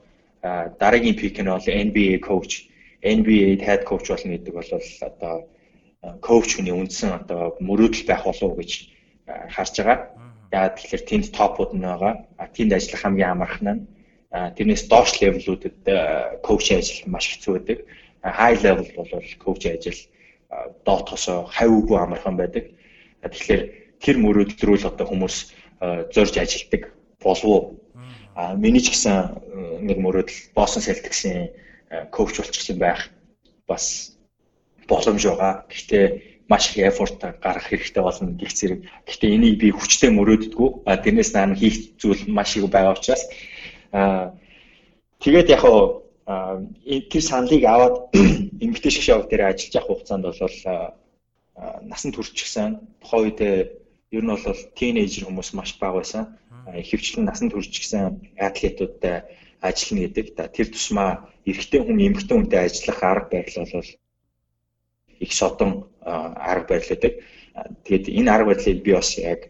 [0.79, 2.69] Дараагийн пик нь бол NBA коуч,
[3.03, 4.71] NBA head coach болно гэдэг бол
[5.09, 5.35] одоо
[6.21, 8.73] коуч хүний үндсэн одоо мөрөөдөл байх болов уу гэж
[9.55, 9.99] харж байгаа.
[10.53, 12.15] Яагаад тэгэхээр тэнд топууд нь байгаа.
[12.55, 13.83] Тэнд ажиллах хамгийн амархан нь
[14.57, 15.79] тэрнээс доош левелүүдэд
[16.47, 17.79] коуч ажил маш хэцүү байдаг.
[18.23, 19.11] High level бол
[19.45, 20.01] коуч ажил
[20.85, 22.65] доотхосоо хавь үгүй амархан байдаг.
[23.23, 25.37] Тэгэхээр тэр мөрөөдөл рүү л одоо хүмүүс
[26.15, 27.63] зорж ажилтдаг болов уу?
[28.35, 31.55] А миний ч гэсэн нэг мөрөөдөл Босton Celtics-ийн
[32.11, 33.11] коуч болчихсон байх
[33.67, 34.17] бас
[34.89, 35.65] боломж байгаа.
[35.71, 36.05] Гэхдээ
[36.49, 38.85] маш их effort гаргах хэрэгтэй болно гих зэрэг.
[39.07, 40.85] Гэхдээ энийг би хүчтэй мөрөөддгүү.
[40.85, 43.23] А тэрнээс наан хийх зүйл маш их байгаа учраас
[43.93, 44.35] а
[45.23, 45.65] тэгээд яг
[46.27, 47.97] а тэр саналыг аваад
[48.61, 50.39] эмгтэй шиг шавг дээр ажиллаж явах хугацаанд бол
[51.87, 52.81] насан туршчихсан.
[53.01, 53.41] Тухайн үед
[54.17, 56.23] ер нь бол тийнейжер хүмүүс маш бага байсан.
[56.83, 59.17] Ихэвчлэн насан туршчихсан атлетуудтай
[59.61, 60.27] ажиллана гэдэг.
[60.57, 61.11] Тэр тусмаа
[61.49, 63.91] эрэгтэй хүн эмэгтэй хүнтэй ажиллах арга барил бол
[65.25, 67.13] их содон арга барил гэдэг.
[67.85, 69.41] Тэгээд энэ арга барилыг би бас яг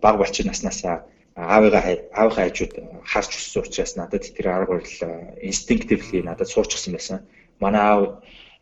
[0.00, 0.96] баг болчин наснаасаа
[1.34, 1.82] аавыгаа
[2.14, 2.74] аавынхаа хажууд
[3.10, 5.00] харж өссөн учраас надад тэр арга барил
[5.42, 7.18] инстинктивли надад суурчсан байсан.
[7.58, 8.02] Манай аав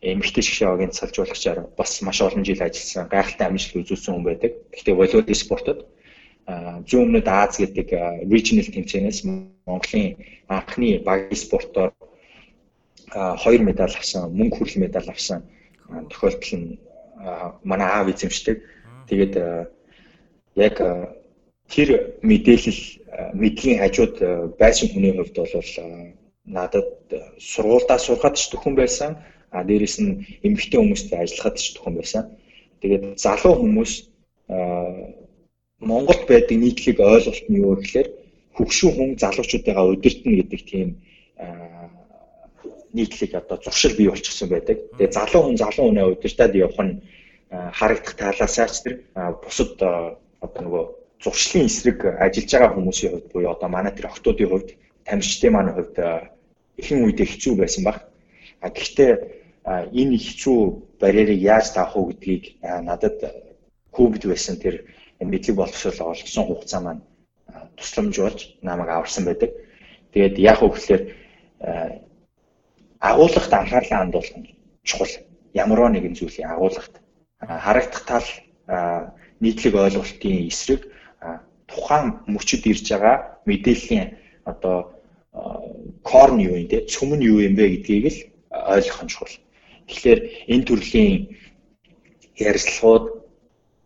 [0.03, 4.51] эмэгтэй шгшээгийн салжуулагчаар бас маш олон жил ажилласан, гайхалтай амжилт үзүүлсэн хүн байдаг.
[4.75, 5.79] Гэхдээ волейбол спортод
[6.89, 7.89] зүүн өмнөд Аз гэдэг
[8.27, 9.19] regional тэмцээнээс
[9.63, 10.19] Монголын
[10.51, 11.91] анхны багийн спортоор
[13.13, 15.47] хоёр медаль авсан, мөнгө хүрэл медаль авсан
[16.11, 16.79] тохиолдол нь
[17.63, 18.57] манай аав эзэмшдэг.
[19.07, 19.33] Тэгээд
[20.55, 20.75] яг
[21.71, 21.89] тэр
[22.21, 22.81] мэдээлэл
[23.33, 24.15] мэдлийн хажууд
[24.59, 25.67] байсан хүний хувьд бол
[26.45, 26.89] надад
[27.39, 29.11] сургуульдаа сурахад ч төхөн байсан.
[29.53, 32.23] А дээрэс нь эмэгтэй хүмүүстэй ажиллахад ч төхөн байсан.
[32.81, 33.91] Тэгээд залуу хүмүүс
[35.79, 38.09] Монголд байдаг нийтлэг ойлголт нь юу гэхээр
[38.57, 40.89] хөгшин хүн залуучуудаа удирдна гэдэг тийм
[42.93, 44.77] нийтлэг одоо зуршил бий болчихсон байдаг.
[44.97, 47.01] Тэгээ залуу хүн залуу хүнээ удирдаад явах нь
[47.49, 48.95] харагдах талаасаач тэр
[49.43, 49.77] бусад
[50.45, 50.83] одоо нөгөө
[51.23, 54.69] зуршлын эсрэг ажиллаж байгаа хүмүүсийн хувьд буюу одоо манай тэр охтуудын хувьд
[55.05, 55.95] тамирчдын маань хувьд
[56.77, 57.97] ихэнх үедээ хэцүү байсан баг.
[58.61, 59.11] А гэхдээ
[59.65, 60.59] энэ хэцүү
[60.99, 63.17] барьерыг яаж таах уу гэдгийг надад
[63.95, 64.83] хүүбд байсан тэр
[65.19, 67.03] мэдлэг боловсрол олгосон хугацаа маань
[67.77, 69.51] тусламж болж намайг аварсан байдаг.
[70.11, 71.01] Тэгээд яг хөөхлөөр
[72.99, 74.51] агуулгад анхаарлаа хандуулах нь
[74.83, 75.13] чухал.
[75.53, 76.95] Ямар нэгэн зүйлийн агуулгад
[77.39, 78.27] харагдах тал
[79.39, 80.81] нийтлэг ойлголтын эсрэг
[81.67, 84.07] тухайн мөчөд ирж байгаа мэдээллийн
[84.51, 84.77] одоо
[86.03, 88.19] корн юу юм те цөм нь юу юм бэ гэдгийг л
[88.75, 89.35] ойлгох нь чухал.
[89.87, 90.19] Тэгэхээр
[90.53, 91.15] энэ төрлийн
[92.35, 93.05] ярилцлагууд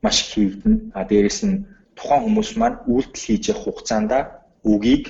[0.03, 0.75] маш хийгдэн.
[0.97, 1.65] А дээрэс нь
[1.97, 4.11] тухайн хүмүүс маань үйлдэл хийж явах хугацаанд
[4.71, 5.05] үгийг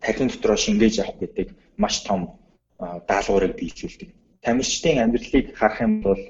[0.00, 1.48] тархин дотроо шингээж авах гэдэг
[1.82, 2.20] маш том
[3.08, 4.10] даалгаврыг биелүүлдэг.
[4.44, 6.20] Тамирчдын амьдралыг харах юм бол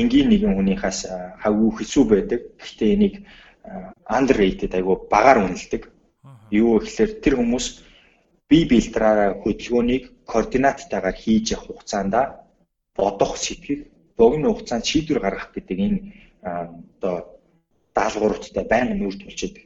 [0.00, 1.00] энгийн нэгэн хүнийхээс
[1.42, 2.40] хавгүй хэцүү байдаг.
[2.58, 3.14] Гэхдээ энийг
[4.16, 5.82] underrated айгу багаар үнэлдэг.
[6.50, 7.66] Юу гэхээр тэр хүмүүс
[8.48, 12.14] бие билдраараа хөдөлгөөнийг координаттайгаар хийж явах хугацаанд
[12.96, 13.80] бодох сэтгэх
[14.16, 15.98] богино хугацаанд шийдвэр гаргах гэдэг энэ
[16.42, 17.16] одоо
[17.96, 19.56] даалгавруудтай байнга нүүрт болчиход.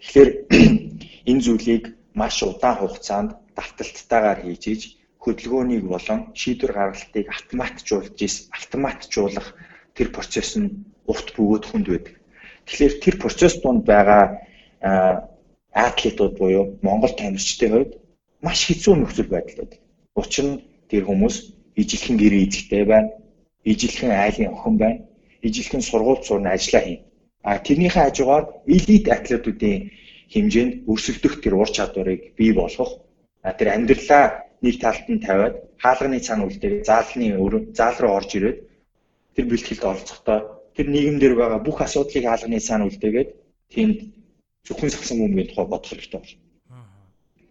[0.00, 0.30] Тэгэхээр
[1.30, 4.82] энэ зүйлийг маш удаан хугацаанд давталттайгаар хийж иж
[5.22, 8.18] хөдөлгөөнийг болон шийдвэр гаргалтыг автоматжуулж
[8.56, 9.48] автоматжуулах
[9.96, 10.68] тэр процесс нь
[11.10, 12.14] урт бөгөөд хүнд байдаг.
[12.66, 14.24] Тэгэхээр тэр процесс донд байгаа
[15.72, 17.92] атлетууд буюу Монгол тамирчдын хувьд
[18.40, 19.80] маш хэцүү нөхцөл байдал байдаг.
[20.16, 21.36] Учир нь тэр хүмүүс
[21.80, 23.10] ижилхэн гэрээ эзэгтэй байна.
[23.64, 25.00] Ижилхэн айлын охин байна.
[25.46, 27.00] Ижилхэн сургууль сурна ажиллаа хийн.
[27.42, 29.90] А тэрнийхээ хажуугаар элит атлетуудын
[30.32, 32.92] хэмжээнд өрсөлдөх тэр ур чадварыг бий болгох
[33.58, 34.24] тэр амьдралаа
[34.62, 37.26] нэг талд нь тавиад хаалганы цаана үлдээ заалны
[37.72, 38.58] заал руу орж ирээд
[39.34, 40.38] тэр бэлтгэлд оролцохдоо
[40.76, 43.30] тэр нийгэмдэр байгаа бүх асуудлыг хаалганы цаана үлдээгээд
[43.72, 43.98] тэнд
[44.66, 46.36] зөвхөн сагсан хүмүүний тухай бодох хэрэгтэй байна.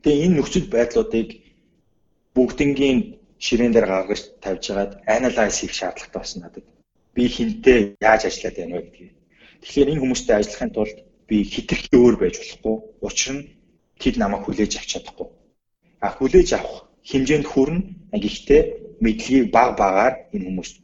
[0.03, 1.29] Тэгээ энэ нөхцөл байдлуудыг
[2.35, 2.99] бүгднгийн
[3.45, 6.65] ширээн дээр гаргаж тавьж хагаад анализ хийх шаардлагатай болсон надад.
[7.15, 7.79] Би хинтээ
[8.09, 9.11] яаж ажиллаад байна вэ гэдгийг.
[9.61, 10.97] Тэгэхээр энэ хүмүүстэй ажиллахын тулд
[11.29, 12.75] би хитрхи өөр байж болохгүй.
[13.07, 13.47] Учир нь
[14.01, 15.27] тэд намайг хүлээж авч чадахгүй.
[16.05, 17.81] А хүлээж авах хэмжээнд хүрнэ.
[18.23, 18.61] Гэхдээ
[19.03, 20.75] мэдлэгийг баг багаар энэ хүмүүст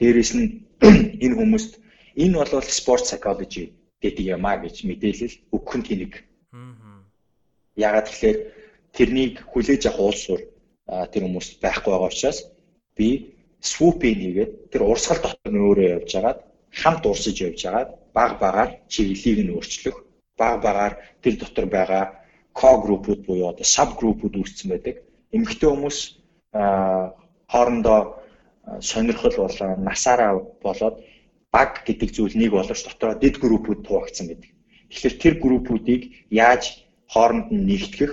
[0.00, 0.46] дээрэс нь
[1.24, 1.80] энэ хүмүүст
[2.16, 6.12] Энэ бол спорт psychology гэдэг юм а гэж мэдээлэл өгөх нь тэнэг.
[7.78, 8.38] Ягаад тэгэхээр
[8.92, 10.40] тэрнийг хүлээж авах уулсуур
[10.90, 12.38] тэр хүмүүс байхгүй байгаа учраас
[12.98, 13.08] би
[13.60, 16.38] swoop-ийг хийгээд тэр урсгал дотор нь өөрөө явж агаад
[16.80, 19.96] хамт урсаж явж агаад баг багаар чиглэлийг нь өөрчлөх
[20.40, 22.04] баг багаар тэр дотор байгаа
[22.58, 24.96] ко-группүүд буюу одоо саб-группүүд үүссэн байдаг.
[25.30, 25.98] Эмэгтэй хүмүүс
[27.52, 28.00] хоорондоо
[28.80, 30.32] сонирхол болоо насаараа
[30.64, 30.96] болоод
[31.54, 34.50] баг гэдэг зүйл нэг боловч дотроо дэд группүүд хуваагдсан байдаг.
[34.90, 38.12] Тэгэхээр тэр группүүдийг яаж хооронд нь нэгтгэх,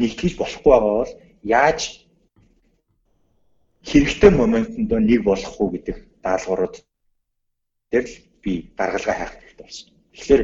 [0.00, 1.12] нэгтгэж болохгүй байгаа бол
[1.44, 1.99] яаж
[3.84, 6.76] хэрэгтэй моментонд нэг болох уу гэдэг даалгаврууд
[7.90, 9.88] дээр л би гаргалгаа хайх хэрэгтэй болсон.
[10.12, 10.42] Тэгэхээр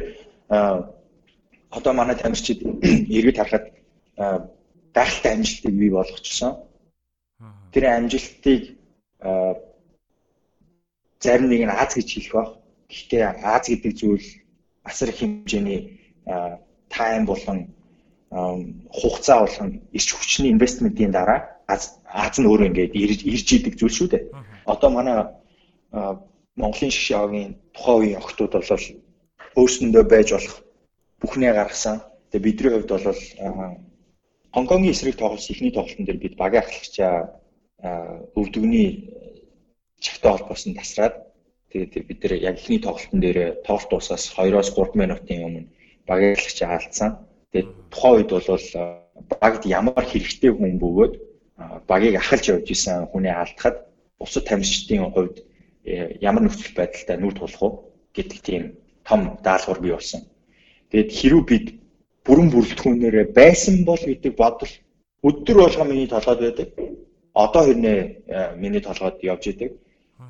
[1.69, 2.59] одоо манай тамирчид
[3.17, 3.65] эргэж харахад
[4.93, 6.51] гайхалтай амжилтыг бий болгочихсон.
[7.73, 8.61] Тэр амжилтыг
[11.21, 12.49] зарим нэг нь Аз гэж хэлэх баг.
[12.89, 14.27] Гэхдээ Аз гэдэг зүйл
[14.83, 15.99] асар их хэмжээний
[16.89, 17.59] тайм болон
[18.29, 24.07] хугацаа болон эрч хүчний инвестментийн дараа Аз нь өөрөө ингээд ирж ирж идэг зүйл шүү
[24.11, 24.23] дээ.
[24.65, 25.17] Одоо манай
[26.55, 28.71] Монголын шишээгийн тухайн үеийн охтууд бол
[29.59, 30.57] өөрсөндөө байж болох
[31.21, 31.97] бүхнээ гаргасан.
[32.31, 33.21] Тэгээ бидний хувьд бол
[34.55, 37.15] Хонконгийн эсрэг тоглолт ихний тоглолтын дээр бид багийн ахлагчаа
[38.39, 38.89] өвдөгний
[39.99, 41.15] чагтай холбоосон тасраад
[41.71, 45.69] тэгээд бид нэр яг ихний тоглолтын дээр тоглолт дуусаас 2-оос 3 минутын өмнө
[46.09, 47.09] багийн ахлагчаа алдсан.
[47.51, 48.67] Тэгээд тухайн үед бол
[49.41, 51.13] багт ямар хэрэгтэй хүн бөгөөд
[51.87, 53.77] багийг ахалж явж исэн хүнээ алдахад
[54.19, 55.37] бусад тамирчдын хувьд
[55.85, 57.73] э, ямар нөхцөл байдалтай нүүр тулах уу
[58.13, 58.63] гэдэг тийм
[59.07, 60.21] том даалгавар бий болсон.
[60.91, 61.65] Тэгээд хэрүү бид
[62.25, 64.73] бүрэн бүрэлдэхүүнээрээ байсан бол гэдэг бодол
[65.23, 66.69] өдөр болгоо миний толгойд байдаг.
[67.33, 69.71] Одоо хэрнээ э, миний толгойд явж идэг.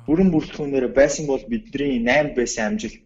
[0.06, 3.04] Бүрэн бүрэлдэхүүнээрээ байсан бол бидний 8 байсан амжилт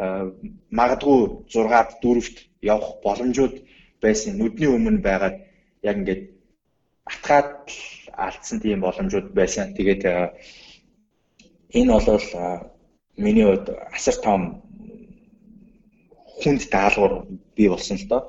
[0.00, 0.32] э,
[0.72, 1.20] магадгүй
[1.52, 3.56] 6-ад 4-т явах боломжууд
[4.00, 4.38] байсан.
[4.40, 5.36] Нүдний өмнө байгаад
[5.84, 6.39] яг ингээд
[7.12, 7.68] атгаад
[8.26, 9.74] алдсан тийм боломжууд байсан.
[9.76, 10.02] Тэгээд
[11.78, 12.24] энэ бол
[13.16, 14.40] миний хувьд асар том
[16.40, 17.14] хүнд даалгавар
[17.56, 18.22] бий болсон л доо.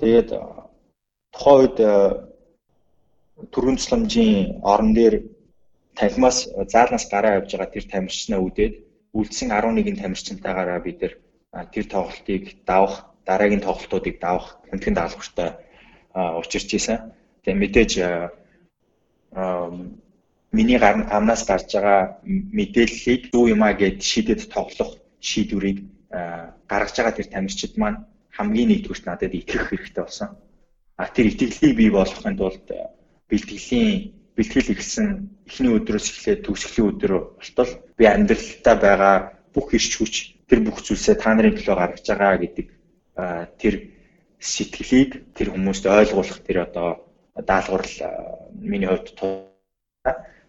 [0.00, 0.28] Тэгээд
[1.34, 1.78] тухайн үед
[3.52, 5.14] төрийн тусламжийн орон дээр
[5.98, 6.38] танхимаас
[6.72, 8.74] заалнаас гараа явж байгаа тэр тамирчнаа үдээд
[9.18, 12.94] үлдсэн 11 тамирчнтайгаараа бид тэр тоглолтыг давах
[13.28, 15.50] дараагийн тоглолтуудыг давах хэмтгэн даалгавартай
[16.40, 16.98] учирч ийсэн.
[17.42, 17.92] Тэгээ мэдээж
[20.52, 25.78] миний амнаас гарч байгаа мэдээллийг юу юм а гэд шидэд тоглох шийдвэрийг
[26.70, 28.04] гаргаж байгаа тэр тамирчид маань
[28.36, 30.30] хамгийн нэгдүгürt надад итгэх хэрэгтэй болсон.
[30.96, 32.66] А тэр итгэлийг бий болгохын тулд
[33.28, 35.08] бэлтгэлийн бэлтгэл эхэлсэн
[35.48, 39.16] эхний өдрөөс эхлээд төгсгөлийн өдөр болтол би амьдралдаа байгаа
[39.54, 40.14] бүх ирч хүч
[40.48, 42.68] тэр бүх зүйлсээ та нарын төлөө гаргаж байгаа гэдэг
[43.60, 43.74] тэр
[44.40, 47.86] сэтгэлийг тэр хүмүүст ойлгуулах тэр одоо даалгавар
[48.54, 49.16] миний хувьд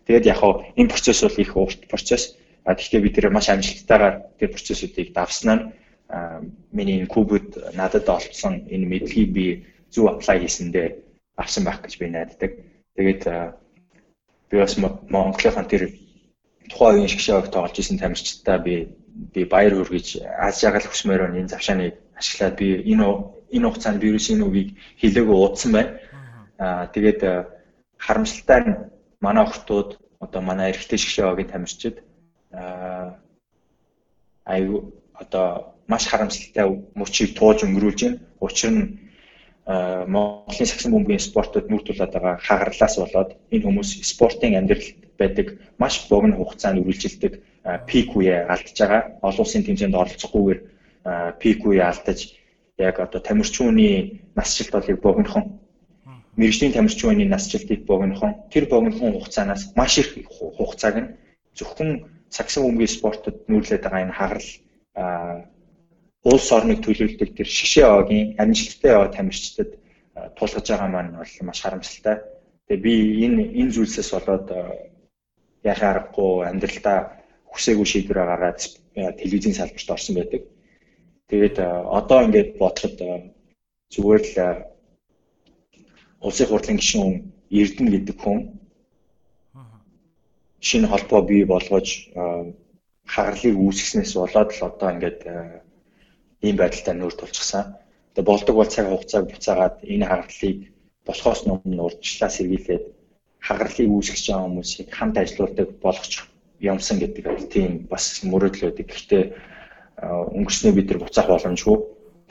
[0.06, 2.36] тэгээд яг хаа энэ процесс бол их урт процесс.
[2.64, 5.72] А тэгэхээр бид нэр маш амжилттайгаар тэр процессуудыг давснаар
[6.72, 9.46] миний энэ кубуд надад олцсон энэ мэдлэгийг би
[9.92, 10.88] зөв аплай хийсэндээ
[11.36, 12.52] авсан байх гэж би найддаг.
[12.96, 13.24] Тэгээд
[14.50, 15.92] би бас Монголынхан тэр
[16.70, 18.76] тухайн үеийн шгшээг тоглож исэн тамирчдаа би
[19.34, 23.06] би баяр хүргэж аз жаргал хүсмээр энэ завшааныг ашиглаад би энэ
[23.56, 24.70] энэ хугацаанд вирусын үгийг
[25.02, 25.98] хилээгөө уудсан байна.
[26.94, 27.22] Тэгээд
[28.00, 28.74] харамсалтай нь
[29.26, 29.90] манай охтууд
[30.24, 31.96] одоо манай эрэгтэй шгшээгийн тамирчид
[32.52, 33.20] аа
[34.46, 36.66] аюу одоо маш харамсалтай
[37.00, 38.20] мөчийг туулж өнгөрүүлж байна.
[38.40, 38.84] Учир нь
[40.14, 45.48] Монголын сагсан бөмбөгийн спортод нүүр тулаад байгаа хагарлаас болоод энэ хүмүүс спортын амьдралд байдаг
[45.80, 47.34] маш богино хугацаанд үргэлжилдэг
[47.88, 49.02] пик үе алдж байгаа.
[49.24, 50.60] Олон улсын тэмцээнд оролцохгүйгээр
[51.40, 52.20] пик үе алдаж
[52.78, 53.88] яг одоо тамирчууны
[54.36, 55.63] насжилт болыг богинохон
[56.40, 60.10] мэрэгжлийн тамирчууны насжилтыг богинохон тэр богинохон хугацаанаас маш их
[60.58, 61.12] хугацааг нь
[61.58, 61.90] зөвхөн
[62.36, 64.50] сагсан бөмбөгийн спортод нүүрлээд байгаа энэ хагарал
[66.24, 69.72] улс орныг төлөөлдөг тэр шишээ огийн амжилттай яваа тамирчдад
[70.38, 72.16] тулгаж байгаа маань бол маш харамсалтай.
[72.68, 72.94] Тэгээ би
[73.26, 74.48] энэ энэ зүйлсээс болоод
[75.64, 76.98] яхаа аргагүй амьдралдаа
[77.52, 78.60] хүсээгүй шийдвэр гаргаад
[79.20, 80.42] телевизийн салбарт орсон байдаг.
[81.30, 82.98] Тэгээд одоо ингээд бодоход
[83.94, 84.38] зүгээр л
[86.26, 87.14] улсын хурлын гишүүн
[87.60, 88.40] Эрдэнэ гэдэг хүн
[90.68, 91.88] шинэ холбоо бий болгож
[93.14, 95.20] хагарлыг үүсгэснээс болоод л одоо ингээд
[96.48, 97.76] ийм байдалтай нүүр тулчихсан.
[98.16, 100.60] Тэгээ болдог бол цаг хугацааг буцаагаад энэ хагарлыг
[101.08, 102.86] болохоос өмнө урдчлаа сэргийлээд
[103.48, 106.24] хагарлыг үүсгэж байгаа хүмүүсийг хамт ажиллаулдаг болгочих
[106.64, 108.88] юмсан гэдэг тийм бас мөрөөдөл өгдөг.
[108.88, 109.24] Гэхдээ
[110.38, 111.78] өнгөрснөө бид нар буцаах боломжгүй.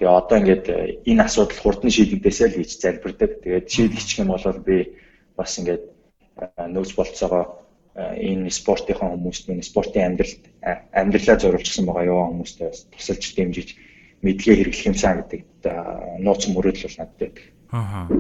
[0.03, 0.67] Тэгээ одоо ингээд
[1.07, 3.39] энэ асуудал хурдан шийдэгдээсэй л гэж залбирдаг.
[3.39, 4.99] Тэгээд шийдэгчих юм бол би
[5.39, 5.87] бас ингээд
[6.75, 7.63] нөөц болцоогоо
[7.95, 10.43] энэ спортынхаа хүмүүст мөн спортын амьдралд
[10.91, 13.69] амьдралаа зориулчихсан байгаа яваа хүмүүстээ бас тусалж дэмжиж
[14.27, 15.41] мэдлэгээ хэрэглэх юмсан гэдэг
[16.19, 17.47] нууц мөрөөдөл бол надад байдаг.
[17.71, 18.11] Аа.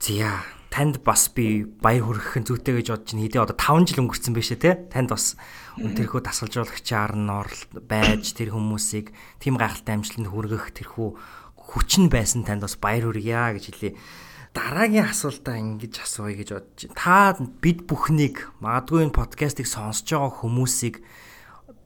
[0.00, 0.40] Зя
[0.76, 3.24] танд бас би баяр хүргэх зүйтэй гэж бодож байна.
[3.24, 4.72] Хэдий одоо 5 жил өнгөрцөн биш ээ те.
[4.92, 5.40] Танд бас
[5.80, 7.32] тэрхүү дасгалжуулагчаар нь
[7.80, 9.08] байж тэр хүмүүсийг
[9.40, 11.08] тийм гайхалтай амжилтанд хүргэх тэрхүү
[11.56, 13.96] хүчин байсан танд бас баяр хүргье гэж хэлье.
[14.52, 17.00] Дараагийн асуултаа ингэж асууя гэж бодож байна.
[17.00, 21.00] Та бид бүхнийг магадгүй энэ подкастыг сонсож байгаа хүмүүсийг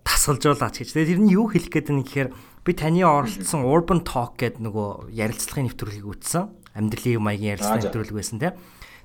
[0.03, 0.99] дасгалжуулаач гэж.
[0.99, 2.29] Тэр нь юу хэлэх гээд байна гэхээр
[2.67, 6.51] би таны оролцсон Urban Talk гэдэг нөгөө ярилцлагын нэвтрүүлгийг үзсэн.
[6.75, 8.55] Амьдралын маягийн ярилцлагын нэвтрүүлэг байсан тийм.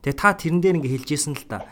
[0.05, 1.65] Тэгээ та тэрэн дээр ингээ хэлжсэн л та.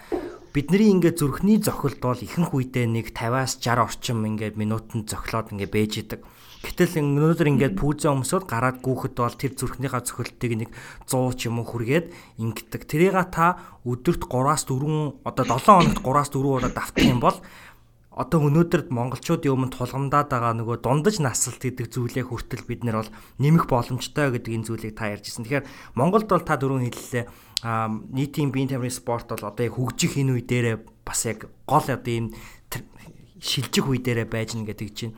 [0.54, 5.70] бидний ингээд зүрхний зохилт бол ихэнх үедээ нэг 50-аас 60 орчим ингээд минутанд зохилоод ингээд
[5.74, 6.22] бэж идэг.
[6.66, 10.70] Гэтэл өнөөдөр ингээд пүүзэн өмсөд гараад гүүхэд бол тэр зүрхнийхаа цохилтыг нэг
[11.06, 12.10] 100 ч юм уу хүргээд
[12.42, 12.82] ингэдэг.
[12.90, 17.38] Тэрийг та өдөрт 3-аас 4 одоо 7 хоногт 3-аас 4 удаа давтах юм бол
[18.14, 23.12] одоо өнөөдөр монголчуудын өмнө тулгамдаад байгаа нөгөө дундаж насалт гэдэг зүйлээ хүртэл бид нар бол
[23.42, 25.50] нэмэх боломжтой гэдэг энэ зүйлийг та ярьжсэн.
[25.50, 27.26] Тэгэхээр Монголд бол та дөрөв хэллээ
[27.64, 32.12] нийтийн биеийн тамирын спорт бол одоо яг хөгжих энэ үе дээрээ бас яг гол одоо
[32.12, 32.36] ийм
[33.40, 35.16] шилжих үе дээрээ байж гэнэ гэдэг чинь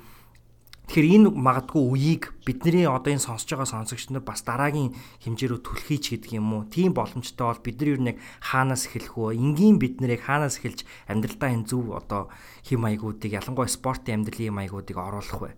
[0.85, 4.93] Тэгэхээр энэ магадгүй үеийг бидний одоо энэ сонсож байгаа сонсогч нар бас дараагийн
[5.25, 6.69] хэмжээрөө түлхийч гэдэг юм уу?
[6.69, 9.33] Тийм боломжтой бол бид нар юу нэг хаанаас эхэлэх вэ?
[9.33, 12.29] Энгийн бид нарыг хаанаас эхэлж амьдралдаа энэ зөв одоо
[12.69, 15.51] хэм маягуудыг ялангуяа спортын амьдралын маягуудыг оруулах вэ?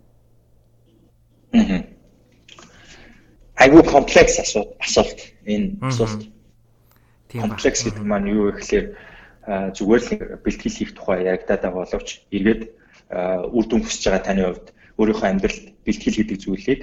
[3.60, 6.24] Айгуу комплекс асуулт асуулт энэ асуулт.
[7.34, 8.86] Комплекс гэдэг маань юу вэ гэхээр
[9.76, 10.12] зүгээр л
[10.44, 12.62] бэлтгэл хийх тухай яригадаад байгаа боловч эргээд
[13.56, 14.68] үр дүн хүсэж байгаа таны хувьд
[15.00, 16.82] өөрийнхөө амьдралд бэлтгэл гэдэг зүйлийг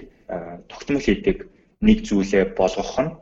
[0.68, 1.36] тогтмол хийдэг
[1.80, 3.12] нэг зүйлээ болгох нь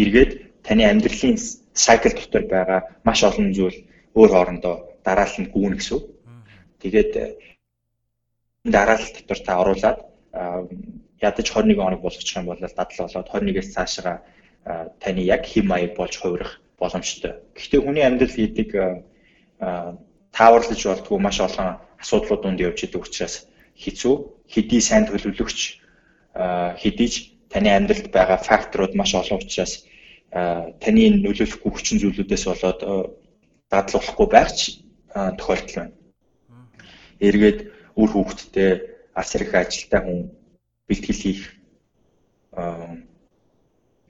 [0.00, 0.32] эргээд
[0.66, 1.36] таны амьдралын
[1.74, 3.78] сайкл дотор байгаа маш олон зүйл
[4.18, 4.74] өөр хоорондоо
[5.06, 6.00] дараалал нь гүн гэсэн.
[6.82, 7.12] Тэгээд
[8.64, 9.98] дараалал дотор та оруулаад
[11.20, 14.22] ядаж 21 хоног болгочих юм бол дадал болоод 21-ээс цаашаа
[14.64, 17.40] таны яг хэм маяг болж хувирах боломжтой.
[17.54, 18.68] Гэхдээ хүний амьдрал гэдэг
[20.32, 23.46] тааварлаж болдгоо маш олон асуудлууд донд явж идэг учраас
[23.76, 24.14] хэцүү
[24.48, 25.58] хэдий сайн төлөвлөгч
[26.82, 27.14] хэдийч
[27.52, 29.86] таны амьдралд байгаа факторууд маш олон учраас
[30.34, 32.80] таны нөлөөлөхгүй хүчин зүйлүүдээс болоод
[33.70, 34.82] дадлуулахгүй байх ч
[35.38, 35.94] тохиолдол байна.
[37.22, 37.58] Эргээд
[37.94, 38.70] үр хүүхдтэй
[39.14, 40.18] арс хэрэг ажилтай хүн
[40.90, 41.42] бэлтгэл хийх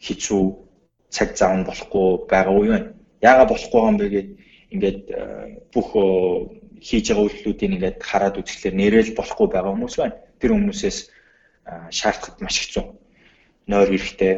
[0.07, 0.45] хэцүү
[1.15, 2.85] цаг зав нь болохгүй байгаа уу юм.
[3.25, 4.31] Яагаад болохгүй юм бэ гэгээд
[4.75, 5.01] ингээд
[5.73, 5.89] бүх
[6.85, 10.17] хийж байгаа үйлдэлүүдийг ингээд хараад үзэхлээр нэрэл болохгүй байгаа хүмүүс байна.
[10.41, 10.99] Тэр хүмүүсээс
[11.99, 12.85] шаардахад маш хэцүү.
[13.71, 14.35] Нойр хэрэгтэй,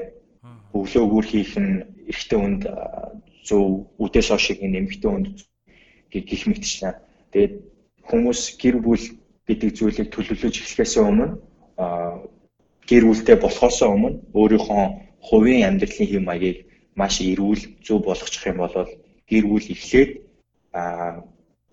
[0.76, 2.62] өглөө өгөр хийх нь эрэгтэй хүнд
[3.42, 5.26] зөв үдээс хойшиг нэмэгтэй хүнд
[6.12, 6.94] гих мэтчлээ.
[7.32, 7.54] Тэгээд
[8.06, 9.04] хүмүүс гэр бүл
[9.46, 11.26] гэдэг зүйлийг төлөвлөж эхлэхээс өмнө
[12.86, 14.84] гэр бүлтэй болохоос өмнө өөрийнхөө
[15.28, 16.58] хувийн амьдралын хэм маягийг
[16.94, 18.74] маш эрүүл зөв болгочих юм бол
[19.30, 20.10] гэр бүл эхлээд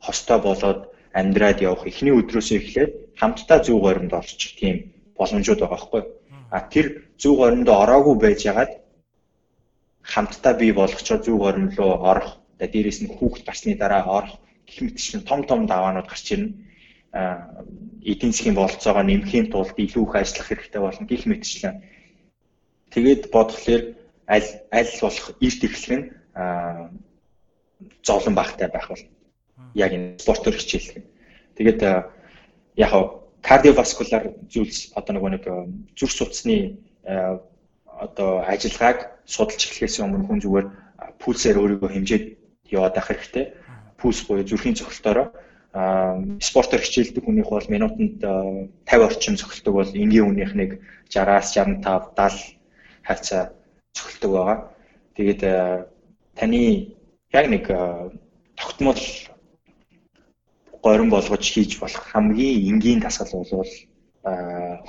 [0.06, 0.82] хостой болоод
[1.14, 4.76] амьдраад явах эхний өдрөөсөө эхлээд хамтдаа зүг горимд орчих тийм
[5.18, 6.04] боломжууд байгаа байхгүй.
[6.49, 6.86] А тэр
[7.22, 8.72] зүг горимд ороогүй байж ягаад
[10.04, 12.38] хамтдаа бий болгочоо зүг горим руу орох.
[12.60, 14.34] За дээрэс нь хүүхд гарсны дараа орох
[14.68, 16.54] гэх мэт чинь том том даваанууд гарч ирнэ.
[18.12, 21.76] Эдийн засгийн бололцоогоо нэмэхийн тулд илүү их ажиллах хэрэгтэй болно гэх мэтчлэн.
[22.94, 23.84] Тэгээд бодглохлоор
[24.30, 26.06] аль аль болох эрт эхлэх нь
[28.06, 29.04] зовлон багтай байх бол
[29.74, 31.10] яг энэ спортоор хичээлэх нь.
[31.58, 31.82] Тэгээд
[32.78, 32.91] яг
[33.41, 35.44] кардиоваскулар зүйлс одоо нөгөө нэг
[35.98, 36.78] зүрх судасны
[37.86, 40.68] одоо ажиллагааг судалж эхлэхээс өмнө хүн зүгээр
[41.20, 42.26] пульсээр өөрийгөө хэмжээд
[42.72, 43.46] яваад байх хэрэгтэй.
[43.98, 45.34] Пульс буюу зүрхийн цогцолтоороо
[46.39, 50.70] спортоор хичээлдэг хүнийх бол минутанд 50 орчим цогцолдог бол энгийн хүнийх нэг
[51.10, 51.82] 60-аас 65
[52.14, 52.62] 70
[53.04, 53.54] хавцаа
[53.93, 54.58] цогцолдог байгаа.
[55.16, 55.41] Тэгээд
[56.36, 56.62] таны
[57.32, 57.66] яг нэг
[58.56, 58.99] тогтмол
[60.84, 63.74] горин болгож хийж болох хамгийн энгийн дасгал бол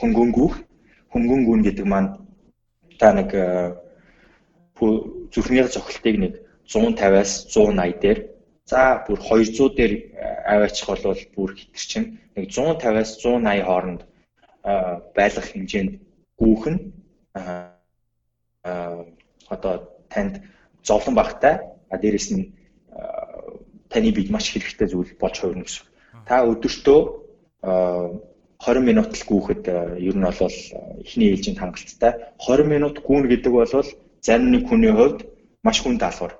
[0.01, 0.55] хөнгөнгүүх
[1.13, 2.11] хөнгөнгүүн гэдэг маань
[2.99, 3.31] та нэг
[5.33, 6.33] зүрхний цохилтыг нэг
[6.67, 8.19] 150-аас 180 дээр
[8.67, 9.93] за бүр 200 дээр
[10.47, 14.01] аваачих бол бүр хитэрчин нэг 150-аас 180 хооронд
[15.17, 15.93] байлгах хэмжээнд
[16.41, 16.81] гүүх нь
[18.65, 19.75] одоо
[20.09, 20.41] танд
[20.83, 21.61] зовлон багтай
[21.91, 22.53] а дээрэс нь
[23.93, 25.87] таны бид маш хэрэгтэй зүйл болж хувирна гэсэн.
[26.27, 27.01] Та өдөртөө
[27.63, 29.65] 20 минут л гүүхэд
[30.01, 30.57] ер нь бол
[31.05, 32.13] эхний ээлжинд хангалттай.
[32.41, 33.69] 20 минут гүүн гэдэг бол
[34.25, 35.29] зарим нэг хүний хувьд
[35.63, 36.35] маш хүн даалгавар.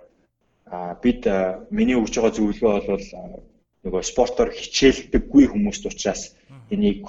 [0.67, 1.29] А бид
[1.71, 3.07] миний өгж байгаа зөвлөгөө бол
[3.85, 6.33] нөгөө спортоор хичээлдэггүй хүмүүст учраас
[6.73, 7.05] энийг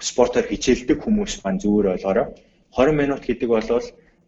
[0.00, 2.26] спортоор хичээлдэг хүмүүс маань зүгээр ойлгоорой.
[2.72, 3.68] 20 минут гэдэг бол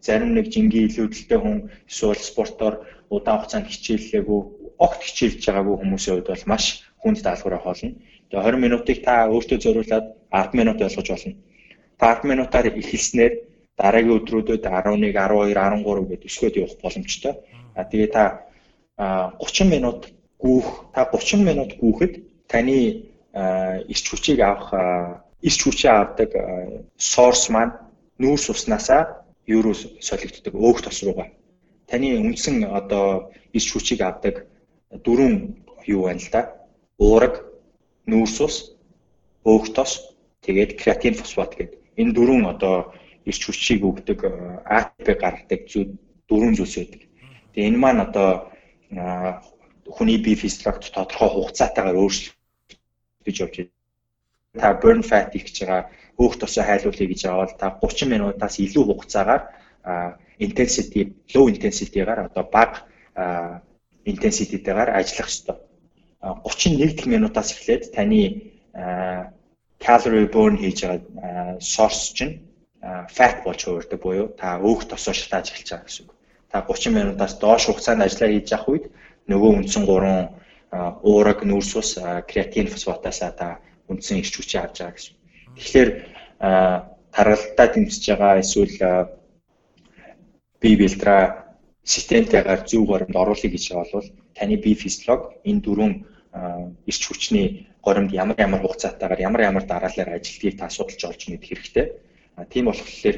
[0.01, 2.75] зарим нэг жингийн илүүдэлтэй хүн эсвэл спортоор
[3.13, 4.41] удаан хугацаанд хичээллээгүй
[4.85, 6.65] огт хичээлж байгаагүй хүмүүсийн хувьд бол маш
[7.01, 7.93] хүнд даалгавар авах болно.
[8.29, 11.33] Тэгээ 20 минутыг та өөртөө зориулаад 10 минут ойлгож болно.
[11.99, 13.33] Та 10 минутаар эхэлснээр
[13.77, 17.33] дараагийн өдрүүдэд 11, 12, 13 гэдэг өсгөөд явах боломжтой.
[17.77, 18.23] А тэгээ та
[18.97, 19.99] 30 минут
[20.41, 22.13] гүүх, та 30 минут гүүхэд
[22.49, 23.05] таны
[23.93, 24.73] ирч хүчийг авах
[25.41, 26.29] ирч хүчээ авдаг
[26.97, 27.77] source маань
[28.21, 31.29] нүүрс уснасаа руу солигддог өөх тос руугаа.
[31.87, 34.45] Таны үндсэн одоо ирч хүчийг авдаг
[34.91, 36.41] дөрвөн юу байна л да.
[36.99, 37.41] Уураг,
[38.05, 38.55] нүүрс ус,
[39.43, 40.13] өөгтос,
[40.45, 41.79] тэгээд креатин фосфат гэдэг.
[41.97, 42.93] Энэ дөрвөн одоо
[43.25, 44.19] ирч хүчийг өгдөг
[44.65, 45.97] ATP гаргадаг зүйл
[46.29, 47.01] дөрвөн зүйлс байдаг.
[47.53, 48.29] Тэгээ энэ маань одоо
[49.87, 53.71] хүний бие физиологт тодорхой хугацаатайгаар өөрчлөгдөж явж байна.
[54.61, 55.89] Та burn fat их гэж байгаа
[56.21, 59.41] хөөх тосоо хайлуулъя гэж аваад та 30 минутаас илүү хугацаагаар
[60.45, 61.01] intensity
[61.33, 62.85] low intensity-гаар одоо бага
[64.05, 65.57] intensity-тэйгээр ажиллах ёстой.
[66.21, 68.53] 31 минутаас эхлээд таны
[69.81, 72.33] calorie burn хийж байгаа source чинь
[73.09, 76.13] fat болж хувирдаг буюу та өөх тосоо шатааж эхэлж байгаа гэсэн үг.
[76.51, 78.85] Та 30 минутаас доош хугацаанд ажиллаа хийж явах үед
[79.31, 80.41] нөгөө үндсэн 3
[81.03, 81.91] уураг, нүүрс ус,
[82.29, 83.59] креатин фосфатаас та
[83.89, 85.20] үндсэн ирч хүчээ авч байгаа гэсэн.
[85.57, 85.89] Тэгэхээр
[87.11, 88.75] тархалтаа дэмжиж байгаа эсвэл
[90.61, 91.15] бие билдра
[91.83, 95.93] системтэйгээр зөв горимд оруулах гэж байгаа бол таны бие физиолог энэ дөрвөн
[96.89, 101.85] ирч хүчний горимд ямар ямар хугацаатаагаар ямар ямар дараалал ажилтгийг та судалж олж мэдэх хэрэгтэй.
[102.49, 103.17] Тийм болохоор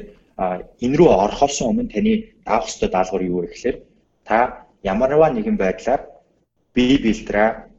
[0.84, 2.12] энэ рүү орохоос өмнө таны
[2.44, 3.76] даах ёстой даалгавар юу вэ гэхээр
[4.24, 6.02] та ямарваа нэгэн байдлаар
[6.74, 7.70] бие билдраа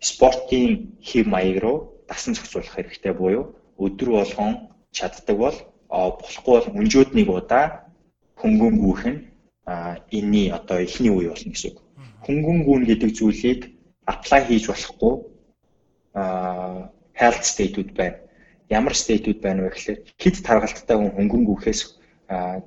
[0.00, 4.52] спортын хэв маяг руу дасан зохицуулах хэрэгтэй буюу өдөр болгон
[4.92, 5.56] чаддаг бол
[5.88, 7.64] болохгүй бол өнжөөд нэг удаа
[8.40, 9.20] хөнгөн гүйх нь
[9.66, 11.78] энэний одоо эхний үе болно гэсэн үг.
[12.26, 13.60] Хөнгөн гүүн гэдэг зүйлийг
[14.06, 15.14] apply хийж болохгүй
[17.20, 18.18] health state-үүд байна.
[18.70, 21.80] Ямар state-үүд байна вэ гэхээр хэд таргалттай хүн хөнгөн гүйхээс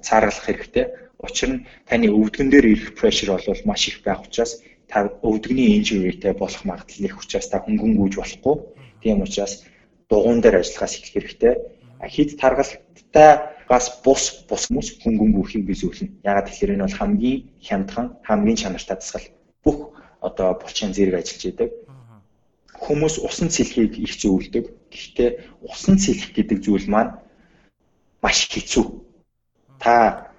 [0.06, 0.86] цааргалах хэрэгтэй.
[1.22, 6.34] Учир нь таны өвдгөн дээр ирэх pressure бол маш их байх учраас та өвдгөний injuryтэй
[6.34, 8.56] болох магадлал их учраас та хөнгөн гүйж болохгүй.
[9.02, 9.64] Тийм учраас
[10.10, 11.54] дугуун дээр ажиллахаас их хэрэгтэй.
[12.02, 16.24] Хэд таргалттай газ бус бус хүмүүс хөнгөн гүйхийг бизүүлнэ.
[16.24, 19.28] Ягаад тэгэхээр энэ бол хамгийн хямдхан, хамгийн чанартай дасгал.
[19.64, 21.70] Бүх одоо булчин зэрэг ажиллаж идэг.
[22.78, 24.66] Хүмүүс усан цэлхийг их зөвлөдөг.
[24.94, 25.30] Гэхдээ
[25.66, 27.18] усан цэлх гэдэг зүйл маань
[28.22, 28.86] маш хэцүү.
[29.82, 30.32] Та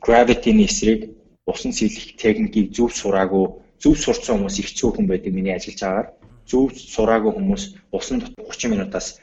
[0.00, 1.10] gravity-ний эсрэг
[1.44, 3.46] усан цэлх техникийг зөв сураагүй,
[3.82, 6.08] зөв сурцсан хүмүүс их цөөхөн байдаг миний ажиллаж байгаагаар
[6.46, 9.20] зөв сураагүй хүмүүс усан дотор 30 минутаас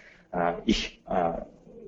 [0.67, 0.99] их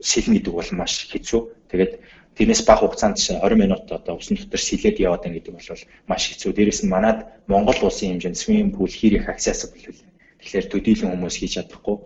[0.01, 1.41] сэлнэ гэдэг бол маш хэцүү.
[1.71, 1.93] Тэгээд
[2.35, 5.69] тэрнээс бага хугацаанд 20 минут одоо усан дотор сэлээд яваад байна гэдэг бол
[6.07, 6.51] маш хэцүү.
[6.55, 10.07] Дээрээс нь манад Монгол улсын хэмжээнд swimming pool хийх accessible хэлээ.
[10.39, 11.97] Тэгэхээр төдийлөн хүмүүс хийж чадахгүй.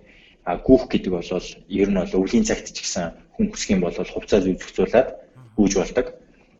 [0.47, 1.29] А гүүх гэдэг бол
[1.69, 5.09] ер нь бол өвлийн цагт ч гэсэн хүн хүсэх юм бол хувцас үзүүлээд
[5.57, 6.07] гүйж болдог.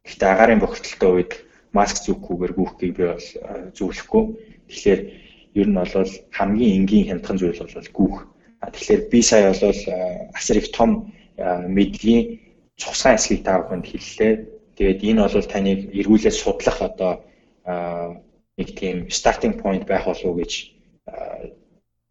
[0.04, 1.32] Гэхдээ агаарын бохирдолтой үед
[1.74, 3.28] маск зүүхгүйгээр гүүхгийг би бол
[3.78, 4.24] зөвлөхгүй.
[4.70, 5.02] Тэгэхээр
[5.62, 8.18] ер нь бол хамгийн энгийн хямдхан зүйл бол гүүх.
[8.74, 9.82] Тэгэхээр би сая бол
[10.38, 10.92] асар их том
[11.76, 12.40] мэдлийн
[12.80, 14.34] цусган эсхийг та бүхэнд хэллээ.
[14.78, 17.12] Тэгээд энэ бол таныг эргүүлээд судлах одоо
[18.58, 20.52] нэг тийм starting point байх болов уу гэж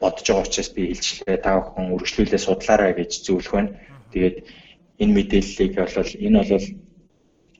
[0.00, 1.36] бодож байгаа учраас би хэлчихлээ.
[1.44, 3.76] Та бүхэн үргэлжлүүлээ судлаарай гэж зөвлөх байна.
[4.12, 4.36] Тэгээд
[5.02, 6.66] энэ мэдээллийг бол энэ бол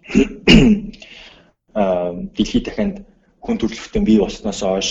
[2.37, 2.97] дэлхийд дахинд
[3.45, 4.89] хүн төрөлхтөн бий болсноос хойш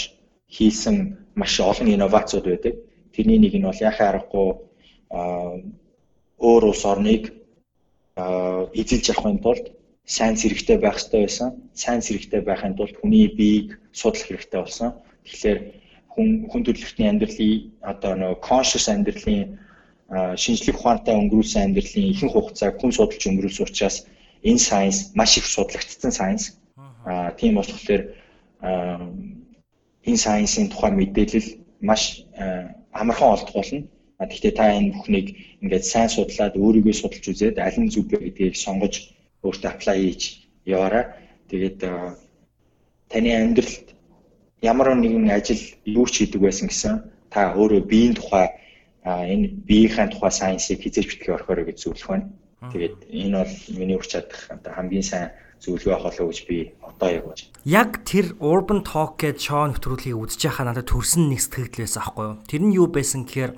[0.56, 2.76] хийсэн маш олон инновацууд байдаг.
[3.14, 4.50] Тэрний нэг нь бол яхаа аргагүй
[6.48, 7.24] өөр улс орныг
[8.18, 9.66] эзэлж авахын тулд
[10.06, 11.50] сайн зэрэгтэй байх хэрэгтэй байсан.
[11.74, 14.90] Сайн зэрэгтэй байхын тулд хүний биеийг судлах хэрэгтэй болсон.
[15.26, 15.60] Тэгэхээр
[16.14, 17.56] хүн хүн төрөлхтний амьдралын
[17.92, 19.60] одоо нөгөө conscious амьдралын
[20.40, 23.98] шинжлэх ухаантай өнгөрүүлсэн амьдралын ихэнх хугацааг хүн судалж өнгөрүүлсэн учраас
[24.50, 26.46] энэ сайенс маш их судлагдсан сайенс.
[27.06, 28.02] Аа тийм болохоор
[30.08, 31.50] энэ сайенсийн тухай мэдээлэл
[31.82, 32.24] маш
[32.92, 33.84] амархан олдох болно.
[34.18, 35.28] Гэхдээ та энэ бүхнийг
[35.62, 39.14] ингээд сайн судлаад өөрийгөө судалж үзээд аль нь зөв бэ гэдгийг сонгож
[39.46, 40.22] өөртөө apply хийж
[40.66, 41.06] яваарай.
[41.52, 41.80] Тэгээд
[43.12, 43.88] таны амьдралд
[44.62, 46.94] ямар нэгэн ажил юу ч хийдэг байсан гэсэн
[47.30, 48.48] та өөрөө биеийн тухай
[49.06, 52.28] энэ биеийнхээ тухай сайенсыг хизээж битгий орхиорой гэж зөвлөх байна.
[52.74, 55.30] Тэгээд энэ бол миний урч чадах хамгийн сайн
[55.62, 57.40] зөвлөгөө авах болов гэж би одоо яг бож.
[57.66, 62.26] Яг тэр Urban Talk гэж шоу нэвтрүүлгийг үзэж байхаа надад төрсэн нэг сэтгэл байсан аахгүй
[62.26, 62.36] юу?
[62.46, 63.52] Тэр нь юу байсан гэхээр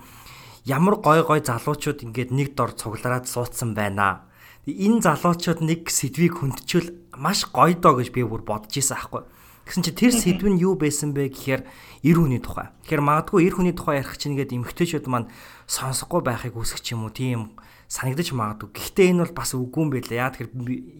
[0.66, 4.30] ямар гой гой залуучууд ингээд нэг дор цуглараад суудсан байна.
[4.70, 9.24] Энэ залуучууд нэг сэдвийг хүндчүүл маш гоё доо гэж би бүр бодож исэн аахгүй.
[9.70, 11.62] Гэсэн чи тэр сэдв нь юу байсан бэ гэхээр
[12.02, 12.74] эр хүний тухай.
[12.86, 15.30] Тэгэхээр магадгүй эр хүний тухай ярих чинь ингээд эмгтээчүүд маань
[15.70, 17.54] сонсохгүй байхыг үсэх ч юм уу тийм
[17.89, 18.69] санагдаж магадгүй.
[18.69, 20.29] Гэхдээ энэ бол бас үгүй юм байлаа.
[20.29, 20.53] Яа тэгэхээр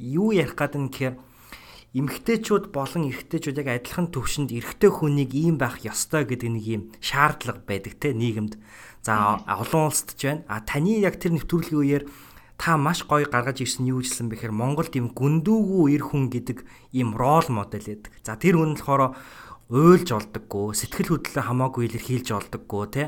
[0.10, 1.16] юу ярих гэдэг нь гэхээр
[1.90, 7.62] эмгтээчүүд болон эрэгтэйчүүд яг адилхан төвшөнд эрэгтэй хүнийг ийм байх ёстой гэдэг нэг юм шаардлага
[7.66, 8.58] байдаг те нийгэмд.
[9.06, 10.46] За олон улсад ч байна.
[10.50, 12.04] А таны яг тэр нэвтрүүлгийн үеэр
[12.62, 16.58] та маш гоё гаргаж ирсэн юу гэсэн бэхээр Монголд ийм гүндүүгүү эр хүн гэдэг
[16.94, 18.14] ийм рол модель байдаг.
[18.22, 19.18] За тэр хүн болохоор
[19.70, 23.04] уйлж олдоггүй, сэтгэл хөдлөлөө хамаагүй илэрхийлж олдоггүй те.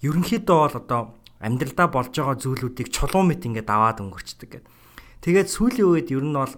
[0.00, 1.00] Ерөнхийдөө бол одоо
[1.40, 4.64] амьдралдаа болж байгаа зүйлүүдийг чулуун мэт ингээд аваад өнгөрчдөг гэдэг.
[5.24, 6.54] Тэгээд сүүлийн үед ер нь бол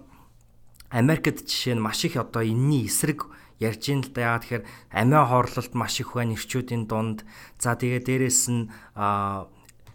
[0.93, 3.25] Америкт жишээ нь маш их одоо энэний эсрэг
[3.57, 4.37] ярьж ин л да.
[4.37, 7.25] Яагаад тэгэхээр амиа хорлолт маш их байна ирчүүдийн дунд.
[7.57, 8.69] За тэгээ дээрэс нь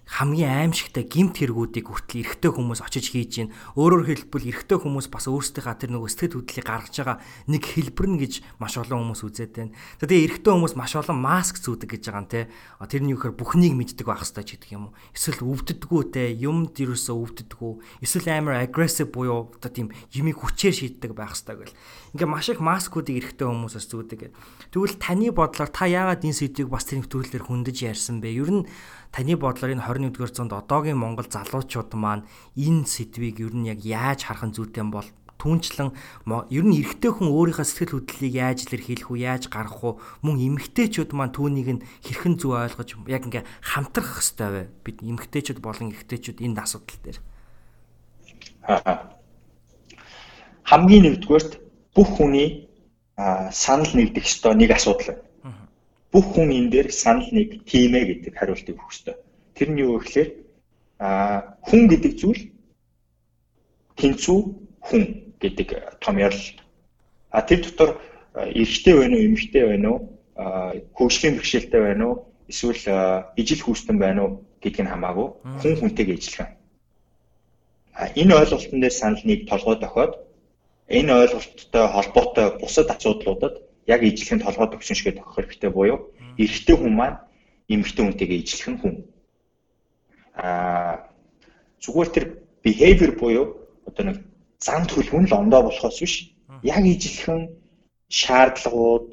[0.08, 5.28] хамгийн аимшигтай гимт хэрэгүүдийг хүртэл эрэгтэй хүмүүс очиж хийж гин өөрөөр хэлбэл эрэгтэй хүмүүс бас
[5.28, 7.16] өөрсдийнхаа тэр нөгөө сэтгэл хөдлөлийг гаргаж байгаа
[7.52, 9.76] нэг хэлбэр нь гэж маш олон хүмүүс үзээд байна.
[10.00, 12.48] Тэгээ эрэгтэй хүмүүс маш олон маск зүүдэг гэж байгаа юм те.
[12.88, 14.96] Тэрний үхээр бүхнийг мэддэг байх хэрэгтэй ч гэдэг юм уу.
[15.12, 17.72] Эсвэл өвддөггүй те юмд ерөөсөө өвддөггүй.
[18.00, 21.76] Эсвэл амар aggressive буюу одоо тийм юмыг хүчээр шийддэг байх хэрэгтэй гэл.
[22.16, 24.32] Ингээ маш их маскуудыг эрэгтэй хүмүүсээс зүүдэг.
[24.72, 28.32] Тэгвэл таны бодлоор та яагаад энэ сэдвийг бас тэр нэвтрүүлгээр хөндөж ярьсан бэ?
[28.32, 28.64] Ер нь
[29.12, 34.28] таны бодлоор энэ 21-р зуунд одоогийн Монгол залуучууд маань энэ сэдвийг ер нь яг яаж
[34.28, 35.94] харах нь зүйтэй бол түнчлэн
[36.50, 39.94] ер нь эрэгтэй хүн өөрийнхөө сэтгэл хөдлөлийг яаж илэрхийлэх үү, яаж гаргах уу,
[40.26, 44.62] мөн эмэгтэйчүүд маань түүнийг нь хэрхэн зөв ойлгож яг ингээ хамтрах хэрэгтэй вэ?
[44.82, 47.18] Бид эмэгтэйчүүд болон эрэгтэйчүүд энэ асуудал дээр.
[50.66, 51.52] Хамгийн нэгдүгээрт
[51.94, 52.66] бүх хүний
[53.54, 55.27] санал нэгдэх ёстой нэг асуудал байна
[56.12, 59.16] бүх хүн энэ дээр санал нэг тимэ гэдэг хариултыг өгөх ёстой.
[59.54, 60.30] Тэр нь юу гэхээр
[60.98, 62.42] а хүн гэдэг зүйл
[63.98, 64.38] тэнцүү
[64.88, 65.02] хүн
[65.42, 65.68] гэдэг
[66.00, 66.48] том ярил.
[67.30, 68.00] А тэр дотор
[68.34, 70.00] эрэгтэй байна уу, эмэгтэй байна уу,
[70.96, 72.16] хөгжлийн бэрхшээлтэй байна уу,
[72.48, 72.84] эсвэл
[73.36, 74.32] ижил хүүстэн байна уу
[74.62, 75.28] гэдг нь хамаагүй
[75.60, 76.56] хүн хүнтэйг ижилхэн.
[77.92, 80.12] А энэ ойлголтын дээр санал нэг толгой тохиод
[80.88, 83.54] энэ ойлголттой холбоотой бусад асуудлуудад
[83.88, 85.98] яг ижилхэн толгой төгсөн шигээ тохих хэрэгтэй буюу
[86.36, 87.18] эрэгтэй хүн маань
[87.72, 88.94] эмэгтэй хүнтэйгээ ижилхэн хүн.
[90.36, 91.08] Аа
[91.82, 92.24] зүгээр тэр
[92.62, 93.46] behavior буюу
[93.88, 94.18] одоо нэг
[94.60, 96.14] зан төлөв нь л ондоо болохоос биш
[96.62, 97.48] яг ижилхэн
[98.08, 99.06] шаардлагууд,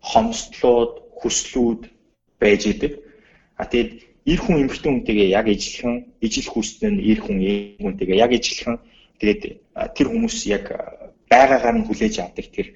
[0.00, 1.82] хомсдлууд, хүслүүд
[2.40, 2.92] байж идэг.
[3.60, 3.90] А тэгээд
[4.26, 8.76] эр хүн эмэгтэй хүнтэйгээ яг ижилхэн, ижил хүстэй нь эр хүн эм хүнтэйгээ яг ижилхэн
[9.18, 9.42] тэгээд
[9.96, 10.64] тэр хүмүүс яг
[11.30, 12.66] байгаагаар нь хүлээж авдаг тэр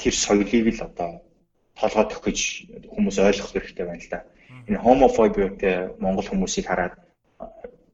[0.00, 1.10] тэр соёлыг л одоо
[1.76, 2.38] толгойд өгөх гэж
[2.92, 4.20] хүмүүс ойлгох хэрэгтэй байна л да.
[4.68, 6.94] Энэ homophobiaтэй монгол хүмүүсийг хараад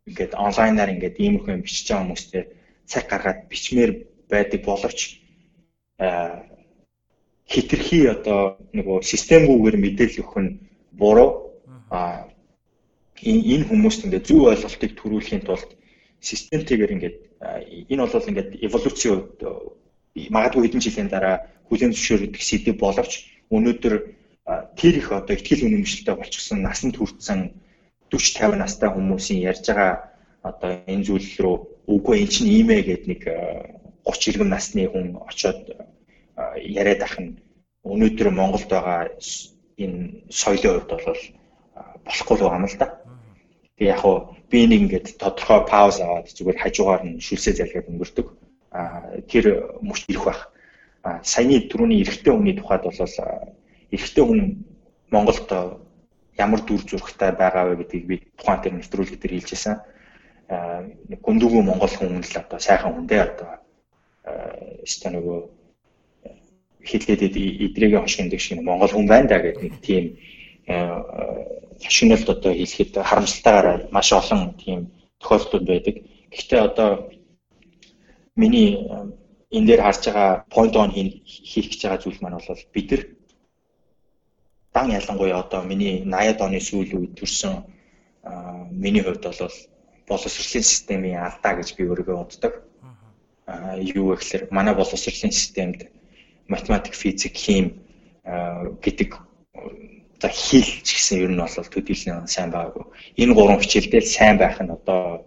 [0.09, 2.45] ингээд онлайнаар ингээд иймэрхүү юм бичиж байгаа хүмүүстэй
[2.91, 3.91] цаг гаргаад бичмээр
[4.29, 5.21] байдаг боловч
[7.53, 8.41] хитрхи одоо
[8.77, 10.51] нөгөө системгүйгээр мэдээлэл өгөх нь
[10.93, 11.31] буруу
[11.91, 12.29] а
[13.23, 15.71] энэ хүмүүст ингээд зөв ойлголтыг төрүүлэхийн тулд
[16.21, 17.17] системтэйгээр ингээд
[17.93, 19.19] энэ бол ингээд эволюцийн
[20.35, 21.37] магадгүй хэдэн жилийн дараа
[21.69, 23.13] хүлээн зөвшөөрөгдөх сэдв боловч
[23.53, 23.95] өнөөдөр
[24.81, 27.53] тэр их одоо ихтгэл үнэмшилтэй болчихсон насанд хүрсэн
[28.11, 30.09] 40 50 настай хүмүүсийн ярьж байгаа
[30.43, 31.57] одоо энэ зүйл рүү
[31.95, 33.23] үгүй эн чинь ийм ээ гэд нэг
[34.09, 35.61] 30 иргэн насны хүн очоод
[36.57, 37.37] яриад ах нь
[37.85, 39.13] өнөөдөр Монголд байгаа
[39.85, 40.01] энэ
[40.33, 41.21] соёлын хувьд бол
[42.07, 42.89] болохгүй байгаа юм л да.
[43.77, 44.17] Тэгээ яг хуу
[44.51, 48.27] би нэг ингээд тодорхой пауз аваад зүгээр хажуугаар нь шүлсээ залгаад өнгөрдөг.
[48.73, 48.81] А
[49.31, 49.45] тэр
[49.85, 50.41] мөч ирэх байх
[51.23, 52.99] саяны түрүүний эрэгтэй хүний тухайд бол
[53.95, 54.41] эрэгтэй хүн
[55.11, 55.49] Монголд
[56.39, 59.77] ямар дүр зурагтай байгаа вэ гэдгийг би тухайн тэр нэвтрүүлэг дээр хэлжсэн.
[61.25, 63.51] Гүндүгүү Монгол хүн л одоо сайхан хүн дээ одоо
[64.87, 65.39] өстой нөгөө
[66.89, 67.23] хэлгээд
[67.67, 70.05] эдрээгийн хошгиндаг шиг Монгол хүн байна да гэдэг нэг тийм
[71.85, 74.81] хошигнолд одоо хэлэхэд харамсалтайгаар маш олон тийм
[75.21, 75.95] тохиолдлууд байдаг.
[76.31, 76.91] Гэхдээ одоо
[78.37, 78.79] миний
[79.51, 83.03] энэ дээр харж байгаа point on хийх гэж байгаа зүйл маань бол бид нар
[84.75, 87.65] дан ялангуяа одоо миний 80-ад оны сүүл үед төрсэн
[88.83, 89.57] миний хувьд бол
[90.09, 92.55] боловсролын системийн алдаа гэж би өөрийгөө боддог.
[93.47, 95.89] Аа юу вэ гэхээр манай боловсролын системд
[96.49, 97.81] математик, физик, хим
[98.25, 99.11] гэдэг
[100.21, 102.85] за хэл ч гэсэн ер нь бол төдийлэн сайн байгаагүй.
[103.17, 105.25] Энэ гурван хичээлдээ сайн байх нь одоо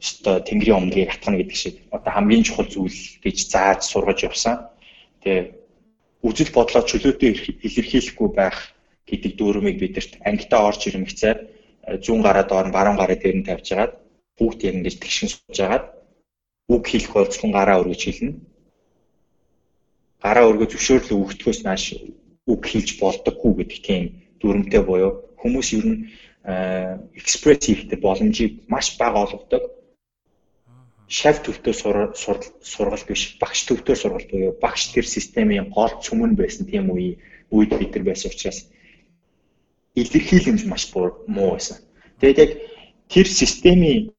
[0.00, 4.54] өстой тэнгэрийн өмгийг атгана гэдэг шиг одоо хамгийн чухал зүйл гэж зааж сургаж явсан.
[5.22, 5.58] Тэгээ
[6.22, 7.30] үжил бодлоо чөлөөтэй
[7.66, 8.74] илэрхийлэхгүй байх
[9.10, 11.34] гэдэг дүүрмийг бидэрт ангитаа орж ирмэгцээ
[12.04, 13.92] зүүн гараа доор нь баруун гараа дээр нь тавьж агаад
[14.38, 15.84] бүгд яг ингэж тэгшин сууж агаад
[16.68, 18.32] үг хэлэх болцлон гараа өргөж хэлнэ.
[20.22, 21.84] Гараа өргөж зөвшөөрлө өгдөхөөс нааш
[22.52, 24.04] үг хэлж болдоггүй гэдэг тийм
[24.40, 25.98] дүрмтэй буюу хүмүүс ер нь
[27.20, 29.62] экспресс хийхдээ боломжийг маш бага олгодог
[31.08, 36.92] шав төвтэй сургалт биш багш төвтэй сургалт буюу багш тэр системийн гол цөмөн байсан тийм
[36.92, 37.16] үе
[37.50, 38.68] үед бид нар байсан учраас
[39.96, 41.80] илэрхийлэмж маш муу байсан.
[42.20, 42.50] Тэгээд яг
[43.08, 44.12] тэр системийн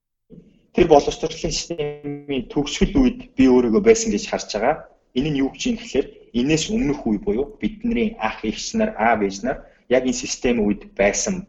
[0.74, 4.76] тэр боловсролын системийн төгсгөл үед би өөрийгөө байсан гэж харж байгаа.
[5.14, 9.22] Энэ нь юу гэж юм гэхээр энээс өмнөх үе буюу бидний ах эгч нар, аав
[9.22, 9.58] ээж нар
[9.90, 11.46] яг энэ систем үед байсан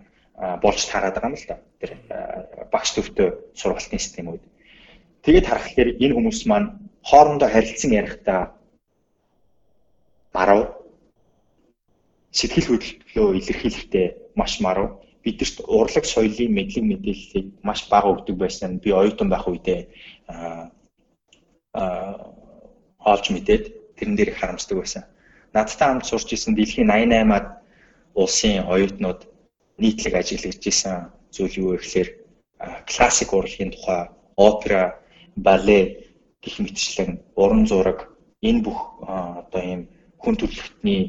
[0.60, 1.56] болж тараад байгаа юм л да.
[1.80, 1.90] Тэр
[2.72, 4.44] багш төвтэй сургалтын систем үед.
[5.24, 6.68] Тэгээд харахад энэ хүмүүс маань
[7.08, 8.42] хоорондоо харилцан ярихдаа
[10.34, 10.60] марав
[12.38, 14.08] сэтгэл хөдлөлөө илэрхийлэхдээ
[14.40, 14.88] маш марав
[15.24, 19.80] бидэрт урлаг соёлын мэдлэг мэдээллийг маш бага өгдөг байсан нь би оюутан байх үедээ
[20.28, 20.70] аа
[23.12, 23.64] олж мэдээд
[23.96, 25.04] тэрэн дээр их харамсдаг байсан.
[25.52, 27.46] Надтай хамт сурч исэн дэлхийн 88-аад
[28.14, 29.20] улсын оюутнууд
[29.78, 32.08] нийтлэг ажиллаж исэн зүйл юу вэ гэхээр
[32.90, 34.99] классик урлагийн тухай опера,
[35.36, 36.06] балет
[36.42, 38.08] гэх мэтчлэн уран зураг
[38.42, 39.82] энэ бүх одоо ийм
[40.22, 41.02] хүн төрөлхтний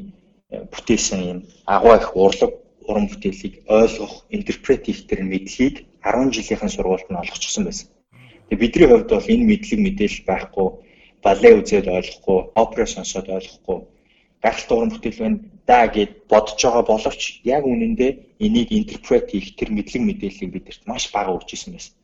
[0.72, 2.52] бүтээсэн юм агуу их урлаг
[2.88, 7.88] уран бүтээлийг ойлгох, интерпрет хийх тэр мэдлэгийг 10 жилийнхэн сургуульд нь олгочихсон байсан.
[8.48, 10.68] Тэгээ бидний хувьд бол энэ мэдлэг мэдээлэл байхгүй,
[11.24, 13.78] балет үзээд ойлгохгүй, опера сонсоод ойлгохгүй,
[14.42, 18.10] гайхалтай уран бүтээл байна да гэд бодож байгаа боловч яг үнэндээ
[18.44, 21.94] энийг интерпрет хийх тэр мэдлэг мэдээллийг бидэрт маш бага өгч ирсэн байсан.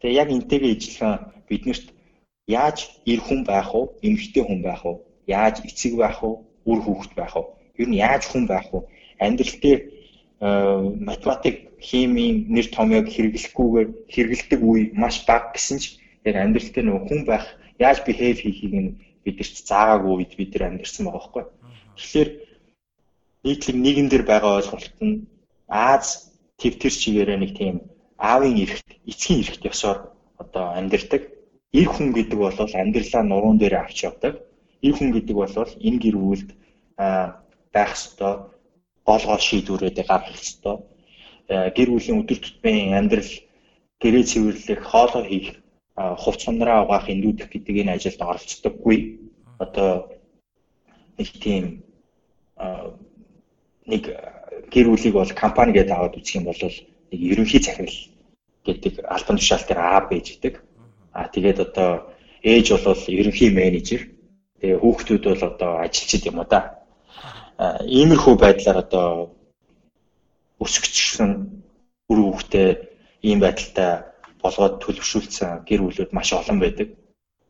[0.00, 1.14] Тэгээ яг энтэйгээ ижилхэн
[1.48, 1.86] биднэрт
[2.46, 2.78] яаж
[3.10, 4.92] эр хүн байх вэ, эмэгтэй хүн байх вэ,
[5.26, 6.30] яаж эцэг байх вэ,
[6.68, 7.44] үр хүүхэд байх вэ?
[7.80, 8.86] Ер нь яаж хүн байх вэ?
[9.24, 9.80] Амьдрал дээр
[11.08, 15.84] математик, химийн нэр томьёог хэрэглэхгүйгээр хэрэгэлдэг үе маш бага гэсэн ч
[16.28, 17.46] яг амьдрал дээр нөгөө хүн байх,
[17.80, 21.44] яаж behave хийхийг нь бидэрт заагаагүй үед бид нар амьдэрсэн байгаа байхгүй.
[21.96, 22.30] Тэгэхээр
[23.44, 25.24] нийтлэг нийгэм дээр байгаа ойлголт нь
[25.68, 27.76] Аз твтер чигээрээ нэг тийм
[28.18, 31.22] аавын эрхт, эцгийн эрхт ёсоор одоо амьдэрдэг.
[31.72, 34.40] Ир хүн гэдэг бол амьдралаа нуруунд дээр авч явдаг.
[34.80, 36.48] Ир хүн гэдэг бол энэ гэр бүлд
[37.72, 38.56] байх ёстой
[39.06, 40.76] гол гол шийдвэрүүдийг гаргах ёстой.
[41.48, 43.32] Гэр бүлийн өдөр тутмын амьдрал
[44.02, 45.48] гэрээ цэвэрлэх, хоолой хийх,
[45.94, 48.98] хувц сундраа угаах, эндүүдэх гэдэг энэ ажилд оролцдоггүй.
[49.62, 50.10] Одоо
[51.18, 51.64] нэг тийм
[53.86, 54.02] нэг
[54.74, 56.58] гэр бүлийг бол компани гэдээ аваад үзэх юм бол
[57.16, 57.98] нэг ерөнхий захирал
[58.68, 60.60] гэдэг албан тушаалтын А байж идэг.
[61.12, 62.12] А тэгээд одоо
[62.44, 64.12] ээж бол ерөнхий менежер.
[64.60, 66.76] Тэгээ хүүхдүүд бол одоо ажилчид юм уу да
[67.56, 69.32] иймэрхүү байдлаар одоо
[70.60, 71.30] өсгөгчсөн
[72.12, 72.68] үр хүүхдээ
[73.28, 74.04] ийм байдалтай
[74.44, 76.92] болгоод төлөвшүүлсэн гэр бүлүүд маш олон байдаг.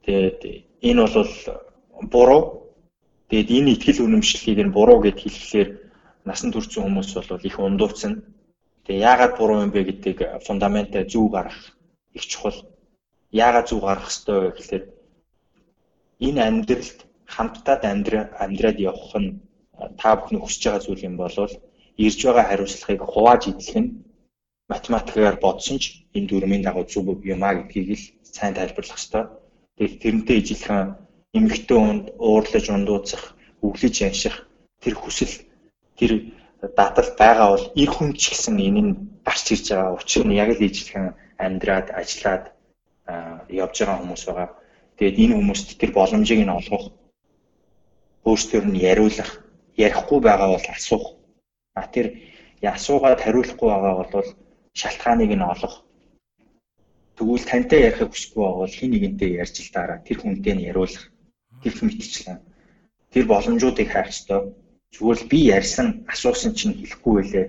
[0.06, 0.40] Тэгээд
[0.86, 1.32] энэ бол
[2.14, 2.42] буруу.
[3.30, 5.68] Тэгээд энэ ихтгэл үнэмшлийг нь буруу гэд хэлэхлээр
[6.22, 8.22] насан туршсан хүмүүс бол их ундууцна.
[8.87, 11.74] Тэгээ яагаад буруу юм бэ гэдгийг фундаментаа зөв гаргах
[12.14, 12.59] их чухал.
[13.34, 14.84] Яагаад зөв гаргах ёстой вэ гэхээр
[16.26, 16.99] энэ амьдралд
[17.34, 19.30] хамтдаа амьдраад явах нь
[19.99, 21.34] та бүхний хүсэж байгаа зүйл юм бол
[22.05, 23.91] ирж байгаа хариуцлагыг хувааж идэх нь
[24.72, 25.84] математикаар бодсон ч
[26.16, 29.24] энэ дүрмийн дагуу зүг юм а гэдгийг л сайн тайлбарлах хэрэгтэй.
[29.76, 30.95] Тэгээд тэрнтэй ижилхэн
[31.37, 33.24] эмэгтэй хүнд уурлаж ундууцах,
[33.66, 34.34] өглөж янших
[34.82, 35.34] тэр хүсэл
[35.99, 36.12] тэр
[36.61, 38.92] дадал байгаа бол эр хүн ч гэсэн энэ нь
[39.26, 39.98] гарч ирж байгаа.
[40.00, 41.07] Учир нь яг л ижилхэн
[41.38, 42.44] амьдраад, ажиллаад
[43.48, 44.48] явж байгаа хүмүүс байгаа.
[44.96, 46.84] Тэгээд энэ хүмүүст тэр боломжийг нь олгох
[48.24, 49.30] өөрсдөр нь яриулах
[49.76, 51.07] ярихгүй байгаа бол асуух.
[51.76, 52.07] А тэр
[52.62, 54.28] асуугаад хариулахгүй байгаа бол
[54.80, 55.84] шалтгааныг нь олох.
[57.16, 61.04] Тэгвэл тантай ярихыг хүсэхгүй бол хин нэгэнтэй ярьж л дараа тэр хүнтэй нь яриулах.
[61.62, 62.40] Тэр мэтчлэн.
[63.12, 64.52] Тэр боломжуудыг хайх ёстой.
[64.97, 67.47] Зүгээр л би ярьсан асуусан чинь хэлэхгүй байлээ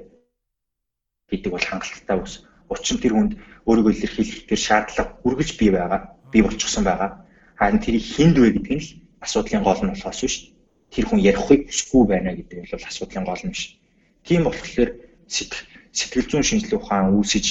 [1.32, 2.34] гэдэг бол хангалттай ус.
[2.68, 3.34] Учир нь тэр хүнд
[3.64, 6.00] өөрийгөө илэрхийлэх тэр шаардлага үргэлж бий байгаа.
[6.32, 7.24] Бий болчихсон байгаа.
[7.56, 8.90] Харин тэрийг хүнд вэ гэдэг нь л
[9.24, 10.36] асуудлын гол нь болохоос биш
[10.92, 13.64] тэр хүн ярихыг хүсэхгүй байна гэдэг бол асуудлын гол нь биш.
[14.28, 14.90] Тийм болохоор
[15.28, 17.46] сэтгэл зүйн шинжилгээ ухаан үүсэж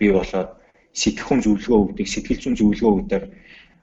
[0.00, 0.50] бий болоод
[0.92, 3.22] сэтгэхүн зөвлөгөө өгдөг, сэтгэл зүйн зөвлөгөө өгдөг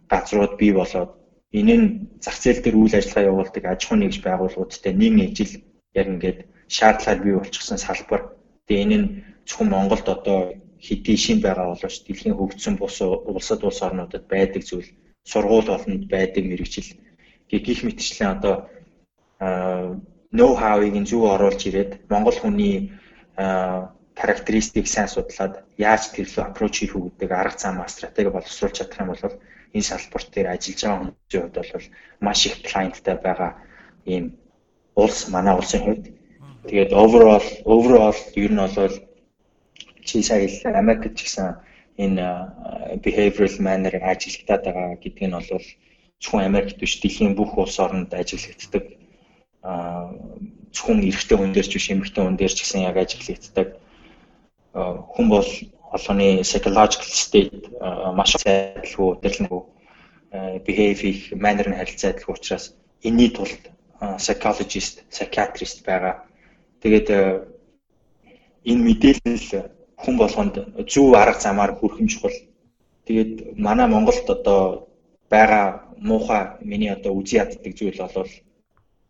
[0.10, 1.12] газрууд бий болоод
[1.54, 1.88] энэ нь
[2.24, 5.54] зах зээл дээр үйл ажиллагаа явуулдаг аж ахуйн нэгж байгууллагуудтай нэг ижил
[6.00, 6.40] яг ингээд
[6.70, 8.22] шаардлагаар бий болчихсон салбар.
[8.68, 9.08] Тэгээ энэ нь
[9.48, 10.40] зөвхөн Монголд одоо
[10.78, 14.90] хэдий шин байгаа боловч дэлхийн хөгжсөн бус улсад улс орнуудад байдаг зүйл
[15.26, 16.90] сургууль олонд байдаг мэрэгжил
[17.50, 18.56] гэх мэтчлэн одоо
[20.32, 22.94] ноу хавыг нь зөв оруулж ирээд монгол хүний
[24.20, 29.00] характеристик сайн судлаад яаж тэр лөө аппроч хийх үү гэдэг арга замаа стратеги боловсруулж чадах
[29.02, 29.24] юм бол
[29.76, 31.86] энэ салбарт дээр ажиллаж байгаа хүмүүсийн хувьд бол
[32.26, 33.52] маш их клиенттай байгаа
[34.06, 34.26] ийм
[34.96, 36.06] улс манай улсын хувьд.
[36.70, 38.96] Тэгээд overall overall ер нь бол
[40.08, 40.48] чи сая
[40.82, 41.48] Америкт ч гэсэн
[42.04, 42.26] энэ
[43.04, 45.48] behavioral manner ажиллагдаад байгаа гэдэг нь бол
[46.22, 48.86] зөвхөн Америкт биш дэлхийн бүх улс орнд ажиллагддаг
[49.62, 53.68] зөвхөн эрэгтэй хүн дээр ч биш эмэгтэй хүн дээр ч гэсэн яг ажиглагддаг.
[54.74, 55.50] Хүн бол
[55.92, 57.66] холбооны psychological state
[58.18, 59.62] маш сайдалгүй тэрлэнгүй
[60.66, 62.66] behave их manner нь харилцаадалгүй учраас
[63.08, 63.64] энэний тулд
[64.00, 66.24] psychologist, psychiatrist байгаа.
[66.82, 67.08] Тэгээд
[68.70, 70.56] энэ мэдээлэл хүн болгонд
[70.88, 72.38] зөв арга замаар хүрэх нь чухал.
[73.06, 74.88] Тэгээд манай Монголд одоо
[75.30, 78.32] байгаа муухай миний одоо үзий яддаг зүйл бол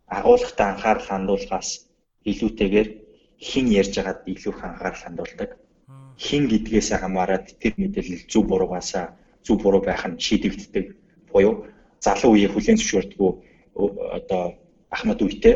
[0.08, 1.86] агуулгатай анхаарал хандуулахаас
[2.26, 2.90] илүүтэйгээр
[3.38, 5.50] хин ярьж байгаад илүү их анхаарал хандуулдаг.
[6.20, 9.16] Хин гэдгээс хамаарат тэр мэдээлэл зөв буруугаасаа
[9.46, 10.86] зөв буруу байх нь шийдэгддэг
[11.32, 11.54] буюу
[12.06, 13.32] залуу үеийг хүлээн зөвшөөрдгөө
[14.18, 14.44] одоо
[14.92, 15.56] Ахмад үетэй.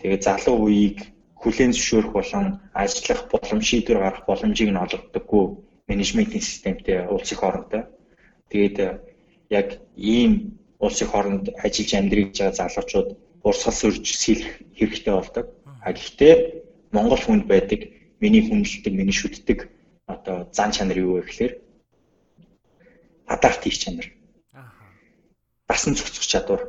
[0.00, 0.98] Тэгээд залуу үеийг
[1.40, 5.44] хүлээн зөвшөөрөх болон ажиллах боломж шийдвэр гаргах боломжийг нь олгодоггүй
[5.88, 7.82] менежментийн системтэй улс их хоорондоо.
[8.50, 8.76] Тэгээд
[9.48, 13.08] яг ийм улс их хооронд ажиллаж амьдрэх гэж байгаа залуучууд
[13.46, 15.46] урсгал сүрж сэлэх хэрэгтэй болдог.
[15.86, 16.34] А гэхдээ
[16.92, 17.80] Монгол хүнд байдаг
[18.20, 19.58] миний хүндэлдэг, миний шүтдэг
[20.06, 21.52] одоо зан чанар юу вэ гэхээр
[23.26, 24.06] адаптив чанар.
[25.68, 26.62] Дасан зохицох чадвар.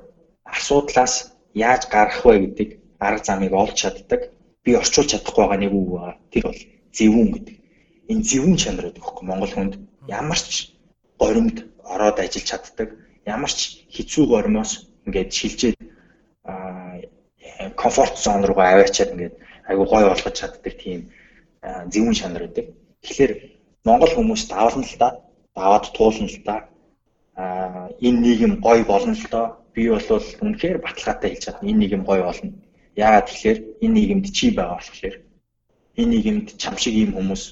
[0.44, 2.70] Асуудлаас яаж гарах вэ гэдэг
[3.00, 4.22] арга замыг олж чаддаг.
[4.64, 6.16] Би орчуулж чадахгүй байгаа нэг үг байгаа.
[6.32, 6.62] Тэр бол
[6.98, 7.56] зөвүүн гэдэг.
[8.12, 9.74] Энэ зөвүүн чанар гэдэг хөхгүй Монгол хүнд
[10.10, 10.74] ямар ч
[11.22, 11.58] горимд
[11.94, 12.90] ороод ажиллаж чаддаг.
[13.26, 14.72] Ямар ч хэцүү гормоос
[15.06, 15.78] ингээд шилжээд
[17.78, 19.36] комфорт зон руу аваачаад ингээд
[19.70, 21.12] айгу гой болгож чаддаг тийм
[21.62, 22.74] зөвүүн чанар байдаг.
[23.04, 23.34] Тэгэхээр
[23.86, 25.10] Монгол хүмүүс давална л да.
[25.56, 26.56] Даваад туулна л да.
[27.36, 29.46] Аа энэ нийгэм гой болно л доо.
[29.74, 30.02] Би бол
[30.46, 31.70] үнэхээр баталгаатай хэлж чадна.
[31.70, 32.52] Энэ нийгэм гой болно.
[32.96, 35.16] Яагаад тэгэхээр энэ нийгэмд чи байгаа болохоор
[36.00, 37.44] энэ нийгэмд чам шиг ийм хүмүүс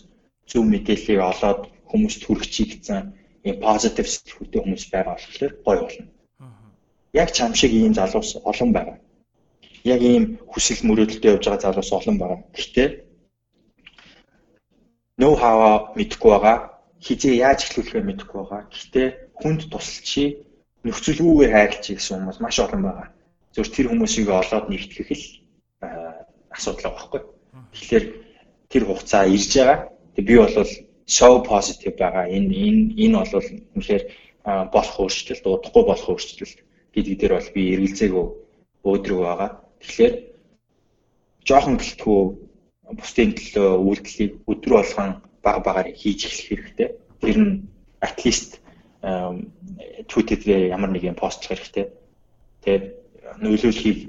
[0.49, 3.13] зөв мэдээллийг олоод хүмүүст хүргэхийг гэсэн
[3.45, 6.07] ийм позитив сэтгэхүйтэй хүмүүс байгаа болохоор гой болно.
[7.13, 8.97] Яг чам шиг ийм залуус олон байгаа
[9.85, 12.39] яг ийм хүсэл мөрөөдөлтөд явж байгаа залуус олон байгаа.
[12.57, 12.87] Гэхдээ
[15.17, 16.57] ноу хава мэдгүй байгаа.
[17.05, 18.61] Хизээ яаж эхлүүлэхээ мэдгүй байгаа.
[18.71, 19.07] Гэхдээ
[19.39, 20.43] хүнд тусалчи
[20.83, 23.07] нөхцөлгүйгээр хайрлчих гэсэн хүмүүс маш олон байгаа.
[23.55, 25.25] Зөвхөн тэр хүмүүсийг олоод нэгтгэх л
[26.51, 27.21] асуудал байгаа байхгүй.
[27.71, 28.05] Тэгэхээр
[28.71, 29.79] тэр хугацаа ирж байгаа.
[30.15, 30.55] Тэг би бол
[31.05, 32.25] so positive байгаа.
[32.27, 34.03] Энэ энэ энэ бол үнэхээр
[34.73, 36.59] болох өөрчлөлт, удахгүй болох өөрчлөлт
[36.93, 38.25] гэдэг дээр бол би эргэлзээгүй
[38.83, 39.49] өөдрөг байгаа.
[39.81, 40.13] Тэгэхээр
[41.47, 42.21] жоохон гэлтгүү
[42.93, 45.09] бусдын төлөө үйлдэлийг өдөр болгон
[45.41, 46.89] баг багаар хийж эхлэх хэрэгтэй.
[47.21, 47.53] Тэр нь
[48.01, 48.61] at least
[50.07, 51.89] Twitter дээр ямар нэг юм постчих хэрэгтэй.
[52.61, 52.85] Тэгээд
[53.41, 53.99] нөлөөлөхийг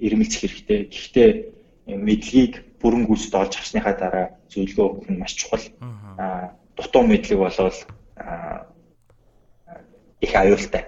[0.00, 0.80] ирмэлцэх хэрэгтэй.
[0.92, 1.30] Гэхдээ
[1.86, 5.64] мэдлэгийг бүрэн гүйцэд олж авсныхаа дараа зөвлөгөө өгөх нь маш чухал.
[6.20, 7.78] Аа дутуу мэдлэг болвол
[10.20, 10.84] их аюултай.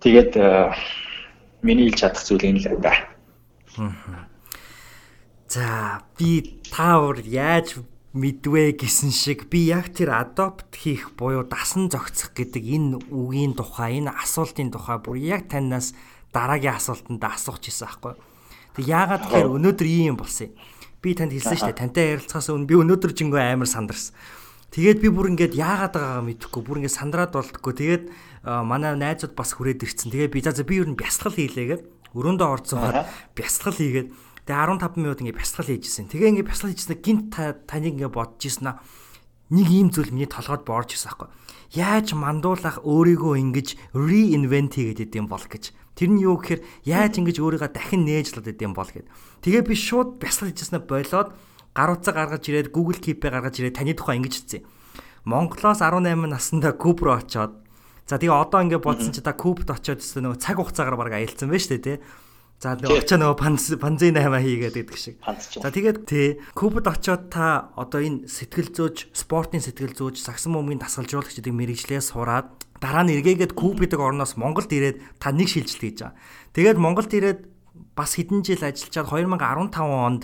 [0.00, 0.32] Тэгээд
[1.62, 2.94] миний хэлж чадах зүйл энэ л да.
[5.48, 7.80] За би таавар яаж
[8.12, 13.96] мэдвэ гэсэн шиг би яг тэр адопт хийх буюу дасан зохицох гэдэг энэ үгийн тухай
[13.96, 15.96] энэ асуултын тухай бүр яг танаас
[16.36, 18.14] дараагийн асуултанд асуух гэсэн аахгүй.
[18.76, 20.56] Тэг яагаад тэгэхээр өнөөдөр ийм болсон юм.
[21.00, 21.80] Би танд хэлсэн шүү дээ.
[21.80, 24.12] Тантай ярилцахаас өмнө би өнөөдөр жингөө амар сандарсан.
[24.68, 27.72] Тэгээд би бүр ингээд яагаад байгаагаа мэдэхгүй бүр ингээд сандраад болдгоо.
[27.72, 28.04] Тэгээд
[28.44, 30.12] манай найзууд бас хүрээд ирсэн.
[30.12, 31.82] Тэгээд би за би ер нь бясалгал хийлээгээд
[32.12, 34.08] өрөөндөө орцсоод бясалгал хийгээд
[34.48, 36.08] тэгээ 15 минут ингээд бясалгал хийжсэн.
[36.08, 37.36] Тэгээ ингээд бясалгал хийжсэн гинт
[37.68, 38.80] таныг ингээд бодож ирсэн аа.
[39.52, 41.28] Нэг ийм зүйл миний толгойд боорж ирсэн аахгүй.
[41.76, 45.76] Яаж мандуулах өөрийгөө ингэж reinvent хийгээд идэм бол гэж.
[45.92, 49.04] Тэр нь юу гэхээр яаж ингэж өөрийгөө дахин нээж лод идэм бол гэд.
[49.44, 51.28] Тэгээ би шууд бясалгал хийжснээ болоод
[51.76, 54.64] гар утсаа гаргаж ирээд Google Keep-ээ гаргаж ирээд таны тухай ингэж хэлсэн.
[55.28, 57.68] Монголоос 18 наснда Куб руу очоод
[58.08, 61.52] За тэгээ одоо ингээд бодсон чи та Кубт очиод өстө нөгөө цаг хугацаагаар баг аялцсан
[61.52, 62.00] байж тээ.
[62.58, 63.38] За очоо нөгөө
[63.78, 65.22] панзын 8 хийгээд гэдэг шиг.
[65.22, 70.82] За тэгээд тий Кубд очиод та одоо энэ сэтгэл зөөж, спортын сэтгэл зөөж, сагсан бөмбөгийн
[70.82, 72.50] дасгалжуулагч гэдэг мэрэгжлээ сураад
[72.82, 76.18] дараа нь эргээгээд Куб гэдэг орноос Монголд ирээд та нэг шилжилт хийж байгаа.
[76.50, 77.40] Тэгээд Монголд ирээд
[77.94, 80.22] бас хэдэн жил ажиллачаад 2015 онд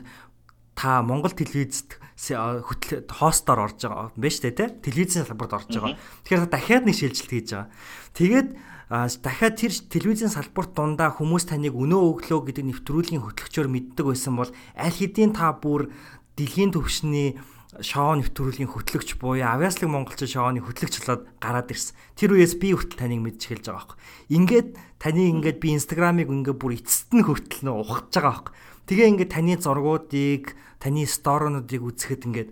[0.74, 4.69] та Монгол телевизэд хөтөл хостоор орж байгаа юм байна шүү дээ тий.
[4.90, 5.98] Телевизийн салбарт орж байгаа.
[6.27, 7.70] Тэгэхээр дахиад нэг шилжилт хийж байгаа.
[8.19, 8.48] Тэгээд
[8.94, 14.50] дахиад тэр телевизийн салбарт дундаа хүмүүс таныг өнөө өглөө гэдэг нэвтрүүлгийн хөтлөгчөөр мэддэг байсан бол
[14.78, 15.90] аль хэдийн та бүр
[16.38, 17.34] дэлхийн төвшний
[17.82, 21.98] шоу нэвтрүүлгийн хөтлөгч буюу авьяаслаг монголчин шоуны хөтлөгч болоод гараад ирсэн.
[22.14, 23.98] Тэр үеэс би хүртэл таныг мэдж эхэлж байгаа байхгүй.
[24.30, 24.68] Ингээд
[25.02, 28.54] таны ингээд би инстаграмыг ингээд бүр эцэст нь хүртэл нөө ухаж байгаа байхгүй.
[28.86, 30.44] Тэгээ ингээд таны зургуудыг,
[30.78, 32.50] таны сторонуудыг үзэхэд ингээд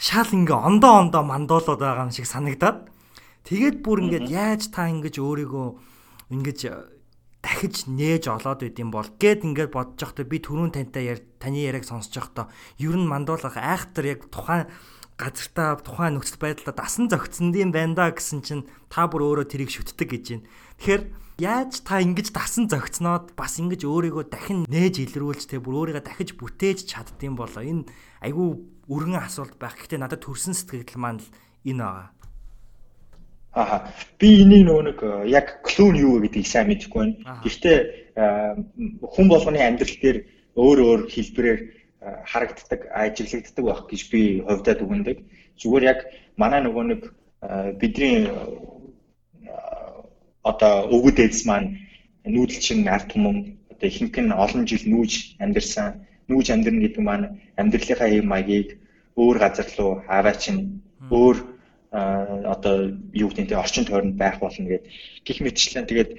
[0.00, 2.88] шал ингээ ондоо ондоо мандуулаад байгаа юм шиг санагдаад
[3.44, 5.68] тэгээд бүр ингээд яаж та ингэж өөрийгөө
[6.32, 6.60] ингэж
[7.44, 11.84] дахиж нээж олоод байд юм бол гэд ингээд бодож байхдаа би түрүүн тантай таны яриаг
[11.84, 12.46] сонсож байхдаа
[12.80, 14.64] ер нь мандуулах айхтар яг тухайн
[15.20, 19.70] газартаа тухайн нөхцөл байдлаа дасан зөгцсөн юм байна да гэсэн чинь та бүр өөрөө тэрийг
[19.70, 20.48] шүтдэг гэж байна.
[20.80, 21.02] Тэгэхээр
[21.38, 26.34] яаж та ингэж дасан зөгцноод бас ингэж өөрийгөө дахин нээж илрүүлж те бүр өөрийгөө дахиж
[26.34, 27.86] бүтээж чаддсан болоо энэ
[28.26, 28.48] айгүй
[28.90, 29.78] өргөн асуулт байх.
[29.78, 31.28] Гэхдээ надад төрсэн сэтгэл маань л
[31.62, 32.13] энэ байгаа.
[33.54, 33.86] Аа
[34.18, 37.38] би энийг нөгөө нэг э, яг клүү нь юу вэ гэдгийг сайн мэдэхгүй байна.
[37.46, 37.78] Гэхдээ
[38.18, 38.54] э,
[39.14, 40.18] хүн болгоны амьдрал дээр
[40.58, 41.66] өөр өөр хэлбэрээр э,
[42.26, 45.18] харагддаг, ажиглагддаг байх гэж би хувьдаа дүгнэдэг.
[45.62, 45.98] Зүгээр яг
[46.34, 47.02] манай нөгөө нэг
[47.78, 48.26] бидний
[50.42, 51.78] одоо өвгөд эдс маань
[52.26, 55.88] нүүдэлчин арт түмэн одоо ихэнх нь олон жил нүүж амьдэрсэн
[56.26, 57.26] нүүж амьдрын гэдэг маань
[57.60, 58.68] амьдралынхаа хэв маягийг
[59.14, 60.80] өөр газар руу аваач нь
[61.12, 61.53] өөр
[61.94, 64.90] одоо юу гэдэг нь орчин тойронд байх болно гэдэг
[65.22, 66.10] гих мэтчлэн тэгээд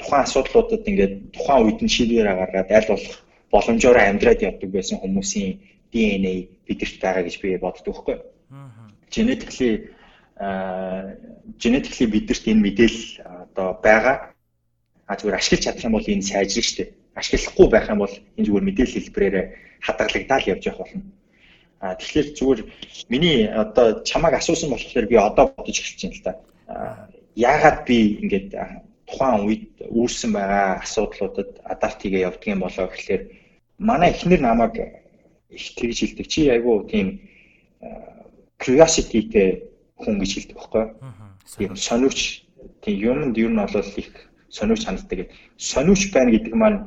[0.00, 3.16] тухайн асуудлуудад ингээд тухайн үед нь шийдвэрээ гаргаад аль болох
[3.52, 5.60] боломжоор амьдраад явдаг байсан хүмүүсийн
[5.92, 6.34] DNA
[6.66, 8.16] бидэрт байгаа гэж би боддог байхгүй.
[9.10, 9.72] Genetically
[11.60, 13.04] genetically бидэрт энэ мэдээлэл
[13.44, 14.16] одоо байгаа.
[15.06, 16.88] А зүгээр ашиглаж чадах юм бол энэ сайжрах шүү дээ.
[17.18, 19.48] Ашиглахгүй байх юм бол энэ зүгээр мэдээлэл хэлбэрээр
[19.84, 21.02] хадгалагдаад явж явах болно.
[21.80, 22.60] А тэгэхээр зүгээр
[23.08, 26.32] миний одоо чамайг асуусан болохоор би одоо бодож эхэлж байна л да.
[27.34, 28.52] Яагаад би ингээд
[29.08, 33.22] тухайн үед үүссэн байгаа асуудлуудад адапт хийгээ явдгийн болоо гэхэлэр
[33.78, 34.76] манай эхнэр намайг
[35.48, 36.26] их тэгж хэлдэг.
[36.28, 37.06] Чи айгүй тийм
[38.60, 39.48] curiosity-тэй
[39.96, 40.92] хүн гэж хэлдэг байхгүй юу?
[41.56, 42.44] Тийм сониуч
[42.84, 44.12] тийм юмд ер нь бол их
[44.52, 45.28] сониуч ханддаг гэдэг.
[45.56, 46.78] Сониуч байна гэдэг маань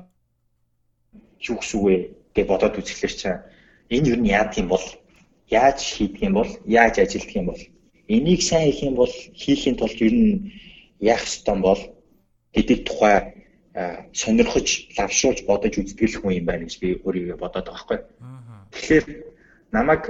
[1.41, 1.95] юу гэсэн үг вэ
[2.35, 3.41] гэж бодоод үзэхлээр чинь
[3.97, 4.85] энэ юу нь яадаг юм бол
[5.49, 7.61] яаж хийдэг юм бол яаж ажилддаг юм бол
[8.07, 10.51] энийг сайн хийх юм бол хийхийн тулд ер нь
[10.99, 11.81] яах ёстой бол
[12.53, 13.15] гэдэг тухай
[14.13, 14.67] сонирхож
[14.97, 17.99] лавшуулж бодож үздэг хүн юм байна гэж би өөрийгөө бодоод байгаа байхгүй.
[18.73, 19.05] Тэгэхээр
[19.73, 20.03] намайг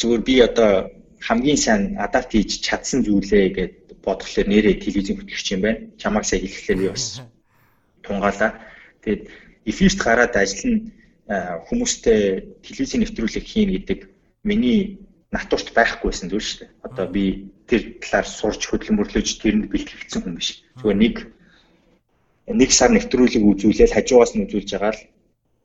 [0.00, 0.72] зүгээр би одоо
[1.20, 3.74] хамгийн сайн адапт хийж чадсан зүйлээ гэд
[4.04, 5.80] бодглохлоор нэрээ телевизэн хөтлөгч юм байна.
[6.00, 7.20] Чамайг сайн хэлэхлээр би бас
[8.04, 8.50] тунгаалаа.
[9.04, 9.22] Тэгээд
[9.68, 10.88] эфирт гараад ажиллана
[11.28, 14.10] хүмүүстэй телевизийн нэвтрүүлэг хийн гэдэг
[14.42, 14.98] миний
[15.30, 16.70] натурт байхгүйсэн зүйл шүү дээ.
[16.82, 20.66] Одоо би тэр талаар сурч хөдөлмөрлөж тэрэнд бэлтгэгдсэн хүн биш.
[20.82, 21.16] Зүгээр нэг
[22.50, 25.02] нэг сар нэвтрүүлэг үзүүлээд хажуугаас нь үзүүлж байгаа л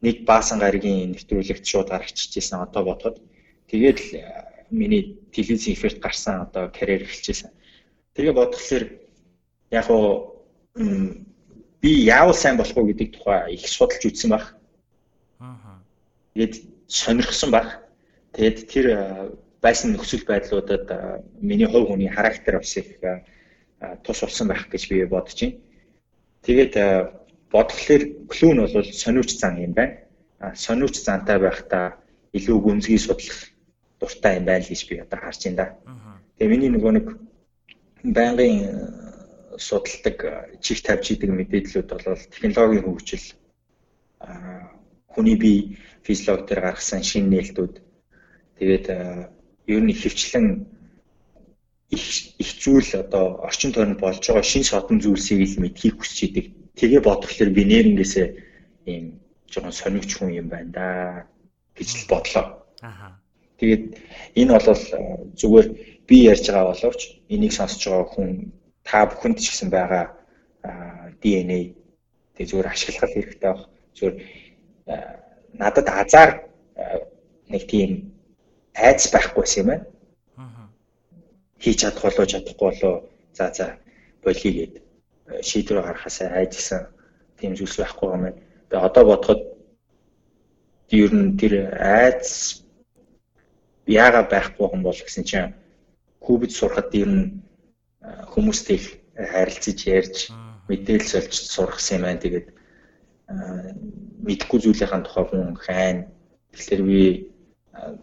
[0.05, 3.17] нэг баасан гаригийн нэвтрүүлэгт шууд гаргачихжсэн одоо бодоход
[3.67, 3.99] тэгээд
[4.69, 7.51] миний телевизийн эфирт гарсан одоо карьер эхэлчихсэн.
[8.13, 8.85] Тэгээ бодглохлоор
[9.71, 10.38] яг уу
[11.81, 14.31] би яавал сайн болох уу гэдэг тухай их судалж үзсэн
[15.39, 15.81] байх.
[16.34, 16.53] Тэгээд
[16.88, 17.68] сонирхсан баг.
[18.34, 18.85] Тэгээд тэр
[19.61, 20.85] байсан нөхцөл байдлуудад
[21.41, 22.99] миний хувь хүний характер бас их
[24.03, 25.57] тус болсон байх гэж би бодож байна.
[26.45, 26.73] Тэгээд
[27.51, 29.97] бодглохлоор клүү нь бол сониуч зан юм байна.
[30.55, 31.97] Сониуч зантай байхдаа
[32.34, 33.39] илүү гүнзгий судлах
[33.99, 35.68] дуртай юм байна л гэж би одоо харж байна да.
[36.38, 37.07] Тэгээ миний нөгөө нэг
[38.03, 38.57] байнгын
[39.57, 40.18] судалдаг
[40.61, 43.26] чих тавьж идэг мэдээллүүд бол технологийн хөгжил
[45.18, 47.73] хүний бие физиологи дээр гаргасан шинэ нээлтүүд
[48.61, 48.85] тэгээд
[49.73, 50.48] ер нь хөвчлэн
[51.89, 56.45] их зүйл одоо орчин тойронд болж байгаа шин содон зүйлсийг л мэдхийг хүсэж идэг.
[56.76, 58.27] Тэгээ бодглохлоор би нэрнгээсээ
[58.91, 59.06] ийм
[59.48, 60.88] жоохон сонирч хүн юм байна да
[61.76, 62.45] гэж л бодлоо.
[62.84, 63.15] Аа.
[63.60, 63.84] Тэгээд
[64.35, 64.81] энэ бол
[65.39, 65.68] зүгээр
[66.07, 68.30] би ярьж байгаа боловч энийг сонсож байгаа хүн
[68.84, 70.03] та бүхэнд ч гэсэн байгаа
[71.23, 71.72] DNA
[72.35, 73.72] тэг зүгээр ашиглах хэрэгтэй баг.
[73.95, 74.15] Зүгээр
[75.53, 76.30] надад азар
[77.49, 77.91] нэг тийм
[78.76, 79.85] айц байхгүйсэн юм байна.
[81.59, 82.95] Хийж чадах болоо чадахгүй болоо
[83.34, 83.65] за за
[84.23, 84.73] болигээд
[85.41, 86.88] шийдвэр гаргахаас айжсан
[87.39, 88.39] тийм зүйлс байхгүй юм байна.
[88.69, 89.41] Тэгээ одоо бодоход
[90.89, 92.61] ер нь тэр айц
[93.88, 95.55] яага байхгүй юм бол гэсэн чинь
[96.19, 97.26] кубд сурахад ер нь
[98.34, 98.80] хүмүүстэй
[99.15, 100.18] харилцаж ярьж
[100.68, 102.23] мэдээлэл сольж сурахсан юм байна.
[102.23, 102.47] Тэгээд
[103.28, 105.98] мэдхгүй зүйлийн тухай хүн хайн
[106.56, 107.02] тэгэхээр би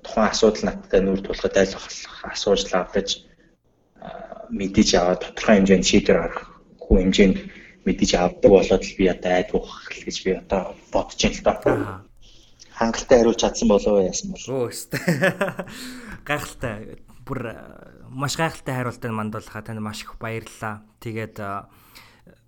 [0.05, 1.75] тухайн асуудал надтай нүүр тулахад айл
[2.29, 3.09] асууж лавдаж
[4.53, 7.39] мэдээж аваад тодорхой хэмжээнд шийдвэр гаргах хүн хэмжээнд
[7.85, 12.05] мэдээж авдаг болоод л би одоо айдвах гэж би одоо бодож байна л доо.
[12.75, 14.45] Хангалттай хариулж чадсан болов уу яасан бол.
[14.51, 15.01] Өө өстэй.
[16.29, 16.99] Гайхалтай.
[17.25, 17.41] Бүр
[18.11, 20.83] маш гайхалтай хариултанд мандуулахаа танд маш их баярлалаа.
[20.99, 21.39] Тэгээд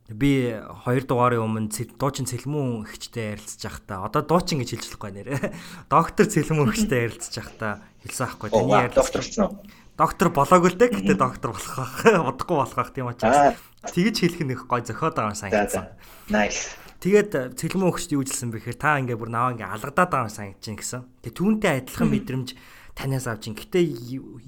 [0.08, 0.54] би
[0.86, 5.50] хоёр дугаарын өмнө дуучин цэлмүүн ихчтэй ярилцж байхдаа одоо дуучин гэж хэлж болохгүй нэрэ.
[5.90, 9.50] Доктор цэлмүүн ихчтэй ярилцж байхдаа хэлсэн аахгүй таны ярилцсан.
[9.98, 11.96] Доктор болоогүй л дээ гэтээ доктор болох байх.
[12.30, 15.90] Удахгүй болох байх тийм учраас тэгж хэлэх нэг гой зөхиод байгаа юм санагдсан.
[16.30, 16.76] Nice.
[17.02, 20.62] Тэгээд цэлмүүн ихчд юу жилсэн бэхээр та ингээ бүр наваа ингээ алгадаад байгаа юм санагдаж
[20.62, 21.02] байна гэсэн.
[21.24, 22.48] Тэгээ түүнтэй адилхан мэдрэмж
[22.96, 23.54] танаас авч ин.
[23.54, 23.84] Гэтэ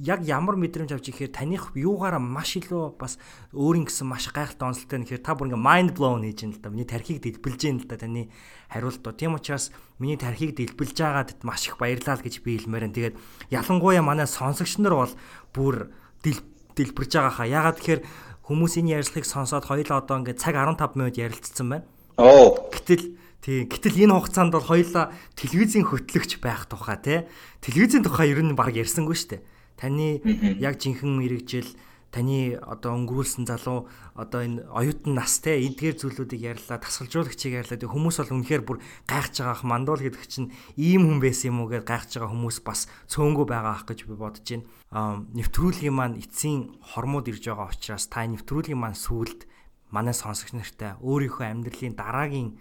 [0.01, 3.21] яг ямар мэдрэмж авч ихээр таних юугаараа маш илүү бас
[3.53, 6.73] өөрийн гэсэн маш гайхалтай онцлогтой нэхэр та бүр ингээ mind blown хийж ин л да.
[6.73, 8.33] Миний тархийг дэлбэлж ин л да таны
[8.73, 9.21] хариултууд.
[9.21, 9.69] Тийм учраас
[10.01, 12.89] миний тархийг дэлбэлж байгаад маш их баярлалаа гэж би хэлмээр.
[12.89, 13.17] Тэгээд
[13.53, 15.13] ялангуяа манай сонсогч нар бол
[15.53, 15.93] бүр
[16.25, 17.53] дэлбэрж байгаа хаа.
[17.53, 18.01] Ягаад тэгэхээр
[18.49, 21.85] хүмүүс энэ ярилцлагыг сонсоод хоёулаа одоо ингээ цаг 15 минут ярилцсан байна.
[22.17, 22.57] Оо.
[22.73, 23.13] Гэтэл
[23.45, 27.19] тий гэтэл энэ хугацаанд бол хоёулаа телевизийн хөтлөгч байх тухай тий
[27.63, 29.43] телевизийн тухай ер нь баг ярьсангүй шүү дээ.
[29.79, 30.19] Таны
[30.59, 31.71] яг жинхэнэ мэрэгжил
[32.11, 33.87] таны одоо өнгөрүүлсэн залуу
[34.17, 39.45] одоо энэ оюутан нас те эдгээр зүйлүүдийг ярьлаа тасгалжуулагчийг ярьлаа хүмүүс бол үнэхээр бүр гайхаж
[39.45, 40.49] байгаа ах мандуул гэдэг чинь
[40.81, 44.17] ийм хүн байсан юм уу гэж гайхаж байгаа хүмүүс бас цөөнгөө байгаа ах гэж би
[44.17, 44.65] бодож байна.
[44.89, 49.45] Аа нэвтрүүлгийн маань эцсийн хормууд ирж байгаа учраас та нэвтрүүлгийн маань сүулт
[49.93, 52.57] манай сонсогч нартай өөрийнхөө амьдралын дараагийн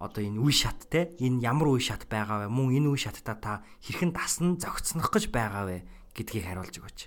[0.00, 3.36] одоо энэ үе шат те энэ ямар үе шат байгаа вэ мөн энэ үе шаттаа
[3.36, 3.52] та
[3.84, 5.76] хэрхэн дасна зохицнох гэж байгаа вэ
[6.16, 7.00] гэдгийг хариулж өгөөч.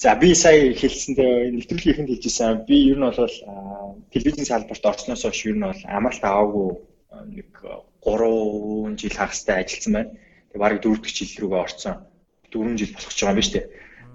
[0.00, 2.66] За би сая хэлсэндээ нэвтрүүлгийн ихэнд хэлжсэн.
[2.66, 3.36] Би ер нь бол
[4.10, 6.68] телевизийн салбарт орсноос хойш ер нь бол амралт аваагүй
[7.36, 7.50] нэг
[8.02, 10.10] 3 жил хагастай ажилласан байна.
[10.50, 11.94] Тэгээ бараг 4 дахь жил рүүгээ орсон.
[12.50, 13.60] 4 жил болох ч байгаа юм ба штэ.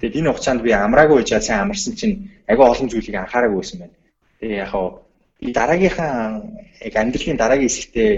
[0.02, 2.16] Тэгээд энэ хугацаанд би амраагүй байж сайн амарсан чинь
[2.50, 3.96] агүй олон зүйлийг анхаараагүй байсан байна.
[4.42, 5.05] Тэгээ яг хаа
[5.40, 6.44] би дараагийнхаа
[6.88, 8.12] яг амьдралын дараагийн хэсэгтээ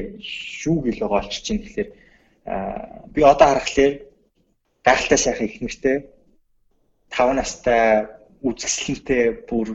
[0.61, 1.89] шүү гэлөө олчих чинь тэгэхээр
[3.13, 3.93] би одоо харахаар
[4.85, 5.95] гайхалтай сайхан их нэртэй
[7.11, 8.07] 5 настай
[8.47, 9.67] үзэсгэлэнтэй бүр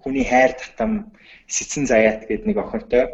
[0.00, 1.12] хүний хайр татам
[1.48, 3.04] сэцэн заяат гэдэг нэг охинтой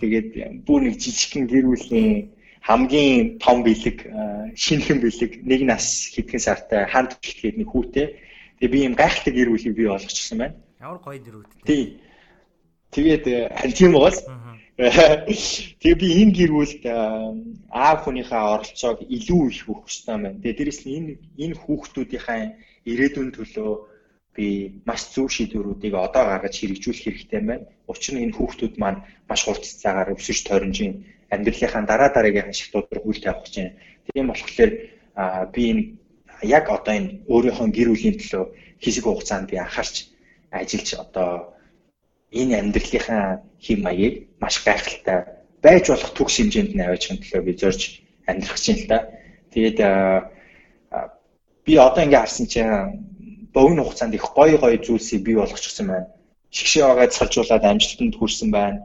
[0.00, 0.28] тэгээд
[0.66, 4.04] бүр нэг жижигхэн гэр бүлийн хамгийн том бэлэг
[4.56, 8.20] шинхэн бэлэг нэг нас хэдхэн сартай ханд гэхэд нэг хүүтэй.
[8.60, 10.56] Тэгээ би юм гайхалтай гэр бүлийг бий болгочихсон байна.
[10.80, 11.99] Ямар гоё дэрүүд тий
[12.90, 14.18] Тэгээд э, харин тийм бол
[14.80, 16.94] тэгээ би энэ гэр бүлд э,
[17.70, 20.40] аав хүнийхээ оролцоог илүү их өгөх хэрэгтэй байна.
[20.42, 22.42] Тэгээ дээрэс нь энэ энэ хүүхдүүдийнхээ
[22.90, 23.72] ирээдүйн төлөө
[24.34, 24.46] би
[24.88, 27.68] маш зөв шийдвэрүүдийг одоо гаргаж хэрэгжүүлэх хэрэгтэй байна.
[27.86, 33.04] Учир нь энэ хүүхдүүд маань маш хурц цагаар өсөж тойронжийн амьдралынхаа дараа дараагийн ашигтууд руу
[33.06, 33.76] хүл тавих гэж байна.
[34.10, 34.70] Тийм болохоор
[35.54, 35.82] би энэ
[36.42, 38.44] яг одоо энэ өөрийнхөө гэр бүлийн төлөө
[38.82, 40.08] хэсэг хугацаанд би анхаарч
[40.50, 41.30] ажиллаж одоо
[42.32, 47.80] энэ амьдралынхаа хэм маягийг маш гайхалтай байж болох төгс хэмжээнд нь аваачих төлөө би зорж
[48.26, 48.98] амьдрах чинь л да.
[49.52, 49.78] Тэгээд
[51.66, 52.70] би одоо ингээ харсан чинь
[53.52, 56.06] богино хугацаанд их гоё гоё зүйлсийг бий болгочихсон байна.
[56.50, 58.78] Шигшээ байгаа цалжуулаад амжилтанд хүрсэн байна.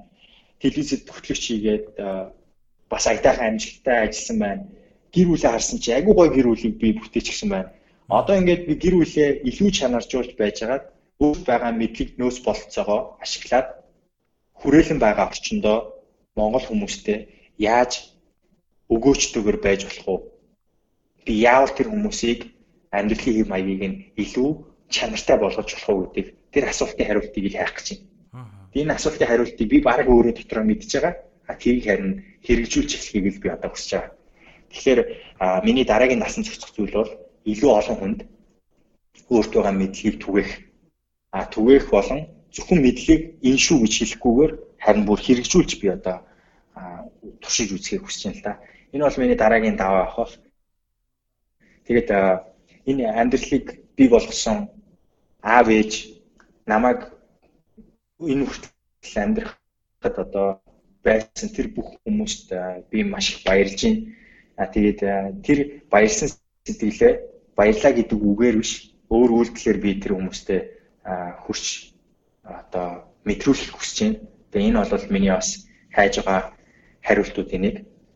[0.62, 1.86] Телевизэд хөтлөгч хийгээд
[2.90, 4.64] бас аятайхан амжилттай ажилласан байна.
[5.14, 7.70] Гэр бүлээ харсан чинь айгүй гоё гэр бүлийг би бүтээчихсэн байна.
[8.10, 10.84] Одоо ингээд би гэр бүлээ илүү чанаржуулж байжгаад
[11.24, 13.68] өөр байгаа мэдлэг нөөц бололцоогоо ашиглаад
[14.60, 15.78] хүрээлэн байгаа орчиндөө
[16.36, 17.18] Монгол хүмүүстэй
[17.58, 18.12] яаж
[18.94, 20.18] өгөөчтэйгээр байж болох вэ?
[21.26, 22.40] Би яавал тэр хүмүүсийг
[22.92, 24.50] амьдралын хэм маягийг нь илүү
[24.92, 28.04] чанартай болгож болох уу гэдэг тэр асуултын хариултыг ил хайх гэж байна.
[28.76, 31.16] Энэ асуултын хариултыг би баг өөрөө дотроо мэдж байгаа.
[31.48, 32.14] А тэрийг харин
[32.46, 34.12] хэрэгжүүлж эхлэхийг л би одоо хүсэж байгаа.
[34.72, 35.00] Тэгэхээр
[35.66, 37.12] миний дараагийн насан зохицох зүйл бол
[37.46, 38.20] илүү олон хүнд
[39.30, 40.52] өөрт байгаа мэдлэгийг түгээх
[41.36, 42.22] а түгээх болон
[42.56, 46.18] зөвхөн мэдлийг энэ шүү гэж хэлэхгүйгээр харин бүр хэрэгжүүлж би одоо
[47.44, 48.54] туршиж үзэхийг хүсэж байна л да.
[48.96, 50.36] Энэ бол миний дараагийн даваа ах бол.
[51.84, 52.10] Тэгээд
[52.90, 53.66] энэ амьдралыг
[53.98, 54.58] бий болгосон
[55.44, 55.92] аав ээж
[56.72, 57.12] намайг
[58.32, 60.48] энэ хүртэл амьдрахад одоо
[61.04, 62.48] байсан тэр бүх хүмүүст
[62.92, 64.02] би маш их баярлж байна.
[64.56, 65.00] А тэгээд
[65.44, 65.60] тэр
[65.92, 66.32] баярлсан
[66.64, 67.14] сэтгэлээ
[67.60, 70.62] баярлаа гэдэг үгээр биш өөр үйлдэлээр би тэр хүмүүстээ
[71.46, 71.94] хурч
[72.44, 74.20] одоо мэдрүүлэх хүсэж байна.
[74.52, 76.54] Тэгээ энэ бол миний бас хайж байгаа
[77.06, 77.76] хариултуудын нэг.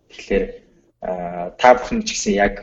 [0.09, 0.43] Тэгэхээр
[1.57, 2.55] та бүхэн ч гэсэн яг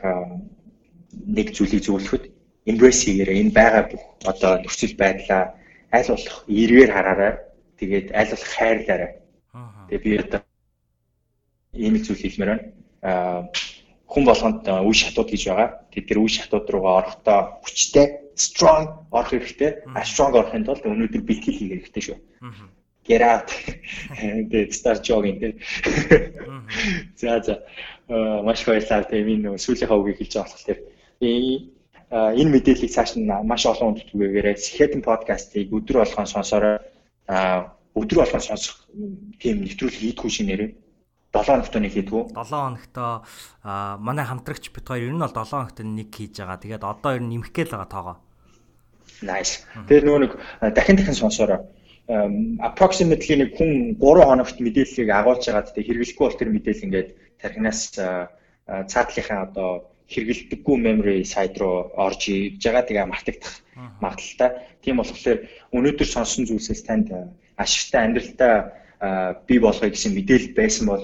[1.13, 2.25] нэг зүйлийг зөвлөхөд
[2.67, 3.41] embrace хийгээрэй.
[3.43, 5.55] Энэ байгаа бүх одоо нөхцөл байдлаа
[5.95, 7.33] аль болох эргээр хараарай.
[7.79, 9.11] Тэгээд аль болох хайрлаарай.
[9.89, 10.41] Тэгээ би одоо
[11.75, 12.65] ийм зүйл хэлмээр байна.
[13.03, 13.41] Аа
[14.07, 15.69] хүн болгонд үе шатууд гэж байгаа.
[15.91, 19.89] Тэд тэр үе шатууд руугаа орохдоо хүчтэй strong орох хэрэгтэй.
[19.97, 22.19] А strong орохын тулд өнөөдөр бэлтгэл хийх хэрэгтэй шүү.
[23.07, 23.49] Get out.
[24.19, 25.53] Тэгээд start jogging тий.
[27.21, 27.65] За за.
[28.45, 30.81] Маш баярлалаа тийм энэ сүүлийн хавгийг хэлж байгаа болохоор
[32.39, 34.57] энэ мэдээллийг цааш нь маш олон хүнд түгээгээрэй.
[34.59, 36.77] Сэхэдэн подкастыг өдөр болгон сонсороо
[37.97, 38.87] өдөр болгон сонсох
[39.41, 40.71] тийм нэвтрүүлэг хийдгүү шинээрээ
[41.37, 42.23] 7 хоногт нэг хийдгүү.
[42.33, 42.97] 7 хоногт
[44.01, 46.59] манай хамтрагч бит хоёр ер нь бол 7 хоногт нэг хийж байгаа.
[46.63, 48.17] Тэгээд одоо ер нь нэмэх гээл байгаа тоогоо.
[49.23, 49.65] Nice.
[49.89, 50.33] Тэр нөгөө нэг
[50.75, 51.65] дахин дахин сонсороо
[52.07, 57.09] approximately нэг хүн 3 хоногт мэдээллийг агуулж байгаад тэг хэрэглэхгүй бол тэр мэдээлэл ингээд
[57.43, 57.81] тархинаас
[58.93, 63.55] цаатлынхаа одоо хэрэгэлдэггүй memory side руу орж иж байгаа тэгээ мартагдах
[63.99, 64.51] магадaltaй.
[64.83, 65.39] Тийм болохоор
[65.75, 67.11] өнөөдөр сонсон зүйлсээс танд
[67.59, 68.55] ашигтай амьдралтай
[69.51, 71.03] бий болгоё гэсэн мэдээлэл байсан бол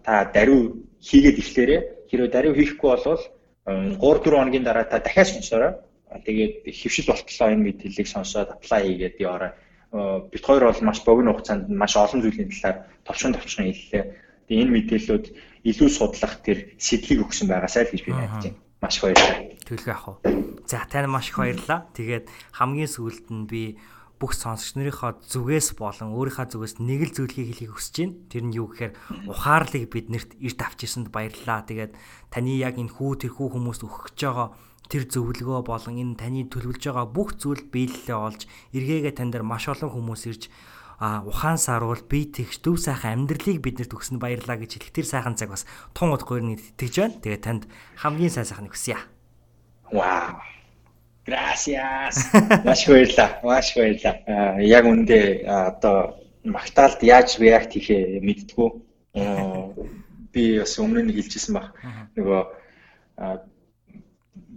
[0.00, 3.20] та даруй хийгээд эхлээрээ хэрвээ даруй хийхгүй бол
[3.68, 5.72] 3 4 хоногийн дараа та дахиад сонсороо.
[6.24, 9.52] Тэгээд хөвшил болтлоо энэ мэдээллийг сонсоод apply хийгээд яваарай.
[10.32, 14.04] Бид хоёр бол маш богино хугацаанд маш олон зүйлийн талаар товчхон товчхон хэллээ.
[14.46, 15.26] Тэгээд энэ мэдээллүүд
[15.66, 18.60] илүү судлах тэр сэтлийг өгсөн байгаасай л гэж би найдаж байна.
[18.82, 19.38] Маш баярлалаа.
[19.66, 20.16] Тэгэлгүй ах уу.
[20.66, 21.90] За тань маш их баярлалаа.
[21.96, 23.62] Тэгээд хамгийн сүүлд нь би
[24.16, 28.16] бүх сонсогч нарынхаа зүгээс болон өөрийнхөө зүгээс нэг л зүйлийг хэлхийг хүсэж байна.
[28.32, 28.92] Тэр нь юу гэхээр
[29.28, 31.68] ухаарлыг биднэрт эрт авчирсанд баярлалаа.
[31.68, 31.92] Тэгээд
[32.32, 34.48] таны яг энэ хүү тэрхүү хүмүүст өгөх гэж байгаа
[34.90, 39.66] тэр зөвлөгөө болон энэ таны төлөвлөж байгаа бүх зүйл биелэлээ олж эргээгээ тань дээр маш
[39.70, 40.50] олон хүмүүс ирж
[40.98, 45.36] а ухаан саруул бие тэгш дүү сайхан амьдралыг биднэрт өгсөнд баярлаа гэж хэлэх тэр сайхан
[45.36, 47.20] цаг бас тун удахгүй нэг итгэж байна.
[47.20, 47.62] Тэгээд танд
[48.00, 48.96] хамгийн сайн сайхныг хүсье.
[49.92, 50.40] Вау.
[51.26, 52.32] Gracias.
[52.64, 53.30] Маш баярлалаа.
[53.44, 54.56] Маш баярлалаа.
[54.64, 56.16] Яг үндэ одоо
[56.48, 58.68] магтаалд яаж react хийхээ мэдтгүү.
[60.32, 61.76] Би бас өмнө нь хэлчихсэн баг.
[62.16, 62.40] Нөгөө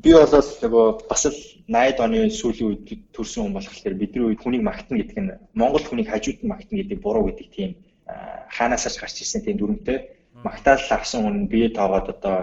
[0.04, 4.64] би бол нөгөө бас л 80-ад оны сүүлийн үед төрсэн хүн болохоор бидний үед хүнийг
[4.64, 7.72] магтана гэдэг нь Монгол хүнийг хажууд нь магтана гэдэг буруу гэдэг тийм
[8.56, 9.98] хаанаас ч гарч ирсэн тийм дүрмтэй
[10.44, 12.38] магтаал авсан хүн бие тоогоод одоо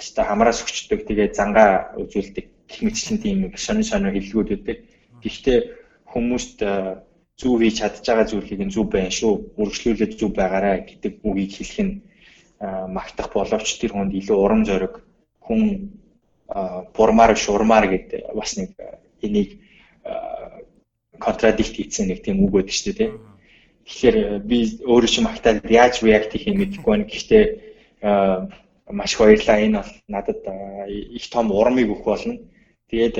[0.00, 4.78] өстой хамраас өчтдөг тэгээ зангаа үзүүлдэг гэх мэтчлэн тийм сонин сонин хэллгүүд өгдөг.
[5.20, 5.58] Гэхдээ
[6.12, 6.58] хүмүүст
[7.40, 9.32] зүв хийж чадж байгаа зүйлийг нь зүв байна шүү.
[9.60, 11.92] Үргэлжлүүлээд зүв байгаарай гэдэг үгийг хэлэх нь
[12.96, 15.02] магтах боловч тэр хүнд илүү урам зориг
[15.44, 15.60] хүн
[16.96, 18.74] бурмаар шурмаар гэдэг бас нэг
[19.22, 19.60] энийг
[21.18, 23.10] контрадикт хийсэн нэг тийм үг байдаг шүү дээ.
[23.86, 24.16] Тэгэхээр
[24.46, 27.06] би өөрөө ч магтаад яаж react хийх юм мэдэхгүй байна.
[27.06, 27.44] Гэхдээ
[28.90, 29.58] маш баярлалаа.
[29.60, 30.40] Энэ бол надад
[30.88, 32.34] их том урамыг өгөх болно.
[32.90, 33.16] Тэгээд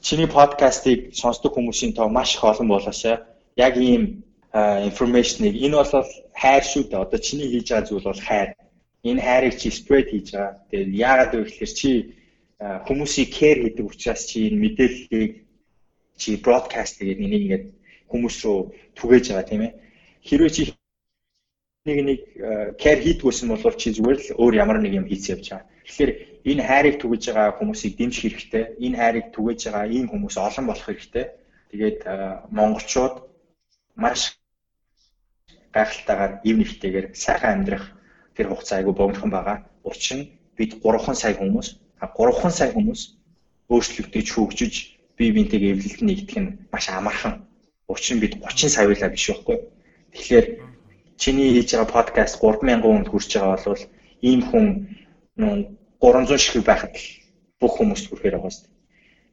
[0.00, 3.26] чиний подкастыг сонсдог хүмүүсийн тоо маш их олон болоосаа
[3.56, 5.90] яг ийм информашныг энэ бол
[6.34, 7.04] хайр шүү дээ.
[7.04, 8.48] Одоо чиний хийж байгаа зүйл бол хайр.
[9.02, 10.62] Энэ хайрыг чи спред хийж байгаа.
[10.70, 11.90] Тэгээд яагаад вэ гэхээр чи
[12.86, 15.32] хүмүүсийг кэр хийдэг учраас чи энэ мэдээллийг
[16.20, 17.64] чи бродкаст тэгээд энийг ингээд
[18.10, 18.58] хүмүүс рүү
[18.94, 19.72] түгээж байгаа тийм ээ.
[20.22, 20.62] Хэрвээ чи
[21.82, 22.20] нэг нэг
[22.78, 25.66] кэр хийдгүйсэн бол чи зүгээр л өөр ямар нэг юм хийц явж байгаа.
[25.82, 26.12] Тэгэхээр
[26.46, 28.64] энэ хайрыг түгэж байгаа хүмүүсийг дэмжих хэрэгтэй.
[28.86, 31.26] Энэ хайрыг түгэж байгаа ийм хүмүүс олон болох хэрэгтэй.
[31.74, 31.98] Тэгээд
[32.54, 33.14] монголчууд
[33.98, 34.38] маш
[35.74, 37.84] гайхалтайгаар ив нэгтэйгээр сайхан амьдрах
[38.36, 39.58] тэр хугацаа айгүй богинохон байгаа.
[39.84, 41.68] Учир нь бид 3 сая хүмүүс,
[42.00, 43.00] 3 сая хүмүүс
[43.72, 44.74] өөрчлөгдөж хөгжиж
[45.16, 47.34] бие биентэйгээ эвлэлд нэгдэх нь маш амархан.
[47.88, 49.56] Учир нь бид 30 сая байлаа биш байхгүй.
[50.12, 50.46] Тэгэхээр
[51.22, 53.82] чиний хийж байгаа подкаст 3000 хүнд хүрч байгаа бол
[54.20, 54.66] ийм хүн
[55.36, 57.06] 300 шиг байхад л
[57.60, 58.68] бүх хүмүүст хүрэхээр байгаа шүү.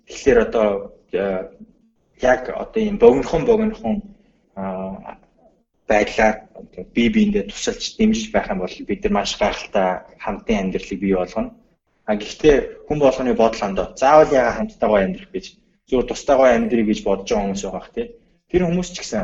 [0.07, 0.67] Тэгэхээр одоо
[1.11, 1.43] э,
[2.21, 3.95] яг одоо ийм богинохон богинохон
[5.89, 6.35] байдлаар
[6.93, 9.89] бие биендээ тусалж дэмжиж байх юм бол бид нар маш гайхалтай
[10.23, 11.55] хамтын амьдралыг бий болгоно.
[12.05, 12.55] А гэхдээ
[12.87, 15.45] хүн болгоны бодол ондоо заавал яга хамттайгаа амьдрах гэж
[15.89, 18.03] зөвхөн тустайгаа амьдрыг гэж бодож байгаа хүмүүс байгаа хэ.
[18.49, 19.23] Тэр хүмүүс ч гэсэн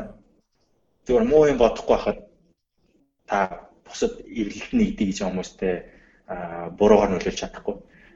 [1.06, 2.20] зөвхөн муу юм бодохгүй байхад
[3.30, 3.38] та
[3.86, 5.76] бусад эвлэлт нэгдэй гэж хүмүүстэй
[6.78, 7.76] буруугаар нөлөөлж чадахгүй.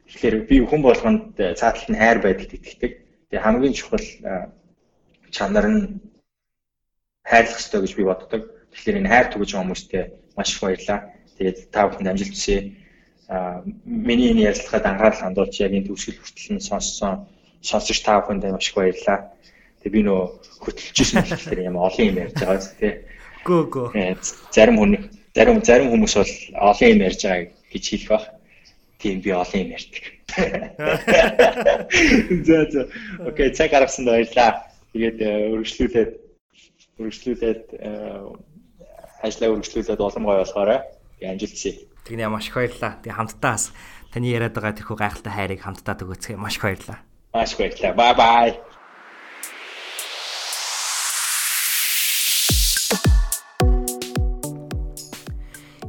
[0.10, 2.92] Тэгэхээр би хүн болгонд цааталт нь хайр байдалд итгэдэг.
[3.30, 4.06] Тэгээ хамгийн чухал
[5.30, 5.82] чанар нь
[7.30, 8.42] хайрлах ёстой гэж би боддог.
[8.74, 10.04] Тэгэхээр энэ хайр түгэж байгаа хүмүүстээ
[10.36, 11.00] маш их баярлалаа.
[11.38, 12.58] Тэгээд та бүхэнд амжилт хүсье.
[13.30, 17.30] Аа миний энэ ярилцлагад анхаарал хандуулж яг энэ төвшил хүртэл нь сонссон
[17.62, 19.20] сонсогч та бүхэнд маш их баярлалаа.
[19.86, 20.22] Тэгээ би нөө
[20.66, 22.94] хөтлөжсэн болохоор юм олон юм ярьж байгаа зү тий.
[23.46, 23.90] Гөө гөө.
[24.52, 24.92] Зарим хүн
[25.38, 26.34] зарим зарим хүмүүс бол
[26.74, 28.24] олон юм ярьж байгааг гэж хэлэх баг.
[29.00, 30.04] Тийм би олон юм ярьдаг.
[32.46, 32.88] За за.
[33.26, 34.64] Окей, цаг гаргасан баярлаа.
[34.94, 36.12] Тэгээд э, өргөжлүүлээд
[37.00, 37.90] өргөжлүүлээд э,
[39.24, 40.80] ажлаа өргөжлүүлээд улам гоё болохоорой.
[41.20, 41.74] Тэгээд амжилт хүсье.
[42.06, 42.94] Тэгнэ маш их баярлалаа.
[43.02, 43.66] Тэгээд хамтдаа бас
[44.14, 47.00] таны яриад байгаа тэрхүү гайхалтай хайрыг хамтдаа төгөөцгөө маш их баярлалаа.
[47.34, 47.94] Маш их баярлалаа.
[47.96, 48.50] Бай бай.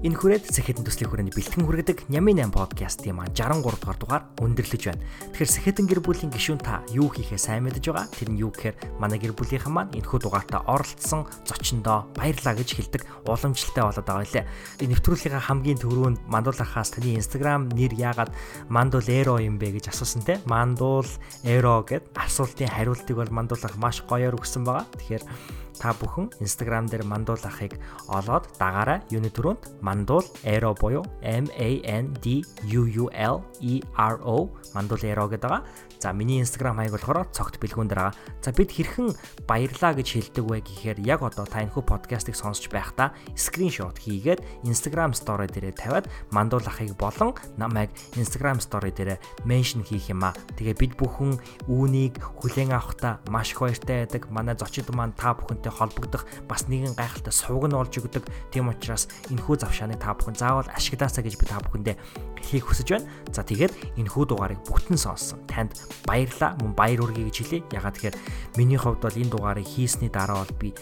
[0.01, 4.83] Энэ хүрээд Сэхэтэн төслийн хүрээний бэлтгэн хүргэдэг Нямын 8 подкастын маань 63 дугаар дугаар өндөрлөж
[4.89, 5.05] байна.
[5.37, 8.09] Тэгэхээр Сэхэтэн гэр бүлийн гишүүн та юу хийхээ сайн мэдэж байгаа.
[8.09, 13.05] Тэр нь юу гэхээр манай гэр бүлийнхэн маань энэхүү дугаартаа оролцсон зочиндоо баярлаа гэж хэлдэг
[13.29, 14.49] уламжлалтай болоод байгаа лээ.
[14.81, 18.33] Энэ нэвтрүүлгийнхаа хамгийн түрүүнд мандуулахаас таны Instagram нэр яагаад
[18.73, 20.41] Mandul Aero юм бэ гэж асуусан те.
[20.49, 21.05] Mandul
[21.45, 24.89] Aero гэд асуултын хариултыг бол мандуулах маш гоёор өгсөн байгаа.
[24.97, 25.25] Тэгэхээр
[25.81, 27.81] та бүхэн Instagram дээр мандуул ахыг
[28.13, 29.01] олоод дагаарай.
[29.09, 34.53] Юуны төрөнд мандуул эро буюу M A N D U U L E R O
[34.77, 35.65] мандуул эро гэдэг байгаа.
[36.01, 38.17] За миний Instagram хаяг болохоор цогт бэлгүүн дээр байгаа.
[38.41, 39.13] За бид хэрхэн
[39.45, 45.13] баярлаа гэж хэлдэг вэ гэхээр яг одоо та энэхүү подкастыг сонсч байхдаа скриншот хийгээд Instagram
[45.13, 50.33] story дээрээ тавиад мандуул ахыг болон намайг Instagram story дээрээ меншн хийх юм аа.
[50.57, 51.37] Тэгээ бид бүхэн
[51.69, 54.33] үүнийг хүлээн авахдаа маш их баяртай байдаг.
[54.33, 58.25] Манай зочид маань та бүхэнтэй холбогдох бас нэгэн гайхалтай сувг нь болж өгдөг.
[58.49, 61.97] Тийм учраас энэхүү завшааныг та бүхэн заавал ашиглаасаа гэж би та бүхэндээ
[62.41, 63.09] хэлхийг хүсэж байна.
[63.31, 65.45] За тэгээд энэхүү дугаарыг бүгтэн сонссон.
[65.47, 65.77] Танд
[66.09, 66.57] баярлаа.
[66.61, 67.61] Мөн баяр хүргэе гэж хэлье.
[67.71, 68.17] Ягаад тэгэхээр
[68.57, 70.75] миний хувьд бол энэ дугаарыг хийсний дараа бол би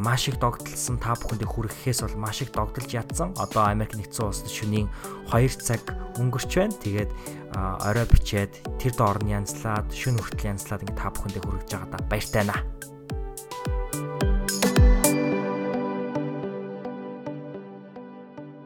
[0.00, 3.36] маш их догдолсон та бүхэндээ хүрэхээс бол маш их догдолж ядсан.
[3.36, 4.88] Одоо Америк нэгдсэн улсад шөнийн
[5.30, 5.84] 2 цаг
[6.18, 6.74] өнгөрч байна.
[6.80, 7.10] Тэгээд
[7.54, 11.98] орой бичээд тэр доор нь янзлаад шүн хүртэл янзлаад ингэ та бүхэндээ хүргэж байгаа да
[12.08, 12.60] баяртай наа.